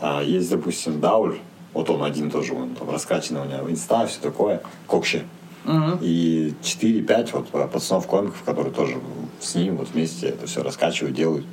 А 0.00 0.22
есть, 0.22 0.50
допустим, 0.50 1.00
Дауль, 1.00 1.38
вот 1.74 1.90
он 1.90 2.02
один 2.02 2.30
тоже, 2.30 2.54
он 2.54 2.74
там 2.74 2.90
раскачанный 2.90 3.42
у 3.42 3.44
него 3.44 3.70
инста, 3.70 4.06
все 4.06 4.20
такое, 4.20 4.62
Кокши. 4.86 5.24
uh 5.64 5.98
И 6.00 6.54
4-5 6.62 7.30
вот 7.32 7.70
пацанов 7.70 8.06
комиков, 8.06 8.42
которые 8.42 8.72
тоже 8.72 8.98
с 9.40 9.54
ним 9.54 9.76
вот 9.76 9.90
вместе 9.90 10.28
это 10.28 10.46
все 10.46 10.62
раскачивают, 10.62 11.14
делают. 11.14 11.46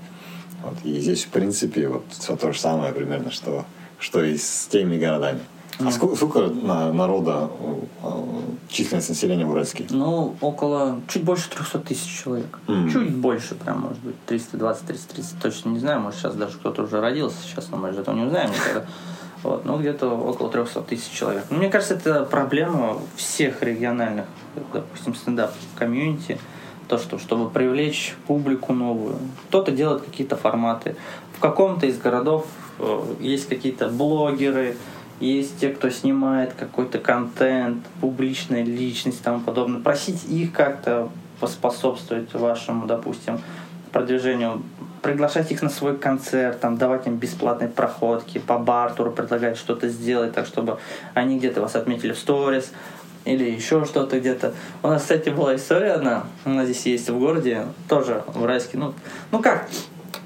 Вот. 0.64 0.76
И 0.84 1.00
здесь, 1.00 1.26
в 1.26 1.30
принципе, 1.30 1.88
вот 1.88 2.04
все 2.10 2.36
то 2.36 2.52
же 2.52 2.60
самое 2.60 2.94
примерно, 2.94 3.32
что, 3.32 3.66
что 4.00 4.24
и 4.24 4.38
с 4.38 4.68
теми 4.70 4.98
городами. 4.98 5.40
А 5.80 5.92
сколько, 5.92 6.16
сколько 6.16 6.50
народа, 6.50 7.50
численность 8.68 9.10
населения 9.10 9.46
в 9.46 9.52
Уральске? 9.52 9.86
Ну, 9.90 10.36
около, 10.42 11.00
чуть 11.08 11.24
больше 11.24 11.50
300 11.50 11.80
тысяч 11.80 12.24
человек. 12.24 12.60
Mm. 12.68 12.90
Чуть 12.92 13.16
больше, 13.16 13.56
прям, 13.56 13.82
может 13.82 14.00
быть, 14.00 14.16
320-330, 14.28 15.36
точно 15.42 15.70
не 15.70 15.80
знаю, 15.80 16.02
может, 16.02 16.20
сейчас 16.20 16.36
даже 16.36 16.58
кто-то 16.58 16.84
уже 16.84 17.00
родился 17.00 17.38
сейчас, 17.44 17.70
но 17.70 17.78
мы 17.78 17.94
же 17.94 18.02
этого 18.02 18.16
не 18.16 18.24
узнаем 18.24 18.52
никогда. 18.52 18.86
Вот, 19.42 19.64
ну, 19.64 19.78
где-то 19.78 20.10
около 20.10 20.50
300 20.50 20.82
тысяч 20.82 21.12
человек. 21.12 21.46
Ну, 21.50 21.58
мне 21.58 21.70
кажется, 21.70 21.94
это 21.94 22.26
проблема 22.26 22.98
всех 23.16 23.64
региональных, 23.64 24.26
допустим, 24.74 25.16
стендап-комьюнити, 25.16 26.38
то, 26.90 26.98
что, 26.98 27.20
чтобы 27.20 27.50
привлечь 27.50 28.16
публику 28.28 28.74
новую. 28.74 29.16
Кто-то 29.48 29.72
делает 29.72 30.02
какие-то 30.02 30.36
форматы. 30.36 30.98
В 31.38 31.40
каком-то 31.40 31.86
из 31.86 31.98
городов 32.00 32.48
э, 32.80 33.16
есть 33.22 33.48
какие-то 33.48 33.88
блогеры, 33.88 34.76
есть 35.20 35.60
те, 35.60 35.70
кто 35.70 35.90
снимает 35.90 36.54
какой-то 36.54 37.00
контент, 37.00 37.86
публичная 38.02 38.64
личность 38.64 39.20
и 39.22 39.24
тому 39.24 39.42
подобное. 39.42 39.82
Просить 39.82 40.24
их 40.26 40.54
как-то 40.54 41.10
поспособствовать 41.40 42.34
вашему, 42.34 42.86
допустим, 42.86 43.40
продвижению, 43.92 44.62
приглашать 45.02 45.52
их 45.52 45.62
на 45.62 45.70
свой 45.70 45.98
концерт, 45.98 46.60
там, 46.60 46.78
давать 46.78 47.08
им 47.08 47.18
бесплатные 47.18 47.70
проходки, 47.70 48.38
по 48.38 48.58
бартуру 48.58 49.12
предлагать 49.12 49.58
что-то 49.58 49.90
сделать, 49.90 50.34
так 50.34 50.46
чтобы 50.46 50.80
они 51.14 51.38
где-то 51.38 51.62
вас 51.62 51.76
отметили 51.76 52.14
в 52.14 52.20
сторис 52.20 52.72
или 53.26 53.50
еще 53.50 53.86
что-то 53.86 54.20
где-то. 54.20 54.54
У 54.84 54.88
нас, 54.88 55.02
кстати, 55.02 55.30
была 55.30 55.56
история 55.56 55.94
одна, 55.94 56.24
у 56.46 56.50
нас 56.50 56.66
здесь 56.66 56.86
есть 56.86 57.10
в 57.10 57.20
городе, 57.20 57.66
тоже 57.88 58.24
в 58.28 58.42
Уральске, 58.42 58.78
ну, 58.78 58.94
ну 59.32 59.42
как, 59.42 59.70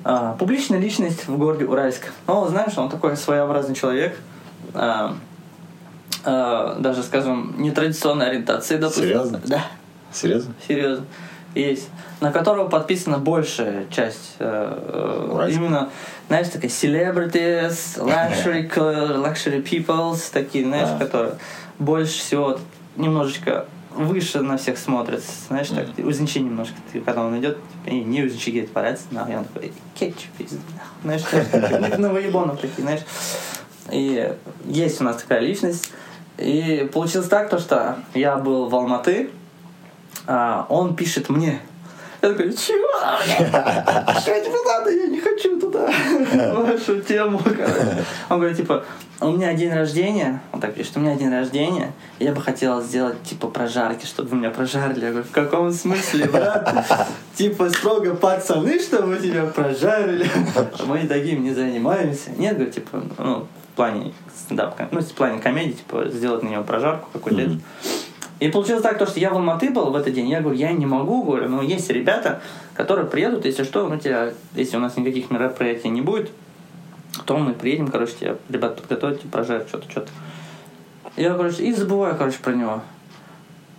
а, 0.04 0.34
публичная 0.34 0.80
личность 0.80 1.28
в 1.28 1.38
городе 1.38 1.66
Уральск. 1.66 2.12
Ну, 2.28 2.48
знаешь, 2.48 2.78
он 2.78 2.90
такой 2.90 3.16
своеобразный 3.16 3.76
человек, 3.76 4.18
даже, 6.24 7.04
скажем, 7.04 7.56
нетрадиционной 7.58 8.30
ориентации, 8.30 8.78
допустим. 8.78 9.04
Серьезно? 9.04 9.42
Да. 9.46 9.66
Серьезно? 10.12 10.54
Серьезно. 10.68 11.06
Есть. 11.56 11.90
На 12.20 12.32
которого 12.32 12.68
подписана 12.68 13.18
большая 13.20 13.86
часть 13.92 14.36
э, 14.40 15.50
именно, 15.52 15.90
знаешь, 16.28 16.48
такая 16.48 16.72
celebrities, 16.72 17.98
luxury, 17.98 18.72
luxury 18.76 19.64
peoples, 19.64 20.32
такие, 20.32 20.66
знаешь, 20.66 20.90
а. 20.90 21.00
которые 21.00 21.34
больше 21.80 22.20
всего 22.20 22.58
немножечко 22.96 23.66
выше 23.92 24.42
на 24.42 24.58
всех 24.58 24.78
смотрит, 24.78 25.22
знаешь, 25.48 25.68
так, 25.68 25.86
mm. 25.98 26.08
узничай 26.08 26.42
немножко, 26.42 26.76
ты, 26.92 27.02
когда 27.02 27.24
он 27.24 27.40
идет, 27.40 27.58
и 27.86 28.00
не 28.00 28.24
узничай, 28.24 28.54
говорит, 28.54 28.72
порядок, 28.72 29.02
на, 29.12 29.32
и 29.32 29.36
он 29.36 29.46
такой, 29.46 29.72
кетчуп, 29.94 30.32
знаешь, 31.04 31.22
на 32.00 32.10
воебонов 32.10 32.60
такие, 32.60 32.82
знаешь. 32.82 33.02
И 33.92 34.34
есть 34.66 35.02
у 35.02 35.04
нас 35.04 35.18
такая 35.18 35.40
личность. 35.40 35.92
И 36.38 36.90
получилось 36.94 37.28
так, 37.28 37.50
то, 37.50 37.60
что 37.60 37.98
я 38.14 38.38
был 38.38 38.68
в 38.68 38.76
Алматы, 38.76 39.30
а 40.26 40.66
он 40.70 40.96
пишет 40.96 41.30
мне, 41.30 41.60
я 42.24 42.30
такой, 42.30 42.54
чего? 42.54 42.88
Что 44.20 44.42
тебе 44.42 44.64
надо? 44.66 44.90
Я 44.92 45.08
не 45.08 45.20
хочу 45.20 45.60
туда. 45.60 45.92
Вашу 46.54 47.02
тему, 47.02 47.38
короче. 47.44 48.06
Он 48.30 48.38
говорит, 48.38 48.56
типа, 48.56 48.86
у 49.20 49.32
меня 49.32 49.54
день 49.54 49.74
рождения, 49.74 50.42
он 50.54 50.62
так 50.62 50.74
пишет, 50.74 50.96
у 50.96 51.02
меня 51.02 51.16
день 51.16 51.30
рождения, 51.30 51.92
я 52.20 52.32
бы 52.32 52.42
хотела 52.42 52.82
сделать, 52.82 53.22
типа, 53.24 53.48
прожарки, 53.48 54.06
чтобы 54.06 54.30
вы 54.30 54.38
меня 54.38 54.52
прожарили. 54.52 55.04
Я 55.04 55.12
говорю, 55.12 55.28
в 55.28 55.32
каком 55.32 55.72
смысле, 55.74 56.26
брат? 56.26 57.08
Типа, 57.36 57.70
строго 57.70 58.16
пацаны, 58.16 58.80
чтобы 58.80 59.18
тебя 59.18 59.46
прожарили. 59.46 60.30
Мы 60.86 61.06
таким 61.08 61.44
не 61.44 61.54
занимаемся. 61.54 62.32
Нет, 62.38 62.56
говорю, 62.56 62.72
типа, 62.72 63.04
ну, 63.18 63.48
в 63.74 63.76
плане 63.76 64.14
стендап, 64.34 64.80
ну, 64.92 65.02
в 65.02 65.14
плане 65.14 65.42
комедии, 65.42 65.74
типа, 65.74 66.10
сделать 66.10 66.44
на 66.44 66.50
него 66.50 66.64
прожарку 66.64 67.10
какой-то. 67.12 67.60
И 68.44 68.50
получилось 68.50 68.84
так, 68.84 68.98
то, 68.98 69.06
что 69.06 69.22
я 69.22 69.30
в 69.30 69.36
Алматы 69.36 69.70
был 69.70 69.90
в 69.90 69.96
этот 69.96 70.14
день, 70.14 70.28
я 70.28 70.42
говорю, 70.42 70.58
я 70.58 70.74
не 70.74 70.86
могу, 70.86 71.24
говорю, 71.24 71.48
но 71.48 71.62
есть 71.62 71.90
ребята, 71.90 72.42
которые 72.74 73.08
приедут, 73.08 73.46
если 73.46 73.64
что, 73.64 73.88
ну, 73.88 73.98
тебя, 73.98 74.34
если 74.54 74.76
у 74.76 74.82
нас 74.82 74.98
никаких 74.98 75.32
мероприятий 75.32 75.88
не 75.88 76.02
будет, 76.02 76.30
то 77.26 77.38
мы 77.38 77.54
приедем, 77.54 77.88
короче, 77.88 78.16
тебя, 78.20 78.36
ребят, 78.50 78.82
подготовить, 78.82 79.22
прожарить 79.22 79.70
что-то, 79.70 79.90
что-то. 79.90 80.10
Я, 81.16 81.36
короче, 81.36 81.64
и 81.64 81.72
забываю, 81.72 82.18
короче, 82.18 82.38
про 82.40 82.52
него. 82.52 82.82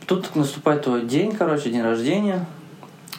Тут 0.06 0.34
наступает 0.34 0.84
твой 0.84 1.02
день, 1.02 1.32
короче, 1.32 1.68
день 1.68 1.82
рождения. 1.82 2.46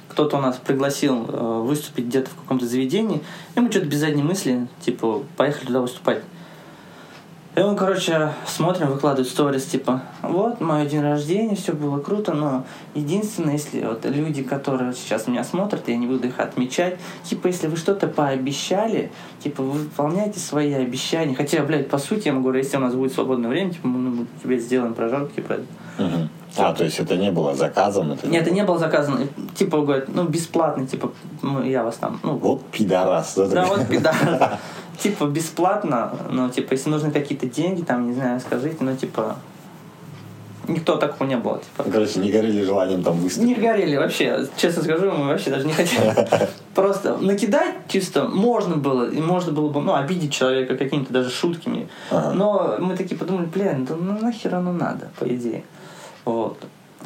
Кто-то 0.10 0.38
у 0.38 0.42
нас 0.42 0.58
пригласил 0.58 1.28
э, 1.30 1.62
выступить 1.62 2.06
где-то 2.06 2.32
в 2.32 2.36
каком-то 2.38 2.66
заведении, 2.66 3.22
и 3.54 3.60
мы 3.60 3.70
что-то 3.70 3.86
без 3.86 4.00
задней 4.00 4.24
мысли, 4.24 4.68
типа, 4.84 5.22
поехали 5.38 5.68
туда 5.68 5.82
выступать. 5.82 6.24
И 7.56 7.62
он, 7.62 7.78
короче, 7.78 8.34
смотрим, 8.46 8.88
выкладывает 8.88 9.30
сторис, 9.30 9.64
типа, 9.66 10.02
вот, 10.22 10.60
мой 10.60 10.86
день 10.88 11.02
рождения, 11.02 11.56
все 11.56 11.72
было 11.72 12.02
круто, 12.02 12.34
но 12.34 12.66
единственное, 12.94 13.54
если 13.54 13.82
вот 13.82 14.04
люди, 14.04 14.44
которые 14.44 14.94
сейчас 14.94 15.28
меня 15.28 15.46
смотрят, 15.46 15.88
я 15.88 15.96
не 15.96 16.06
буду 16.06 16.28
их 16.28 16.40
отмечать, 16.42 17.00
типа, 17.24 17.48
если 17.48 17.68
вы 17.68 17.78
что-то 17.78 18.08
пообещали, 18.08 19.10
типа, 19.46 19.62
вы 19.62 19.80
выполняйте 19.80 20.40
свои 20.40 20.74
обещания. 20.74 21.36
Хотя, 21.36 21.62
блядь, 21.62 21.88
по 21.88 22.00
сути, 22.00 22.26
я 22.26 22.32
ему 22.32 22.42
говорю, 22.42 22.58
если 22.58 22.78
у 22.78 22.80
нас 22.80 22.96
будет 22.96 23.14
свободное 23.14 23.50
время, 23.50 23.72
типа, 23.72 23.88
мы 23.88 24.10
ну, 24.10 24.26
тебе 24.44 24.60
сделаем 24.60 24.96
прожарку, 24.96 25.32
типа, 25.34 25.60
угу. 26.00 26.30
А, 26.58 26.74
то 26.74 26.86
есть 26.86 27.00
это 27.00 27.18
не 27.18 27.32
было 27.32 27.54
заказано? 27.54 28.14
Это 28.14 28.28
Нет, 28.28 28.44
это 28.44 28.52
не 28.52 28.64
было 28.64 28.80
заказано. 28.80 29.28
Типа, 29.56 29.82
говорят, 29.82 30.08
ну, 30.08 30.24
бесплатно, 30.24 30.88
типа, 30.88 31.12
я 31.64 31.84
вас 31.84 31.98
там... 31.98 32.20
Ну, 32.24 32.38
вот 32.38 32.64
пидорас. 32.72 33.36
Да, 33.36 33.66
вот 33.66 33.88
пидорас 33.88 34.60
типа 34.98 35.26
бесплатно, 35.26 36.14
но 36.30 36.50
типа 36.50 36.74
если 36.74 36.90
нужны 36.90 37.12
какие-то 37.12 37.48
деньги, 37.48 37.82
там, 37.82 38.08
не 38.08 38.14
знаю, 38.14 38.40
скажите, 38.40 38.78
но 38.80 38.96
типа 38.96 39.36
никто 40.68 40.98
такого 40.98 41.28
не 41.28 41.38
было. 41.38 41.60
Типа. 41.60 41.90
Короче, 41.90 42.20
не 42.20 42.32
горели 42.32 42.64
желанием 42.64 43.04
там 43.04 43.18
выступить. 43.18 43.48
Не 43.48 43.56
горели 43.56 43.96
вообще. 43.96 44.48
Честно 44.58 44.84
скажу, 44.84 45.12
мы 45.12 45.28
вообще 45.28 45.50
даже 45.50 45.66
не 45.66 45.74
хотели. 45.74 46.14
Просто 46.76 47.18
накидать 47.18 47.76
чисто 47.88 48.28
можно 48.28 48.76
было, 48.76 49.10
и 49.10 49.20
можно 49.20 49.52
было 49.52 49.70
бы, 49.70 49.82
ну, 49.82 49.96
обидеть 49.96 50.34
человека 50.34 50.76
какими-то 50.76 51.14
даже 51.14 51.30
шутками. 51.30 51.88
Ага. 52.12 52.34
Но 52.34 52.76
мы 52.80 52.96
такие 52.96 53.18
подумали, 53.18 53.46
блин, 53.46 53.86
да 53.86 53.96
ну 53.96 54.20
нахер 54.20 54.56
оно 54.56 54.74
надо, 54.74 55.10
по 55.18 55.26
идее. 55.26 55.64
Вот. 56.26 56.58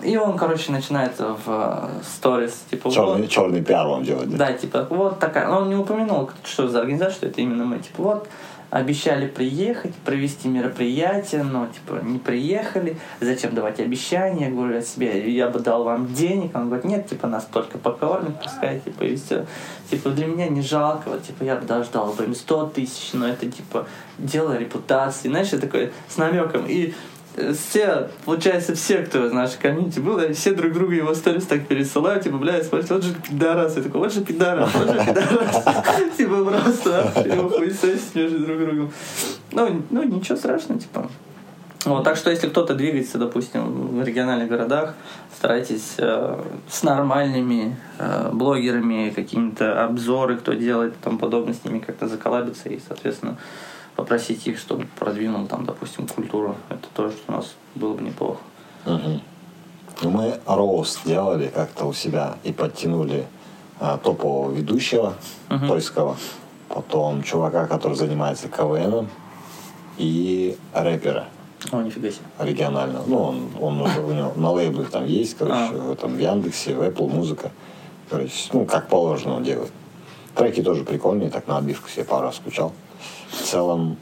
И 0.03 0.15
он, 0.17 0.37
короче, 0.37 0.71
начинает 0.71 1.19
в 1.19 1.43
э, 1.47 1.89
сторис, 2.03 2.63
типа... 2.71 2.89
Черный, 2.89 3.21
вот, 3.21 3.29
черный 3.29 3.61
пиар 3.61 3.85
вам 3.85 4.03
делать, 4.03 4.29
да? 4.29 4.37
Да, 4.37 4.53
типа, 4.53 4.87
вот 4.89 5.19
такая... 5.19 5.49
Он 5.49 5.67
не 5.67 5.75
упомянул, 5.75 6.29
что 6.43 6.67
за 6.67 6.79
организация, 6.79 7.15
что 7.15 7.27
это 7.27 7.41
именно 7.41 7.65
мы. 7.65 7.79
Типа, 7.79 8.03
вот, 8.03 8.27
обещали 8.69 9.27
приехать, 9.27 9.93
провести 9.95 10.47
мероприятие, 10.47 11.43
но, 11.43 11.67
типа, 11.67 12.01
не 12.03 12.19
приехали. 12.19 12.97
Зачем 13.19 13.55
давать 13.55 13.79
обещания? 13.79 14.45
Я 14.45 14.51
говорю, 14.51 14.77
о 14.77 14.81
себе, 14.81 15.31
я 15.31 15.49
бы 15.49 15.59
дал 15.59 15.83
вам 15.83 16.13
денег. 16.13 16.55
Он 16.55 16.67
говорит, 16.67 16.85
нет, 16.85 17.07
типа, 17.07 17.27
нас 17.27 17.47
только 17.51 17.77
покормят, 17.77 18.41
пускай, 18.41 18.79
типа, 18.79 19.03
и 19.03 19.15
все. 19.15 19.45
Типа, 19.89 20.09
для 20.11 20.27
меня 20.27 20.47
не 20.47 20.61
жалко, 20.61 21.09
вот, 21.09 21.23
типа, 21.23 21.43
я 21.43 21.55
бы 21.55 21.65
даже 21.65 21.89
дал 21.91 22.13
бы 22.13 22.23
им 22.25 22.35
100 22.35 22.67
тысяч, 22.75 23.13
но 23.13 23.27
это, 23.27 23.49
типа, 23.49 23.87
дело 24.17 24.57
репутации. 24.57 25.29
Знаешь, 25.29 25.49
я 25.49 25.57
такой 25.57 25.91
с 26.07 26.17
намеком. 26.17 26.65
И 26.67 26.93
все, 27.53 28.09
получается, 28.25 28.75
все, 28.75 28.99
кто 28.99 29.21
в 29.29 29.33
нашей 29.33 29.59
комьюнити 29.59 29.99
был, 29.99 30.19
все 30.33 30.53
друг 30.53 30.73
друга 30.73 30.93
его 30.93 31.13
сторис 31.13 31.45
так 31.45 31.67
пересылают, 31.67 32.23
типа, 32.23 32.37
бля, 32.37 32.63
смотрите, 32.63 32.93
вот 32.93 33.03
же 33.03 33.13
пидорас. 33.13 33.75
Я 33.75 33.83
такой, 33.83 34.01
вот 34.01 34.13
же 34.13 34.21
пидорас, 34.21 34.69
вот 34.73 34.87
же 34.87 35.05
пидорас. 35.05 35.63
Типа 36.17 36.45
просто 36.45 37.11
хуесосить 37.13 38.15
между 38.15 38.39
друг 38.39 38.59
другом. 38.59 38.91
Ну, 39.51 39.81
ну, 39.89 40.03
ничего 40.03 40.37
страшного, 40.37 40.79
типа. 40.79 41.09
Вот, 41.85 42.03
так 42.03 42.17
что 42.17 42.29
если 42.29 42.49
кто-то 42.49 42.75
двигается, 42.75 43.17
допустим, 43.17 43.99
в 43.99 44.03
региональных 44.03 44.49
городах, 44.49 44.95
старайтесь 45.37 45.93
э, 45.97 46.37
с 46.69 46.83
нормальными 46.83 47.77
э, 47.97 48.29
блогерами, 48.33 49.11
какими-то 49.15 49.85
обзоры, 49.85 50.35
кто 50.35 50.53
делает 50.53 50.93
и 50.93 51.03
тому 51.03 51.17
подобное, 51.17 51.53
с 51.53 51.63
ними 51.63 51.79
как-то 51.79 52.09
заколабиться 52.09 52.67
и, 52.67 52.81
соответственно, 52.85 53.37
попросить 53.99 54.47
их, 54.47 54.57
чтобы 54.57 54.87
продвинул 54.97 55.45
там, 55.45 55.65
допустим, 55.65 56.07
культуру. 56.07 56.55
Это 56.69 56.87
тоже 56.95 57.15
у 57.27 57.33
нас 57.33 57.53
было 57.75 57.93
бы 57.95 58.01
неплохо. 58.01 58.39
Угу. 58.85 60.09
Мы 60.09 60.39
роуст 60.45 61.01
делали 61.05 61.51
как-то 61.53 61.83
у 61.83 61.91
себя 61.91 62.37
и 62.45 62.53
подтянули 62.53 63.27
а, 63.77 63.97
топового 63.97 64.51
ведущего 64.53 65.15
угу. 65.49 65.67
польского, 65.67 66.15
потом 66.69 67.23
чувака, 67.23 67.67
который 67.67 67.95
занимается 67.95 68.47
КВНом, 68.47 69.09
и 69.97 70.57
рэпера. 70.73 71.25
О, 71.73 71.81
нифига 71.81 72.09
себе. 72.09 72.23
Регионального. 72.39 73.03
Ну, 73.05 73.21
он, 73.21 73.49
он 73.59 73.81
уже 73.81 73.99
у 73.99 74.13
него 74.13 74.31
на 74.37 74.51
лейблах 74.51 74.91
там 74.91 75.05
есть, 75.07 75.35
короче, 75.37 75.73
а. 75.73 75.95
там 75.99 76.13
в 76.15 76.19
Яндексе, 76.19 76.73
в 76.73 76.81
Apple 76.81 77.09
музыка. 77.09 77.51
Короче, 78.09 78.49
ну, 78.53 78.63
как 78.63 78.87
положено 78.87 79.35
он 79.35 79.43
делает. 79.43 79.73
Треки 80.35 80.63
тоже 80.63 80.85
прикольные, 80.85 81.29
так 81.29 81.47
на 81.47 81.57
отбивку 81.57 81.89
себе 81.89 82.05
пару 82.05 82.27
раз 82.27 82.37
скучал 82.37 82.71
в 83.31 83.41
целом 83.43 83.97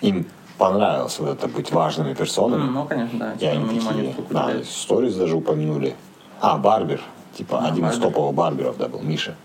им 0.00 0.26
понравилось 0.58 1.18
вот 1.18 1.30
это 1.30 1.48
быть 1.48 1.70
важными 1.70 2.14
персонами. 2.14 2.68
Ну, 2.68 2.84
конечно, 2.84 3.18
да. 3.18 3.32
И 3.38 3.46
они 3.46 3.80
такие, 3.80 4.14
да, 4.30 4.50
сторис 4.64 5.14
даже 5.14 5.36
упомянули. 5.36 5.94
А, 6.40 6.56
Барбер, 6.58 7.00
типа, 7.34 7.58
а, 7.58 7.68
один 7.68 7.82
барбер. 7.82 7.98
из 7.98 8.02
топовых 8.02 8.34
барберов, 8.34 8.76
да, 8.76 8.88
был 8.88 9.00
Миша. 9.00 9.36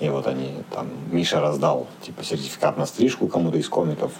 И 0.00 0.08
вот 0.08 0.26
они, 0.26 0.52
там, 0.72 0.88
Миша 1.10 1.40
раздал, 1.40 1.86
типа, 2.02 2.22
сертификат 2.24 2.76
на 2.76 2.86
стрижку 2.86 3.28
кому-то 3.28 3.58
из 3.58 3.68
комиков. 3.68 4.12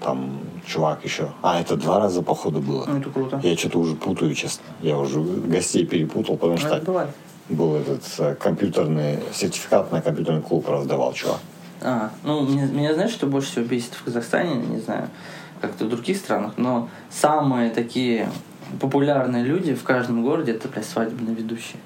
Там 0.00 0.40
чувак 0.66 1.04
еще. 1.04 1.30
А, 1.42 1.60
это 1.60 1.76
два 1.76 2.00
раза, 2.00 2.22
походу, 2.22 2.60
было. 2.60 2.84
Ну, 2.86 2.98
это 2.98 3.10
круто. 3.10 3.40
Я 3.42 3.56
что-то 3.56 3.78
уже 3.78 3.94
путаю, 3.94 4.34
честно. 4.34 4.64
Я 4.80 4.98
уже 4.98 5.20
гостей 5.20 5.86
перепутал, 5.86 6.36
потому 6.36 6.54
ну, 6.54 6.58
что 6.58 7.08
был 7.48 7.76
этот 7.76 8.02
э, 8.18 8.34
компьютерный 8.34 9.20
сертификат 9.32 9.92
на 9.92 10.00
компьютерный 10.00 10.42
клуб 10.42 10.68
раздавал 10.68 11.12
чувак. 11.12 11.38
А, 11.84 12.10
ну, 12.22 12.46
меня, 12.46 12.66
меня 12.66 12.94
знаешь, 12.94 13.12
что 13.12 13.26
больше 13.26 13.50
всего 13.50 13.64
бесит 13.64 13.94
в 13.94 14.04
Казахстане, 14.04 14.54
не 14.54 14.78
знаю, 14.78 15.08
как-то 15.60 15.84
в 15.84 15.88
других 15.88 16.16
странах, 16.16 16.54
но 16.56 16.88
самые 17.10 17.70
такие 17.70 18.28
популярные 18.80 19.44
люди 19.44 19.74
в 19.74 19.82
каждом 19.82 20.22
городе 20.22 20.52
это, 20.52 20.68
блядь, 20.68 20.86
свадебные 20.86 21.34
ведущие. 21.34 21.78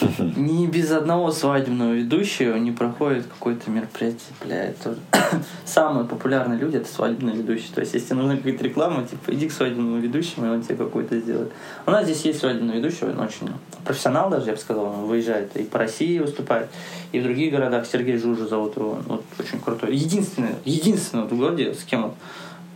Ни 0.36 0.66
без 0.66 0.90
одного 0.90 1.30
свадебного 1.30 1.92
ведущего 1.92 2.56
не 2.56 2.72
проходит 2.72 3.26
какое-то 3.26 3.70
мероприятие, 3.70 4.20
бля, 4.42 4.64
это 4.64 4.96
самые 5.64 6.06
популярные 6.06 6.58
люди 6.58 6.76
это 6.76 6.88
свадебные 6.88 7.36
ведущие. 7.36 7.72
То 7.74 7.80
есть, 7.80 7.94
если 7.94 8.14
нужна 8.14 8.36
какая-то 8.36 8.64
реклама, 8.64 9.06
типа, 9.06 9.32
иди 9.32 9.48
к 9.48 9.52
свадебному 9.52 9.98
ведущему, 9.98 10.46
и 10.46 10.48
он 10.48 10.62
тебе 10.62 10.76
какой-то 10.76 11.18
сделает. 11.18 11.52
У 11.86 11.90
нас 11.90 12.04
здесь 12.04 12.22
есть 12.22 12.40
свадебный 12.40 12.76
ведущий, 12.76 13.04
он 13.04 13.20
очень 13.20 13.48
профессионал 13.84 14.30
даже, 14.30 14.46
я 14.46 14.52
бы 14.52 14.58
сказал, 14.58 14.84
он 14.86 15.04
выезжает 15.06 15.56
и 15.56 15.62
по 15.64 15.78
России 15.78 16.18
выступает, 16.18 16.68
и 17.12 17.20
в 17.20 17.22
других 17.22 17.52
городах. 17.52 17.86
Сергей 17.86 18.18
Жужа 18.18 18.46
зовут 18.46 18.76
его, 18.76 18.98
вот 19.06 19.24
очень 19.38 19.60
крутой. 19.60 19.94
Единственный, 19.94 20.54
единственный 20.64 21.24
в 21.24 21.36
городе, 21.36 21.74
с 21.74 21.84
кем 21.84 22.02
вот, 22.02 22.14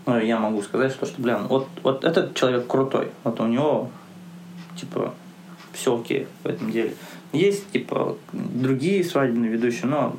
ну, 0.06 0.18
я 0.18 0.38
могу 0.38 0.62
сказать, 0.62 0.92
что, 0.92 1.06
что, 1.06 1.20
бля, 1.20 1.38
вот, 1.38 1.68
вот 1.82 2.04
этот 2.04 2.34
человек 2.34 2.66
крутой. 2.66 3.08
Вот 3.24 3.40
у 3.40 3.46
него, 3.46 3.90
типа, 4.76 5.14
все 5.72 5.98
окей 5.98 6.26
в 6.42 6.46
этом 6.46 6.70
деле. 6.70 6.94
Есть, 7.32 7.70
типа, 7.72 8.16
другие 8.32 9.04
свадебные 9.04 9.50
ведущие, 9.50 9.86
но 9.86 10.16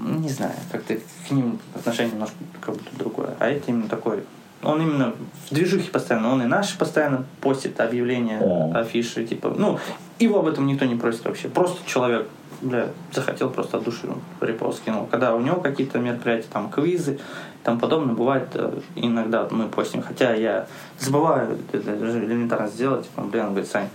не 0.00 0.28
знаю, 0.28 0.54
как-то 0.72 0.96
к 0.96 1.30
ним 1.30 1.58
отношение 1.74 2.12
немножко 2.12 2.36
как 2.60 2.74
будто 2.74 2.96
другое. 2.98 3.34
А 3.38 3.48
это 3.48 3.70
именно 3.70 3.88
такой 3.88 4.24
Он 4.62 4.80
именно 4.80 5.14
в 5.48 5.54
движухе 5.54 5.90
постоянно. 5.90 6.32
Он 6.32 6.42
и 6.42 6.46
наши 6.46 6.76
постоянно 6.78 7.24
постит 7.40 7.80
объявления, 7.80 8.72
афиши, 8.74 9.26
типа. 9.26 9.54
Ну, 9.56 9.78
его 10.18 10.40
об 10.40 10.48
этом 10.48 10.66
никто 10.66 10.84
не 10.84 10.96
просит 10.96 11.24
вообще. 11.24 11.48
Просто 11.48 11.86
человек, 11.86 12.28
бля, 12.62 12.88
захотел 13.12 13.50
просто 13.50 13.78
от 13.78 13.84
души 13.84 14.08
репост 14.40 14.78
скинул. 14.78 15.06
Когда 15.06 15.34
у 15.34 15.40
него 15.40 15.60
какие-то 15.60 15.98
мероприятия, 15.98 16.48
там, 16.52 16.70
квизы, 16.70 17.18
там 17.62 17.78
подобное, 17.78 18.14
бывает 18.14 18.48
э, 18.54 18.80
иногда 18.96 19.46
мы 19.50 19.68
постим. 19.68 20.02
Хотя 20.02 20.34
я 20.34 20.66
забываю 20.98 21.58
это 21.72 21.78
элементарно 21.78 22.68
сделать. 22.68 23.04
Типа, 23.04 23.22
блин, 23.22 23.44
он 23.44 23.50
говорит, 23.50 23.70
Сань, 23.70 23.88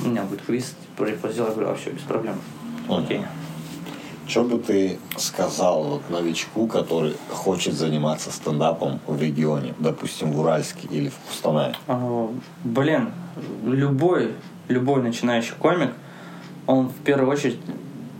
у 0.00 0.08
меня 0.08 0.22
будет 0.22 0.42
квиз, 0.42 0.74
репост 0.98 1.34
сделай, 1.34 1.48
я 1.48 1.54
говорю, 1.54 1.68
вообще 1.70 1.90
без 1.90 2.02
проблем. 2.02 2.36
Окей. 2.88 3.22
Что 4.26 4.44
бы 4.44 4.58
ты 4.58 4.98
сказал 5.16 5.82
вот 5.84 6.10
новичку, 6.10 6.66
который 6.66 7.16
хочет 7.30 7.74
заниматься 7.74 8.30
стендапом 8.30 9.00
в 9.06 9.20
регионе, 9.20 9.74
допустим, 9.78 10.32
в 10.32 10.40
Уральске 10.40 10.86
или 10.88 11.08
в 11.08 11.16
Кустанае? 11.28 11.74
А, 11.88 12.30
Блин, 12.62 13.10
любой, 13.64 14.32
любой 14.68 15.02
начинающий 15.02 15.54
комик, 15.58 15.92
он 16.66 16.88
в 16.88 16.94
первую 17.04 17.30
очередь 17.32 17.58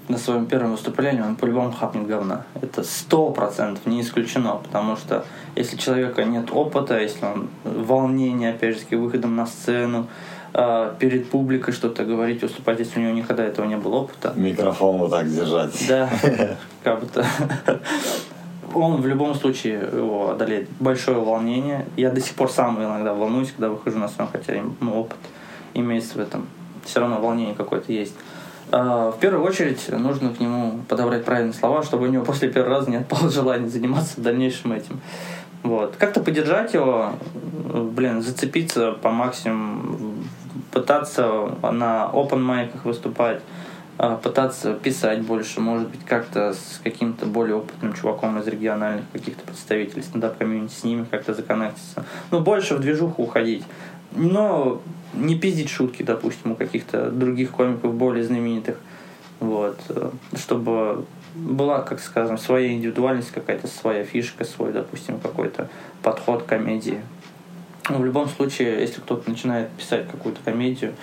на 0.08 0.18
своем 0.18 0.46
первом 0.46 0.72
выступлении 0.72 1.22
он 1.22 1.36
по-любому 1.36 1.72
хапнет 1.72 2.06
говна. 2.06 2.44
Это 2.60 2.82
сто 2.82 3.30
процентов 3.30 3.86
не 3.86 4.02
исключено, 4.02 4.56
потому 4.56 4.96
что 4.96 5.24
если 5.54 5.76
у 5.76 5.78
человека 5.78 6.24
нет 6.24 6.50
опыта, 6.50 7.00
если 7.00 7.24
он 7.24 7.48
волнение, 7.64 8.50
опять 8.50 8.74
же, 8.74 8.80
таки, 8.80 8.96
выходом 8.96 9.36
на 9.36 9.46
сцену, 9.46 10.08
э, 10.54 10.94
перед 10.98 11.30
публикой 11.30 11.74
что-то 11.74 12.04
говорить, 12.04 12.42
выступать, 12.42 12.78
если 12.78 13.00
у 13.00 13.02
него 13.02 13.14
никогда 13.14 13.44
этого 13.44 13.66
не 13.66 13.76
было 13.76 13.96
опыта, 13.96 14.32
Микрофон 14.36 14.98
вот 14.98 15.10
так 15.10 15.28
держать. 15.28 15.72
да, 15.88 16.08
как 16.82 17.00
будто 17.00 17.24
он 18.74 19.00
в 19.00 19.06
любом 19.06 19.34
случае 19.34 19.74
его 19.74 20.30
одолеет 20.30 20.68
большое 20.80 21.18
волнение. 21.18 21.86
Я 21.96 22.10
до 22.10 22.20
сих 22.20 22.34
пор 22.34 22.50
сам 22.50 22.82
иногда 22.82 23.14
волнуюсь, 23.14 23.50
когда 23.50 23.68
выхожу 23.68 23.98
на 23.98 24.08
сцену, 24.08 24.28
хотя 24.32 24.54
ну, 24.80 25.00
опыт 25.00 25.18
имеется 25.74 26.18
в 26.18 26.20
этом. 26.20 26.46
Все 26.84 27.00
равно 27.00 27.20
волнение 27.20 27.54
какое-то 27.54 27.92
есть. 27.92 28.14
А, 28.70 29.10
В 29.12 29.18
первую 29.18 29.44
очередь 29.46 29.88
нужно 29.90 30.30
к 30.30 30.40
нему 30.40 30.80
подобрать 30.88 31.24
правильные 31.24 31.54
слова, 31.54 31.82
чтобы 31.82 32.06
у 32.06 32.10
него 32.10 32.24
после 32.24 32.48
первого 32.48 32.76
раза 32.76 32.90
не 32.90 32.96
отпало 32.96 33.30
желание 33.30 33.68
заниматься 33.68 34.20
дальнейшим 34.20 34.72
этим. 34.72 35.00
Вот. 35.62 35.94
Как-то 35.96 36.20
поддержать 36.20 36.74
его, 36.74 37.12
блин, 37.34 38.20
зацепиться 38.22 38.92
по 38.92 39.10
максимуму, 39.10 40.11
пытаться 40.72 41.56
на 41.62 42.10
open 42.12 42.38
mic 42.40 42.62
ах 42.62 42.84
выступать, 42.84 43.40
а, 43.98 44.16
пытаться 44.16 44.74
писать 44.74 45.20
больше, 45.22 45.60
может 45.60 45.88
быть, 45.88 46.04
как-то 46.04 46.54
с 46.54 46.80
каким-то 46.82 47.26
более 47.26 47.56
опытным 47.56 47.92
чуваком 47.92 48.38
из 48.40 48.46
региональных 48.48 49.04
каких-то 49.12 49.44
представителей 49.44 50.02
стендап-комьюнити, 50.02 50.72
с 50.72 50.82
ними 50.82 51.06
как-то 51.08 51.34
законнектиться. 51.34 52.04
Ну, 52.30 52.40
больше 52.40 52.74
в 52.74 52.80
движуху 52.80 53.22
уходить. 53.22 53.64
Но 54.12 54.80
не 55.14 55.38
пиздить 55.38 55.68
шутки, 55.68 56.02
допустим, 56.02 56.52
у 56.52 56.54
каких-то 56.56 57.10
других 57.10 57.50
комиков 57.50 57.94
более 57.94 58.24
знаменитых. 58.24 58.78
Вот. 59.40 59.78
э, 59.88 60.10
Чтобы 60.36 61.04
была, 61.34 61.80
как 61.82 62.00
скажем, 62.00 62.38
своя 62.38 62.72
индивидуальность, 62.72 63.30
какая-то 63.30 63.66
своя 63.66 64.04
фишка, 64.04 64.44
свой, 64.44 64.72
допустим, 64.72 65.18
какой-то 65.18 65.68
подход 66.02 66.42
к 66.42 66.46
комедии. 66.46 67.00
Ну, 67.92 67.98
в 67.98 68.06
любом 68.06 68.26
случае, 68.26 68.80
если 68.80 69.00
кто-то 69.02 69.28
начинает 69.28 69.68
писать 69.72 70.08
какую-то 70.10 70.40
комедию, 70.42 70.94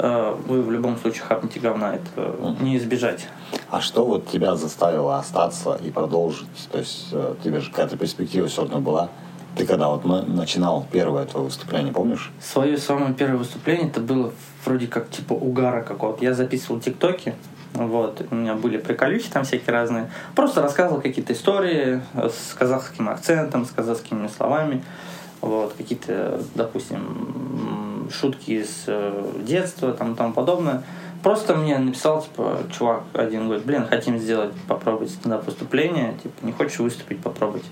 э, 0.00 0.36
вы 0.48 0.60
в 0.60 0.72
любом 0.72 0.98
случае 0.98 1.22
хапнете 1.22 1.60
говна, 1.60 1.94
это 1.94 2.34
не 2.60 2.76
избежать. 2.78 3.28
А 3.70 3.80
что 3.80 4.04
вот 4.04 4.26
тебя 4.26 4.56
заставило 4.56 5.18
остаться 5.18 5.78
и 5.84 5.90
продолжить? 5.92 6.48
То 6.72 6.78
есть 6.78 7.10
э, 7.12 7.36
тебе 7.44 7.60
же 7.60 7.70
какая-то 7.70 7.96
перспектива 7.96 8.48
все 8.48 8.62
равно 8.62 8.80
была. 8.80 9.08
Ты 9.56 9.66
когда 9.66 9.88
вот 9.88 10.04
на- 10.04 10.22
начинал 10.22 10.84
первое 10.90 11.26
твое 11.26 11.46
выступление, 11.46 11.92
помнишь? 11.92 12.32
Свое 12.40 12.76
самое 12.76 13.14
первое 13.14 13.38
выступление 13.38 13.86
это 13.86 14.00
было 14.00 14.32
вроде 14.64 14.88
как 14.88 15.08
типа 15.08 15.34
угара 15.34 15.82
какого-то. 15.82 16.24
Я 16.24 16.34
записывал 16.34 16.80
тиктоки, 16.80 17.36
вот, 17.72 18.20
у 18.32 18.34
меня 18.34 18.54
были 18.54 18.78
приколючки 18.78 19.30
там 19.30 19.44
всякие 19.44 19.72
разные. 19.72 20.10
Просто 20.34 20.60
рассказывал 20.60 21.00
какие-то 21.00 21.34
истории 21.34 22.02
э, 22.14 22.28
с 22.30 22.52
казахским 22.54 23.08
акцентом, 23.08 23.64
с 23.64 23.70
казахскими 23.70 24.26
словами. 24.26 24.82
Вот, 25.40 25.74
какие-то, 25.76 26.40
допустим, 26.54 28.08
шутки 28.10 28.52
из 28.52 28.84
э, 28.86 29.32
детства, 29.42 29.92
там 29.92 30.12
и 30.12 30.16
тому 30.16 30.32
подобное. 30.32 30.82
Просто 31.22 31.56
мне 31.56 31.78
написал, 31.78 32.22
типа, 32.22 32.58
чувак 32.76 33.02
один 33.12 33.46
говорит, 33.46 33.64
блин, 33.64 33.86
хотим 33.86 34.18
сделать, 34.18 34.52
попробовать 34.68 35.10
стендап 35.10 35.46
выступление, 35.46 36.14
типа, 36.22 36.34
не 36.44 36.52
хочешь 36.52 36.78
выступить, 36.78 37.20
попробовать. 37.20 37.64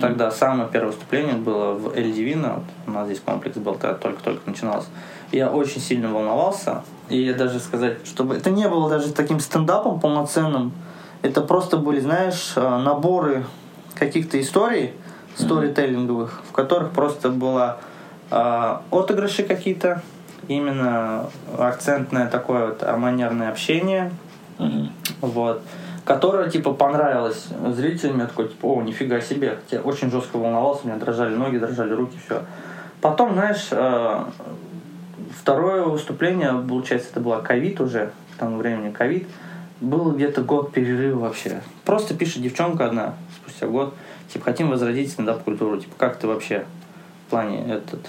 Тогда 0.00 0.30
самое 0.30 0.68
первое 0.70 0.92
выступление 0.92 1.34
было 1.34 1.72
в 1.72 1.96
Эль 1.96 2.12
Дивино, 2.12 2.56
вот 2.56 2.64
у 2.86 2.90
нас 2.90 3.06
здесь 3.06 3.20
комплекс 3.20 3.56
был, 3.56 3.74
тогда 3.74 3.94
только-только 3.94 4.42
начиналось. 4.50 4.84
Я 5.32 5.50
очень 5.50 5.80
сильно 5.80 6.12
волновался, 6.12 6.82
и 7.08 7.32
даже 7.32 7.58
сказать, 7.58 8.06
чтобы 8.06 8.34
это 8.34 8.50
не 8.50 8.68
было 8.68 8.90
даже 8.90 9.12
таким 9.12 9.40
стендапом 9.40 9.98
полноценным, 9.98 10.72
это 11.22 11.40
просто 11.40 11.78
были, 11.78 12.00
знаешь, 12.00 12.52
э, 12.56 12.60
наборы 12.60 13.46
каких-то 13.94 14.38
историй, 14.40 14.92
сторителлинговых, 15.38 16.42
в 16.48 16.52
которых 16.52 16.90
просто 16.90 17.30
было 17.30 17.78
э, 18.30 18.76
отыгрыши 18.90 19.44
какие-то, 19.44 20.02
именно 20.48 21.30
акцентное 21.58 22.28
такое 22.28 22.68
вот 22.68 22.82
манерное 22.96 23.50
общение, 23.50 24.10
Мгм. 24.58 24.90
вот, 25.20 25.62
которая, 26.04 26.50
типа, 26.50 26.72
понравилась 26.72 27.46
зрителям. 27.74 28.18
Я 28.18 28.26
такой, 28.26 28.48
типа, 28.48 28.66
о, 28.66 28.82
нифига 28.82 29.20
себе. 29.20 29.58
Хотя 29.62 29.82
очень 29.82 30.10
жестко 30.10 30.36
волновался, 30.38 30.82
у 30.84 30.88
меня 30.88 30.98
дрожали 30.98 31.34
ноги, 31.36 31.58
дрожали 31.58 31.92
руки, 31.92 32.16
все. 32.24 32.42
Потом, 33.00 33.34
знаешь, 33.34 33.68
э, 33.70 34.24
второе 35.38 35.82
выступление, 35.84 36.52
получается, 36.68 37.10
это 37.12 37.20
было 37.20 37.40
ковид 37.40 37.80
уже, 37.80 38.10
к 38.34 38.40
тому 38.40 38.56
времени 38.56 38.90
ковид. 38.90 39.28
Был 39.80 40.10
где-то 40.10 40.42
год 40.42 40.72
перерыва 40.72 41.20
вообще. 41.20 41.60
Просто 41.84 42.14
пишет 42.14 42.42
девчонка 42.42 42.86
одна 42.86 43.14
спустя 43.36 43.68
год, 43.68 43.94
типа, 44.28 44.44
хотим 44.44 44.70
возродить 44.70 45.10
стендап-культуру. 45.10 45.78
Типа, 45.78 45.94
как 45.96 46.18
ты 46.18 46.26
вообще 46.26 46.64
в 47.26 47.30
плане 47.30 47.64
этот... 47.66 48.08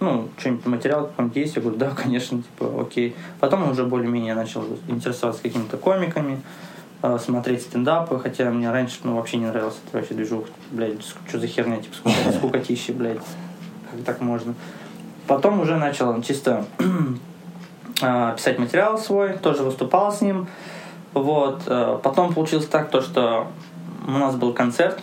Ну, 0.00 0.28
что-нибудь 0.38 0.64
материал 0.66 1.06
какой-нибудь 1.08 1.36
есть? 1.36 1.56
Я 1.56 1.62
говорю, 1.62 1.78
да, 1.78 1.90
конечно, 1.90 2.42
типа, 2.42 2.80
окей. 2.80 3.14
Потом 3.38 3.70
уже 3.70 3.84
более-менее 3.84 4.34
начал 4.34 4.64
интересоваться 4.88 5.42
какими-то 5.42 5.76
комиками, 5.76 6.40
э, 7.02 7.18
смотреть 7.18 7.62
стендапы, 7.62 8.18
хотя 8.18 8.50
мне 8.50 8.70
раньше 8.70 9.00
ну, 9.04 9.16
вообще 9.16 9.36
не 9.36 9.46
нравилось 9.46 9.76
это 9.86 9.98
вообще 9.98 10.14
движух, 10.14 10.46
блядь, 10.70 11.04
что 11.28 11.38
за 11.38 11.46
херня, 11.46 11.76
типа, 11.76 11.94
скука- 11.94 12.32
скукотища, 12.38 12.94
блядь, 12.94 13.18
как 13.90 14.04
так 14.06 14.20
можно. 14.22 14.54
Потом 15.26 15.60
уже 15.60 15.76
начал 15.76 16.22
чисто 16.22 16.64
э, 18.02 18.34
писать 18.36 18.58
материал 18.58 18.96
свой, 18.96 19.34
тоже 19.34 19.62
выступал 19.64 20.12
с 20.12 20.22
ним, 20.22 20.48
вот. 21.12 21.62
э, 21.66 21.98
Потом 22.02 22.32
получилось 22.32 22.66
так, 22.66 22.90
то, 22.90 23.02
что 23.02 23.48
у 24.06 24.12
нас 24.12 24.34
был 24.34 24.52
концерт, 24.52 24.98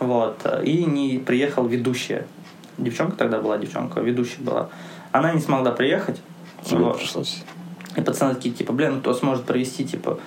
вот, 0.00 0.46
и 0.64 0.84
не 0.84 1.18
приехал 1.18 1.66
ведущая. 1.66 2.26
Девчонка 2.78 3.16
тогда 3.16 3.40
была, 3.40 3.58
девчонка, 3.58 4.00
ведущая 4.00 4.42
была. 4.42 4.68
Она 5.12 5.32
не 5.32 5.40
смогла 5.40 5.70
приехать. 5.70 6.20
Тебе 6.64 6.80
Вот. 6.80 6.98
пришлось. 6.98 7.42
И 7.96 8.00
пацаны 8.00 8.34
такие, 8.34 8.54
типа, 8.54 8.72
блин, 8.72 8.94
ну 8.94 9.00
кто 9.00 9.14
сможет 9.14 9.44
провести, 9.44 9.84
типа, 9.84 10.18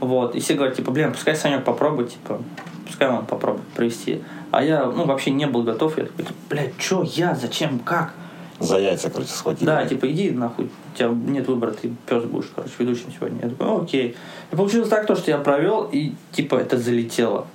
вот. 0.00 0.36
И 0.36 0.40
все 0.40 0.54
говорят, 0.54 0.76
типа, 0.76 0.90
блин, 0.92 1.12
пускай 1.12 1.34
Санек 1.34 1.64
попробует, 1.64 2.10
типа, 2.10 2.40
пускай 2.86 3.08
он 3.08 3.26
попробует 3.26 3.66
провести. 3.68 4.22
А 4.50 4.62
я, 4.62 4.86
ну, 4.86 5.04
вообще 5.04 5.30
не 5.30 5.46
был 5.46 5.62
готов. 5.62 5.98
Я 5.98 6.04
такой, 6.04 6.24
типа, 6.24 6.38
блядь, 6.48 6.78
чё, 6.78 7.02
я, 7.02 7.34
зачем, 7.34 7.80
как? 7.80 8.14
За 8.60 8.78
яйца, 8.78 9.10
короче, 9.10 9.30
схватили. 9.30 9.66
Да, 9.66 9.84
типа, 9.86 10.10
иди 10.10 10.30
нахуй, 10.30 10.66
у 10.66 10.96
тебя 10.96 11.08
нет 11.08 11.46
выбора, 11.46 11.70
ты 11.72 11.92
пес 12.06 12.24
будешь, 12.24 12.50
короче, 12.54 12.72
ведущим 12.78 13.12
сегодня. 13.16 13.40
Я 13.42 13.48
такой, 13.50 13.66
«Ну, 13.66 13.82
окей. 13.82 14.16
И 14.52 14.56
получилось 14.56 14.88
так, 14.88 15.06
то, 15.06 15.14
что 15.14 15.30
я 15.30 15.38
провел, 15.38 15.88
и, 15.90 16.12
типа, 16.32 16.56
это 16.56 16.76
залетело. 16.78 17.46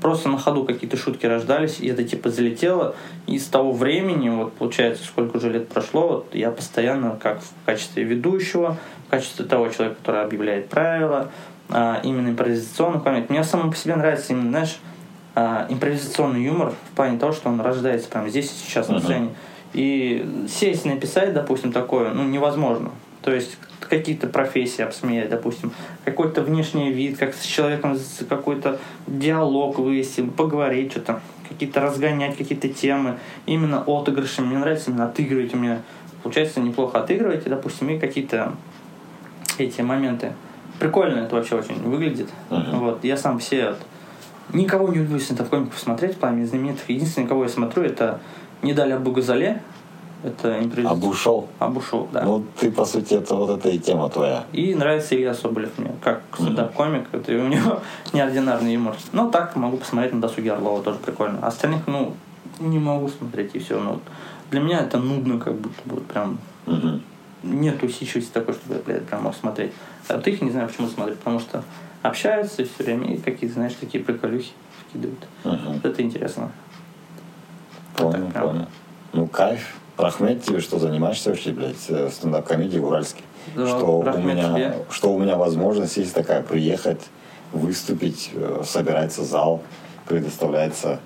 Просто 0.00 0.28
на 0.30 0.38
ходу 0.38 0.64
какие-то 0.64 0.96
шутки 0.96 1.26
рождались, 1.26 1.78
и 1.80 1.88
это, 1.88 2.04
типа, 2.04 2.30
залетело. 2.30 2.94
И 3.26 3.38
с 3.38 3.46
того 3.46 3.72
времени, 3.72 4.30
вот, 4.30 4.52
получается, 4.54 5.04
сколько 5.04 5.36
уже 5.36 5.50
лет 5.50 5.68
прошло, 5.68 6.08
вот, 6.08 6.34
я 6.34 6.50
постоянно, 6.50 7.18
как 7.22 7.40
в 7.42 7.66
качестве 7.66 8.04
ведущего, 8.04 8.78
в 9.06 9.10
качестве 9.10 9.44
того 9.44 9.68
человека, 9.68 9.98
который 10.00 10.22
объявляет 10.22 10.68
правила, 10.68 11.30
а, 11.68 12.00
именно 12.02 12.30
импровизационный 12.30 13.00
комик. 13.00 13.28
Мне 13.28 13.44
самому 13.44 13.72
по 13.72 13.76
себе 13.76 13.94
нравится 13.96 14.32
именно, 14.32 14.50
знаешь, 14.50 14.78
а, 15.34 15.66
импровизационный 15.68 16.42
юмор 16.42 16.72
в 16.92 16.96
плане 16.96 17.18
того, 17.18 17.32
что 17.32 17.48
он 17.50 17.60
рождается 17.60 18.08
прямо 18.08 18.28
здесь 18.28 18.46
и 18.46 18.66
сейчас 18.66 18.88
на 18.88 18.94
Мгм. 18.94 19.02
сцене. 19.02 19.28
И 19.72 20.46
сесть 20.48 20.84
написать, 20.84 21.32
допустим, 21.32 21.72
такое, 21.72 22.10
ну, 22.12 22.24
невозможно. 22.24 22.90
То 23.22 23.32
есть 23.32 23.56
какие-то 23.90 24.28
профессии 24.28 24.82
обсмеять, 24.82 25.28
допустим, 25.28 25.72
какой-то 26.04 26.42
внешний 26.42 26.92
вид, 26.92 27.18
как 27.18 27.34
с 27.34 27.42
человеком 27.42 27.98
какой-то 28.28 28.78
диалог 29.06 29.78
вывести, 29.78 30.22
поговорить 30.22 30.92
что-то, 30.92 31.20
какие-то 31.48 31.80
разгонять 31.80 32.36
какие-то 32.38 32.68
темы, 32.68 33.18
именно 33.46 33.82
отыгрыши. 33.86 34.40
Мне 34.40 34.58
нравится 34.58 34.90
именно 34.90 35.06
отыгрывать. 35.06 35.52
У 35.54 35.58
меня 35.58 35.82
получается 36.22 36.60
неплохо 36.60 37.00
отыгрывать, 37.00 37.44
допустим, 37.44 37.90
и 37.90 37.98
какие-то 37.98 38.54
эти 39.58 39.82
моменты. 39.82 40.32
Прикольно 40.78 41.20
это 41.20 41.34
вообще 41.34 41.56
очень 41.56 41.82
выглядит. 41.82 42.28
Мгм. 42.48 42.78
Вот. 42.78 43.04
Я 43.04 43.16
сам 43.18 43.38
все 43.38 43.70
вот, 43.70 43.78
Никого 44.52 44.88
не 44.88 44.98
люблю 44.98 45.18
стендап-комиков 45.18 45.78
смотреть, 45.78 46.16
пламя 46.16 46.44
знаменитых. 46.44 46.88
Единственное, 46.88 47.28
кого 47.28 47.44
я 47.44 47.48
смотрю, 47.48 47.84
это 47.84 48.20
Недаля 48.62 48.98
Бугазале. 48.98 49.62
Это 50.22 50.58
импровизация. 50.58 50.90
Обушел? 50.90 51.48
Обушел, 51.58 52.08
да. 52.12 52.22
Ну, 52.22 52.44
ты, 52.58 52.70
по 52.70 52.84
сути, 52.84 53.14
это 53.14 53.34
вот 53.34 53.50
эта 53.58 53.70
и 53.70 53.78
тема 53.78 54.10
твоя. 54.10 54.44
И 54.52 54.74
нравится 54.74 55.16
Илья 55.16 55.32
Соболев 55.32 55.78
мне, 55.78 55.92
как 56.02 56.22
стендап-комик. 56.34 57.06
Это 57.12 57.32
у 57.32 57.48
него 57.48 57.80
неординарный 58.12 58.74
юмор. 58.74 58.96
Ну, 59.12 59.30
так 59.30 59.56
могу 59.56 59.78
посмотреть 59.78 60.12
на 60.12 60.20
досуге 60.20 60.52
Орлова, 60.52 60.82
тоже 60.82 60.98
прикольно. 60.98 61.38
А 61.42 61.46
остальных, 61.48 61.86
ну, 61.86 62.14
не 62.58 62.78
могу 62.78 63.08
смотреть, 63.08 63.54
и 63.54 63.58
все. 63.58 63.80
Ну, 63.80 64.00
для 64.50 64.60
меня 64.60 64.80
это 64.80 64.98
нудно, 64.98 65.38
как 65.38 65.54
будто 65.54 65.80
бы 65.84 66.00
прям... 66.02 66.38
Мгм. 66.66 67.02
Нет 67.42 67.82
усидчивости 67.82 68.30
такой, 68.30 68.52
чтобы 68.52 68.74
я, 68.74 68.80
блядь, 68.82 69.06
прям 69.06 69.22
мог 69.22 69.34
смотреть. 69.34 69.72
А 70.08 70.16
вот 70.16 70.26
их 70.28 70.42
не 70.42 70.50
знаю, 70.50 70.68
почему 70.68 70.88
смотрю, 70.88 71.14
потому 71.16 71.40
что 71.40 71.64
общаются 72.02 72.64
все 72.64 72.84
время 72.84 73.14
и 73.14 73.18
какие-то, 73.18 73.54
знаешь, 73.54 73.72
такие 73.80 74.04
приколюхи 74.04 74.52
вкидывают. 74.88 75.26
Вот 75.44 75.84
это 75.84 76.02
интересно. 76.02 76.52
Понял, 77.96 78.24
так 78.26 78.32
прям. 78.32 78.48
понял. 78.48 78.66
Ну, 79.14 79.26
кайф. 79.26 79.74
Рахмет 80.00 80.44
тебе, 80.44 80.60
что 80.60 80.78
занимаешься 80.78 81.30
вообще, 81.30 81.50
блядь, 81.52 81.88
э, 81.88 82.10
стендап-комедией 82.10 82.80
в 82.80 82.86
Уральске. 82.86 83.22
Да, 83.54 83.66
что, 83.66 84.00
у 84.00 84.18
меня, 84.18 84.54
тебе. 84.54 84.74
что 84.90 85.12
у 85.12 85.18
меня 85.18 85.36
возможность 85.36 85.96
есть 85.96 86.14
такая 86.14 86.42
приехать, 86.42 87.00
выступить, 87.52 88.30
э, 88.34 88.62
собирается 88.64 89.24
зал, 89.24 89.62
предоставляется 90.06 91.00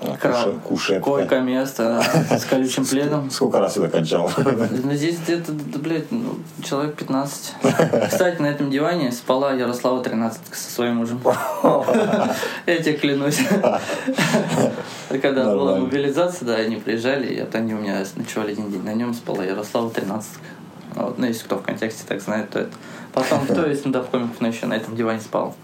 куше- 0.00 0.60
кушетка. 0.64 1.10
Койко 1.10 1.40
место 1.40 2.02
с 2.30 2.44
колючим 2.44 2.84
пледом. 2.84 3.30
Сколько 3.30 3.60
раз 3.60 3.76
я 3.76 3.82
докончал? 3.82 4.30
Ну, 4.82 4.92
здесь 4.94 5.18
где-то, 5.18 5.52
да, 5.52 5.78
блядь, 5.78 6.10
ну, 6.10 6.38
человек 6.62 6.94
15. 6.96 7.54
Кстати, 8.10 8.40
на 8.40 8.46
этом 8.46 8.70
диване 8.70 9.12
спала 9.12 9.52
Ярослава 9.52 10.02
13 10.02 10.40
со 10.52 10.70
своим 10.70 10.96
мужем. 10.96 11.20
Я 12.66 12.78
тебе 12.78 12.94
клянусь. 12.94 13.40
Когда 15.22 15.44
была 15.54 15.76
мобилизация, 15.76 16.46
да, 16.46 16.54
они 16.56 16.76
приезжали, 16.76 17.26
и 17.26 17.56
они 17.56 17.74
у 17.74 17.78
меня 17.78 18.04
ночевали 18.16 18.52
один 18.52 18.70
день. 18.70 18.82
На 18.82 18.94
нем 18.94 19.14
спала 19.14 19.44
Ярослава 19.44 19.90
13. 19.90 20.30
Вот, 20.94 21.18
ну, 21.18 21.26
если 21.26 21.44
кто 21.44 21.56
в 21.56 21.62
контексте 21.62 22.04
так 22.06 22.20
знает, 22.20 22.50
то 22.50 22.60
это. 22.60 22.72
Потом, 23.12 23.44
кто 23.46 23.66
из 23.66 23.80
стендап-комиков 23.80 24.40
еще 24.40 24.66
на 24.66 24.74
этом 24.74 24.96
диване 24.96 25.20
спал? 25.20 25.54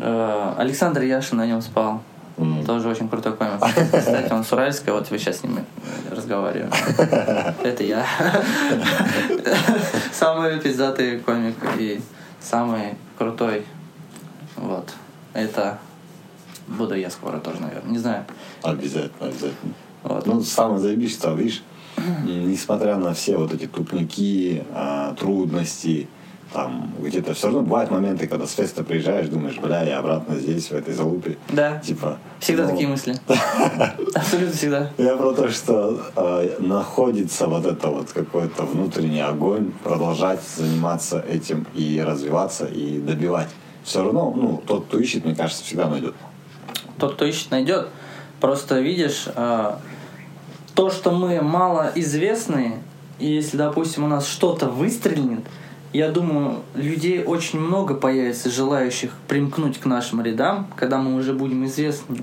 Э, 0.00 0.54
Александр 0.58 1.02
Яшин 1.02 1.38
на 1.38 1.46
нем 1.46 1.62
спал. 1.62 2.02
Тоже 2.66 2.88
очень 2.88 3.08
крутой 3.08 3.34
комик. 3.34 3.60
Кстати, 3.92 4.32
он 4.32 4.44
с 4.44 4.52
Уральска, 4.52 4.92
вот 4.92 5.08
вы 5.10 5.18
сейчас 5.18 5.38
с 5.38 5.42
ним 5.44 5.60
разговариваем. 6.10 6.70
Это 7.62 7.84
я. 7.84 8.04
Самый 10.12 10.58
пиздатый 10.58 11.20
комик 11.20 11.54
и 11.78 12.00
самый 12.40 12.96
крутой. 13.16 13.64
Вот. 14.56 14.90
Это 15.32 15.78
буду 16.66 16.94
я 16.94 17.10
скоро 17.10 17.38
тоже, 17.38 17.60
наверное. 17.60 17.92
Не 17.92 17.98
знаю. 17.98 18.24
Обязательно, 18.62 19.28
обязательно. 19.28 19.74
Вот. 20.02 20.26
Ну, 20.26 20.40
самое 20.42 20.80
заебись, 20.80 21.14
что, 21.14 21.34
видишь, 21.34 21.62
несмотря 22.24 22.96
на 22.96 23.14
все 23.14 23.36
вот 23.36 23.52
эти 23.52 23.66
тупники, 23.66 24.64
а, 24.72 25.14
трудности, 25.14 26.08
там, 26.52 26.92
где-то 27.00 27.34
все 27.34 27.46
равно 27.46 27.62
бывают 27.62 27.90
моменты, 27.90 28.26
когда 28.26 28.46
с 28.46 28.52
феста 28.52 28.84
приезжаешь, 28.84 29.28
думаешь, 29.28 29.58
бля, 29.58 29.82
я 29.82 29.98
обратно 29.98 30.36
здесь, 30.36 30.70
в 30.70 30.72
этой 30.72 30.94
залупе. 30.94 31.36
Да. 31.48 31.78
Типа. 31.78 32.18
Всегда 32.38 32.64
ну, 32.64 32.70
такие 32.70 32.88
мысли. 32.88 33.14
Абсолютно 34.14 34.54
всегда. 34.54 34.90
Я 34.98 35.16
про 35.16 35.32
то, 35.32 35.50
что 35.50 36.00
э, 36.14 36.56
находится 36.60 37.46
вот 37.46 37.66
это 37.66 37.88
вот 37.88 38.12
какой-то 38.12 38.62
внутренний 38.62 39.20
огонь, 39.20 39.72
продолжать 39.82 40.40
заниматься 40.42 41.24
этим 41.28 41.66
и 41.74 42.02
развиваться, 42.04 42.66
и 42.66 43.00
добивать. 43.00 43.48
Все 43.82 44.02
равно, 44.02 44.32
ну, 44.34 44.62
тот, 44.66 44.86
кто 44.86 44.98
ищет, 44.98 45.24
мне 45.24 45.34
кажется, 45.34 45.64
всегда 45.64 45.88
найдет. 45.88 46.14
Тот, 46.98 47.14
кто 47.14 47.24
ищет, 47.24 47.50
найдет. 47.50 47.88
Просто 48.40 48.80
видишь, 48.80 49.26
э, 49.34 49.76
то, 50.74 50.90
что 50.90 51.10
мы 51.10 51.40
мало 51.40 51.90
известны, 51.94 52.82
и 53.18 53.26
если, 53.26 53.56
допустим, 53.56 54.04
у 54.04 54.08
нас 54.08 54.26
что-то 54.28 54.66
выстрелит, 54.66 55.40
я 55.96 56.10
думаю, 56.10 56.62
людей 56.74 57.24
очень 57.24 57.58
много 57.58 57.94
появится, 57.94 58.50
желающих 58.50 59.12
примкнуть 59.28 59.78
к 59.78 59.86
нашим 59.86 60.20
рядам, 60.20 60.68
когда 60.76 60.98
мы 60.98 61.16
уже 61.16 61.32
будем 61.32 61.64
известны. 61.64 62.18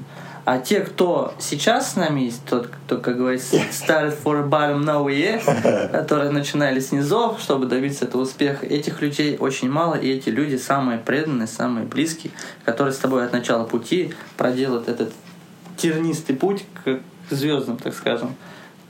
А 0.46 0.60
те, 0.60 0.82
кто 0.82 1.34
сейчас 1.40 1.94
с 1.94 1.96
нами 1.96 2.22
есть, 2.22 2.46
тот, 2.46 2.68
кто, 2.68 2.98
как 2.98 3.18
говорится, 3.18 3.56
started 3.72 4.16
for 4.22 4.48
bottom 4.48 4.84
now 4.84 5.08
yeah, 5.08 5.90
которые 5.90 6.32
начинали 6.32 6.82
с 6.82 6.92
низов, 6.92 7.40
чтобы 7.40 7.66
добиться 7.66 8.06
этого 8.06 8.24
успеха, 8.24 8.66
этих 8.66 9.02
людей 9.02 9.38
очень 9.40 9.72
мало, 9.72 9.96
и 9.96 10.10
эти 10.10 10.30
люди 10.30 10.58
самые 10.58 11.00
преданные, 11.00 11.48
самые 11.48 11.88
близкие, 11.88 12.34
которые 12.66 12.94
с 12.94 12.98
тобой 12.98 13.26
от 13.26 13.32
начала 13.32 13.64
пути 13.64 14.14
проделают 14.38 14.90
этот 14.90 15.14
тернистый 15.78 16.36
путь 16.36 16.66
к 16.84 17.00
звездам, 17.32 17.78
так 17.78 17.96
скажем. 17.96 18.36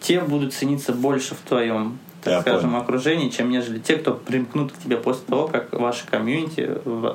Те 0.01 0.19
будут 0.19 0.53
цениться 0.53 0.91
больше 0.91 1.35
в 1.35 1.47
твоем 1.47 1.99
так 2.23 2.33
Я 2.33 2.41
скажем, 2.41 2.71
понял. 2.71 2.83
окружении, 2.83 3.29
чем 3.29 3.49
нежели 3.49 3.79
те, 3.79 3.97
кто 3.97 4.13
примкнут 4.13 4.71
к 4.71 4.77
тебе 4.77 4.97
после 4.97 5.25
того, 5.25 5.47
как 5.47 5.73
ваше 5.73 6.07
комьюнити 6.07 6.61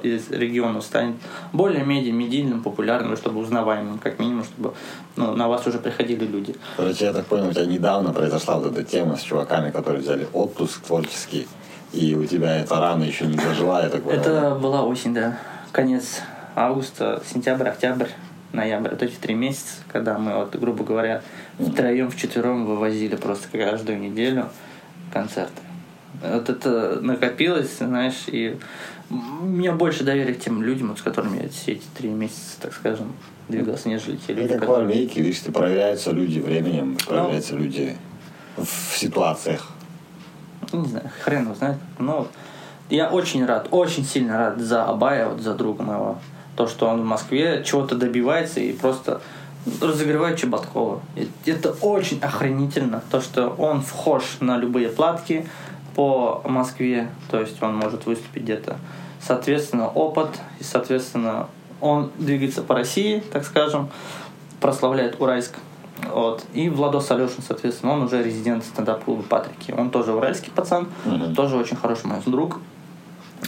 из 0.03 0.31
региона 0.31 0.81
станет 0.81 1.17
более-менее 1.53 2.13
медийным, 2.13 2.63
популярным, 2.63 3.17
чтобы 3.17 3.41
узнаваемым, 3.41 3.99
как 3.99 4.19
минимум, 4.19 4.45
чтобы 4.45 4.75
ну, 5.17 5.35
на 5.35 5.49
вас 5.49 5.67
уже 5.67 5.79
приходили 5.79 6.27
люди. 6.27 6.55
Короче, 6.77 7.07
я 7.07 7.13
так 7.13 7.27
понял, 7.27 7.49
у 7.49 7.53
тебя 7.53 7.67
недавно 7.67 8.13
произошла 8.13 8.59
вот 8.59 8.73
эта 8.73 8.85
тема 8.85 9.17
с 9.17 9.23
чуваками, 9.23 9.71
которые 9.71 10.03
взяли 10.03 10.29
отпуск 10.33 10.83
творческий, 10.83 11.49
и 11.93 12.15
у 12.15 12.27
тебя 12.27 12.59
эта 12.59 12.79
рана 12.79 13.05
еще 13.05 13.27
не 13.27 13.39
зажила, 13.39 13.83
я 13.83 13.89
так 13.89 14.03
понял. 14.03 14.19
Это 14.21 14.55
была 14.55 14.85
осень, 14.85 15.15
да. 15.15 15.39
Конец 15.73 16.21
августа, 16.55 17.23
сентябрь, 17.33 17.69
октябрь, 17.69 18.09
ноябрь. 18.53 18.91
Вот 18.91 19.03
эти 19.03 19.15
три 19.15 19.35
месяца, 19.35 19.77
когда 19.91 20.19
мы, 20.19 20.35
вот, 20.35 20.55
грубо 20.57 20.85
говоря, 20.85 21.23
втроем, 21.59 22.11
вчетвером 22.11 22.67
вывозили 22.67 23.17
просто 23.17 23.49
каждую 23.57 23.99
неделю 24.01 24.49
концерты. 25.13 25.63
Вот 26.23 26.49
это 26.49 27.01
накопилось, 27.01 27.79
знаешь, 27.79 28.25
и 28.27 28.59
у 29.11 29.45
меня 29.45 29.73
больше 29.73 30.05
доверия 30.05 30.35
к 30.35 30.41
тем 30.41 30.63
людям, 30.63 30.89
вот, 30.89 30.99
с 30.99 31.03
которыми 31.03 31.43
я 31.43 31.49
все 31.49 31.73
эти 31.73 31.87
три 31.97 32.09
месяца, 32.09 32.61
так 32.61 32.75
скажем, 32.75 33.13
двигался, 33.49 33.89
нежели 33.89 34.17
те 34.17 34.35
Ну, 34.35 34.43
люди, 34.43 34.55
в 34.55 34.61
которые... 34.61 34.87
армейке, 34.87 35.23
видишь, 35.23 35.41
ты 35.41 35.53
проверяются 35.53 36.11
люди 36.11 36.41
временем, 36.41 36.97
проверяются 37.07 37.55
люди 37.55 37.97
в 38.57 38.97
ситуациях. 38.97 39.69
Ну, 40.73 40.83
не 40.83 40.89
знаю, 40.89 41.11
хрен 41.23 41.45
его 41.45 41.55
знает. 41.55 41.79
Но 41.99 42.29
я 42.91 43.09
очень 43.09 43.45
рад, 43.47 43.69
очень 43.71 44.05
сильно 44.05 44.37
рад 44.37 44.59
за 44.61 44.85
Абая, 44.85 45.29
вот 45.29 45.41
за 45.41 45.55
друга 45.55 45.83
моего. 45.83 46.19
То, 46.57 46.67
что 46.67 46.89
он 46.89 47.03
в 47.03 47.05
Москве 47.05 47.63
чего-то 47.65 47.95
добивается 47.95 48.61
и 48.61 48.73
просто 48.73 49.21
разогревает 49.81 50.39
Чеботкова. 50.39 51.01
И 51.17 51.29
Это 51.51 51.71
очень 51.81 52.19
охренительно. 52.21 53.03
То, 53.11 53.21
что 53.21 53.49
он 53.49 53.83
вхож 53.83 54.39
на 54.41 54.57
любые 54.57 54.89
платки 54.89 55.47
по 55.95 56.43
Москве. 56.45 57.09
То 57.31 57.41
есть 57.41 57.63
он 57.63 57.77
может 57.77 58.07
выступить 58.07 58.43
где-то. 58.45 58.77
Соответственно, 59.21 59.89
опыт. 59.89 60.31
И, 60.61 60.65
соответственно, 60.65 61.49
он 61.81 62.11
двигается 62.19 62.63
по 62.63 62.75
России, 62.75 63.23
так 63.33 63.45
скажем. 63.45 63.89
Прославляет 64.61 65.21
Уральск. 65.21 65.55
Вот. 66.13 66.45
И 66.55 66.69
Владос 66.69 67.11
Алешин, 67.11 67.43
соответственно, 67.47 67.93
он 67.93 68.03
уже 68.05 68.23
резидент 68.23 68.65
стендап-клуба 68.65 69.23
Патрики. 69.25 69.73
Он 69.77 69.91
тоже 69.91 70.13
уральский 70.13 70.53
пацан, 70.55 70.87
Мгм. 71.05 71.35
тоже 71.35 71.57
очень 71.57 71.77
хороший 71.77 72.07
мой 72.07 72.19
друг. 72.25 72.61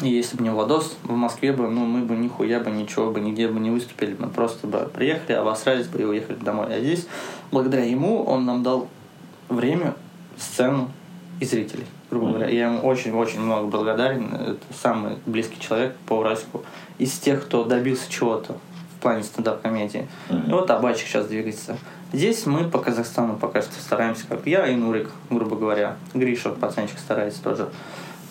И 0.02 0.08
если 0.08 0.36
бы 0.36 0.44
не 0.44 0.50
Владос, 0.50 0.96
в 1.02 1.12
Москве 1.12 1.52
бы, 1.52 1.68
ну, 1.68 1.84
мы 1.84 2.02
бы 2.02 2.16
нихуя 2.16 2.60
бы 2.60 2.70
ничего 2.70 3.10
бы 3.10 3.20
нигде 3.20 3.48
бы 3.48 3.60
не 3.60 3.70
выступили. 3.70 4.16
Мы 4.18 4.28
просто 4.28 4.66
бы 4.66 4.88
приехали, 4.92 5.36
обосрались 5.36 5.88
бы 5.88 6.00
и 6.00 6.04
уехали 6.04 6.36
домой. 6.36 6.66
А 6.74 6.78
здесь, 6.78 7.06
благодаря 7.50 7.84
ему, 7.84 8.22
он 8.22 8.46
нам 8.46 8.62
дал 8.62 8.88
время, 9.48 9.94
сцену 10.38 10.90
и 11.40 11.44
зрителей, 11.44 11.86
грубо 12.10 12.28
говоря. 12.28 12.48
Я 12.48 12.68
ему 12.68 12.80
очень-очень 12.80 13.40
много 13.40 13.66
благодарен. 13.66 14.32
Это 14.34 14.64
самый 14.80 15.16
близкий 15.26 15.60
человек 15.60 15.96
по 16.06 16.14
Уральску. 16.14 16.62
Из 16.98 17.12
тех, 17.18 17.42
кто 17.44 17.64
добился 17.64 18.10
чего-то 18.10 18.56
в 18.96 19.02
плане 19.02 19.22
стендап-комедии. 19.22 20.06
И 20.30 20.50
вот 20.50 20.70
Абачик 20.70 21.08
сейчас 21.08 21.26
двигается. 21.26 21.76
Здесь 22.12 22.44
мы 22.46 22.68
по 22.68 22.78
Казахстану 22.78 23.36
пока 23.36 23.62
что 23.62 23.72
стараемся, 23.80 24.26
как 24.28 24.46
я 24.46 24.66
и 24.66 24.74
Нурик, 24.74 25.10
грубо 25.30 25.56
говоря. 25.56 25.96
Гриша, 26.12 26.50
пацанчик, 26.50 26.98
старается 26.98 27.42
тоже. 27.42 27.68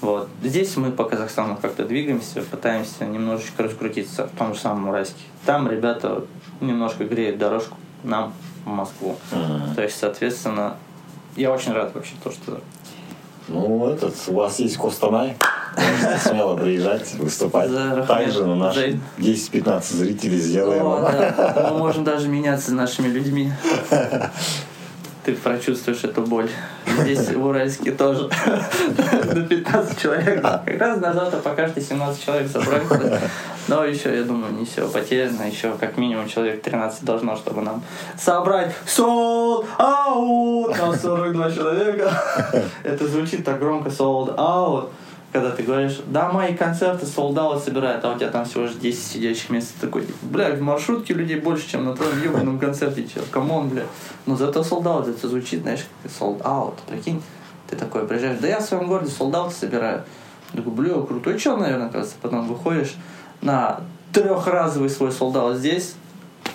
Вот. 0.02 0.30
Здесь 0.44 0.76
мы 0.78 0.92
по 0.92 1.04
Казахстану 1.04 1.58
как-то 1.62 1.84
двигаемся, 1.84 2.42
пытаемся 2.42 3.06
немножечко 3.06 3.64
раскрутиться 3.64 4.28
в 4.28 4.38
том 4.38 4.54
же 4.54 4.60
самом 4.60 4.90
Уральске. 4.90 5.22
Там 5.46 5.70
ребята 5.70 6.24
немножко 6.62 7.04
греют 7.04 7.38
дорожку 7.38 7.76
нам 8.04 8.34
в 8.66 8.70
Москву. 8.70 9.18
Мгм. 9.32 9.76
То 9.76 9.84
есть, 9.84 10.00
соответственно, 10.00 10.78
я 11.36 11.52
очень 11.52 11.74
рад 11.74 11.94
вообще 11.94 12.14
то, 12.24 12.32
что 12.32 12.62
Ну, 13.48 13.88
этот, 13.88 14.16
у 14.28 14.34
вас 14.34 14.60
есть 14.60 14.78
Костанай, 14.78 15.36
можете 15.76 16.30
смело 16.30 16.56
приезжать, 16.56 17.14
выступать. 17.16 17.70
Также 18.08 18.46
на 18.46 18.56
наш 18.56 18.76
да. 18.76 18.88
10-15 19.18 19.82
зрителей 19.82 20.38
сделаем. 20.38 20.86
О, 20.86 21.02
да. 21.02 21.70
мы 21.72 21.78
можем 21.78 22.04
даже 22.04 22.28
меняться 22.28 22.74
нашими 22.74 23.08
людьми. 23.08 23.52
ты 25.30 25.36
прочувствуешь 25.36 26.04
эту 26.04 26.22
боль. 26.22 26.50
Здесь 27.02 27.30
в 27.30 27.46
Уральске 27.46 27.92
тоже 27.92 28.30
до 29.34 29.42
15 29.42 30.02
человек. 30.02 30.42
Как 30.42 30.80
раз 30.80 31.00
на 31.00 31.14
завтра 31.14 31.38
покажете 31.40 31.82
17 31.82 32.26
человек 32.26 32.52
собрать. 32.52 32.84
Но 33.68 33.86
еще, 33.86 34.16
я 34.16 34.24
думаю, 34.24 34.54
не 34.54 34.66
все 34.66 34.88
потеряно. 34.90 35.44
Еще 35.44 35.72
как 35.80 35.98
минимум 35.98 36.28
человек 36.28 36.64
13 36.64 37.04
должно, 37.04 37.36
чтобы 37.36 37.62
нам 37.62 37.84
собрать 38.18 38.74
sold 38.88 39.68
out 39.78 40.76
на 40.78 40.98
42 40.98 41.52
человека. 41.52 42.12
Это 42.84 43.08
звучит 43.08 43.46
так 43.46 43.60
громко 43.60 43.90
sold 43.90 44.36
out 44.36 44.90
когда 45.32 45.52
ты 45.52 45.62
говоришь, 45.64 46.02
да, 46.08 46.32
мои 46.32 46.56
концерты 46.56 47.06
sold 47.06 47.35
out 47.35 47.56
ы 47.57 47.64
собирают, 47.64 48.04
а 48.04 48.14
у 48.14 48.18
тебя 48.18 48.30
там 48.30 48.46
всего 48.46 48.64
лишь 48.64 48.74
10 48.74 49.00
сидящих 49.00 49.50
мест, 49.52 49.74
такой, 49.80 50.06
бля, 50.24 50.52
в 50.56 50.62
маршрутке 50.62 51.14
людей 51.14 51.40
больше, 51.40 51.70
чем 51.70 51.86
на 51.86 51.96
твоем 51.96 52.24
ебаном 52.24 52.60
концерте, 52.60 53.08
чел, 53.08 53.24
come 53.30 53.53
on, 53.53 53.70
бля. 53.70 53.84
Но 54.26 54.36
зато 54.36 54.64
sold 54.64 54.86
out, 54.86 55.08
это 55.08 55.28
звучит, 55.28 55.62
знаешь, 55.62 55.86
как 56.02 56.12
sold 56.12 56.42
out, 56.42 56.76
прикинь. 56.88 57.22
Ты 57.68 57.76
такой 57.76 58.08
приезжаешь, 58.08 58.40
да 58.40 58.48
я 58.48 58.60
в 58.60 58.64
своем 58.64 58.88
городе 58.88 59.12
sold 59.12 59.33
out 59.33 59.48
ы 59.48 59.54
собираю. 59.54 60.04
Такой, 60.52 60.74
бля, 60.74 60.94
крутой 60.96 61.38
чел, 61.38 61.58
наверное, 61.58 61.90
кажется. 61.90 62.16
Потом 62.20 62.48
выходишь 62.48 62.96
на 63.42 63.82
трехразовый 64.12 64.90
свой 64.90 65.12
sold 65.12 65.38
out 65.38 65.58
здесь, 65.58 65.94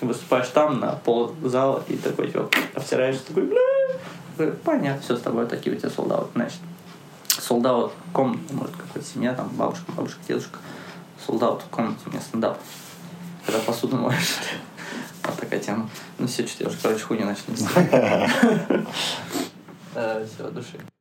выступаешь 0.01 0.49
там 0.49 0.81
на 0.81 0.93
пол 0.93 1.33
зала 1.45 1.85
и 1.87 1.97
такой, 1.97 2.27
типа, 2.27 2.51
обтираешь, 2.75 3.19
такой, 3.19 3.45
бля. 3.45 4.49
Понятно, 4.65 5.01
все 5.01 5.17
с 5.17 5.21
тобой, 5.21 5.47
такие 5.47 5.77
у 5.77 5.79
тебя 5.79 5.91
sold 5.91 6.07
out 6.07 6.19
ы, 6.19 6.27
значит 6.35 6.59
солдат 7.47 7.93
в 8.09 8.13
комнате, 8.13 8.53
может, 8.53 8.75
какая-то 8.77 9.05
семья, 9.09 9.35
там, 9.35 9.49
бабушка, 9.49 9.93
бабушка, 9.93 10.19
дедушка, 10.27 10.59
солдат 11.25 11.63
в 11.63 11.69
комнате, 11.69 12.01
у 12.07 12.11
меня. 12.11 12.57
Когда 13.45 13.61
посуду 13.61 13.97
моешь. 13.97 14.37
Вот 15.27 15.41
такая 15.41 15.59
тема. 15.59 15.89
Ну 16.19 16.27
все, 16.27 16.47
что 16.47 16.65
я 16.65 16.69
уже, 16.69 16.79
короче, 16.83 17.03
хуйню 17.03 17.25
начал 17.25 17.45
нести. 17.49 17.65
Все, 19.95 20.51
души. 20.51 20.94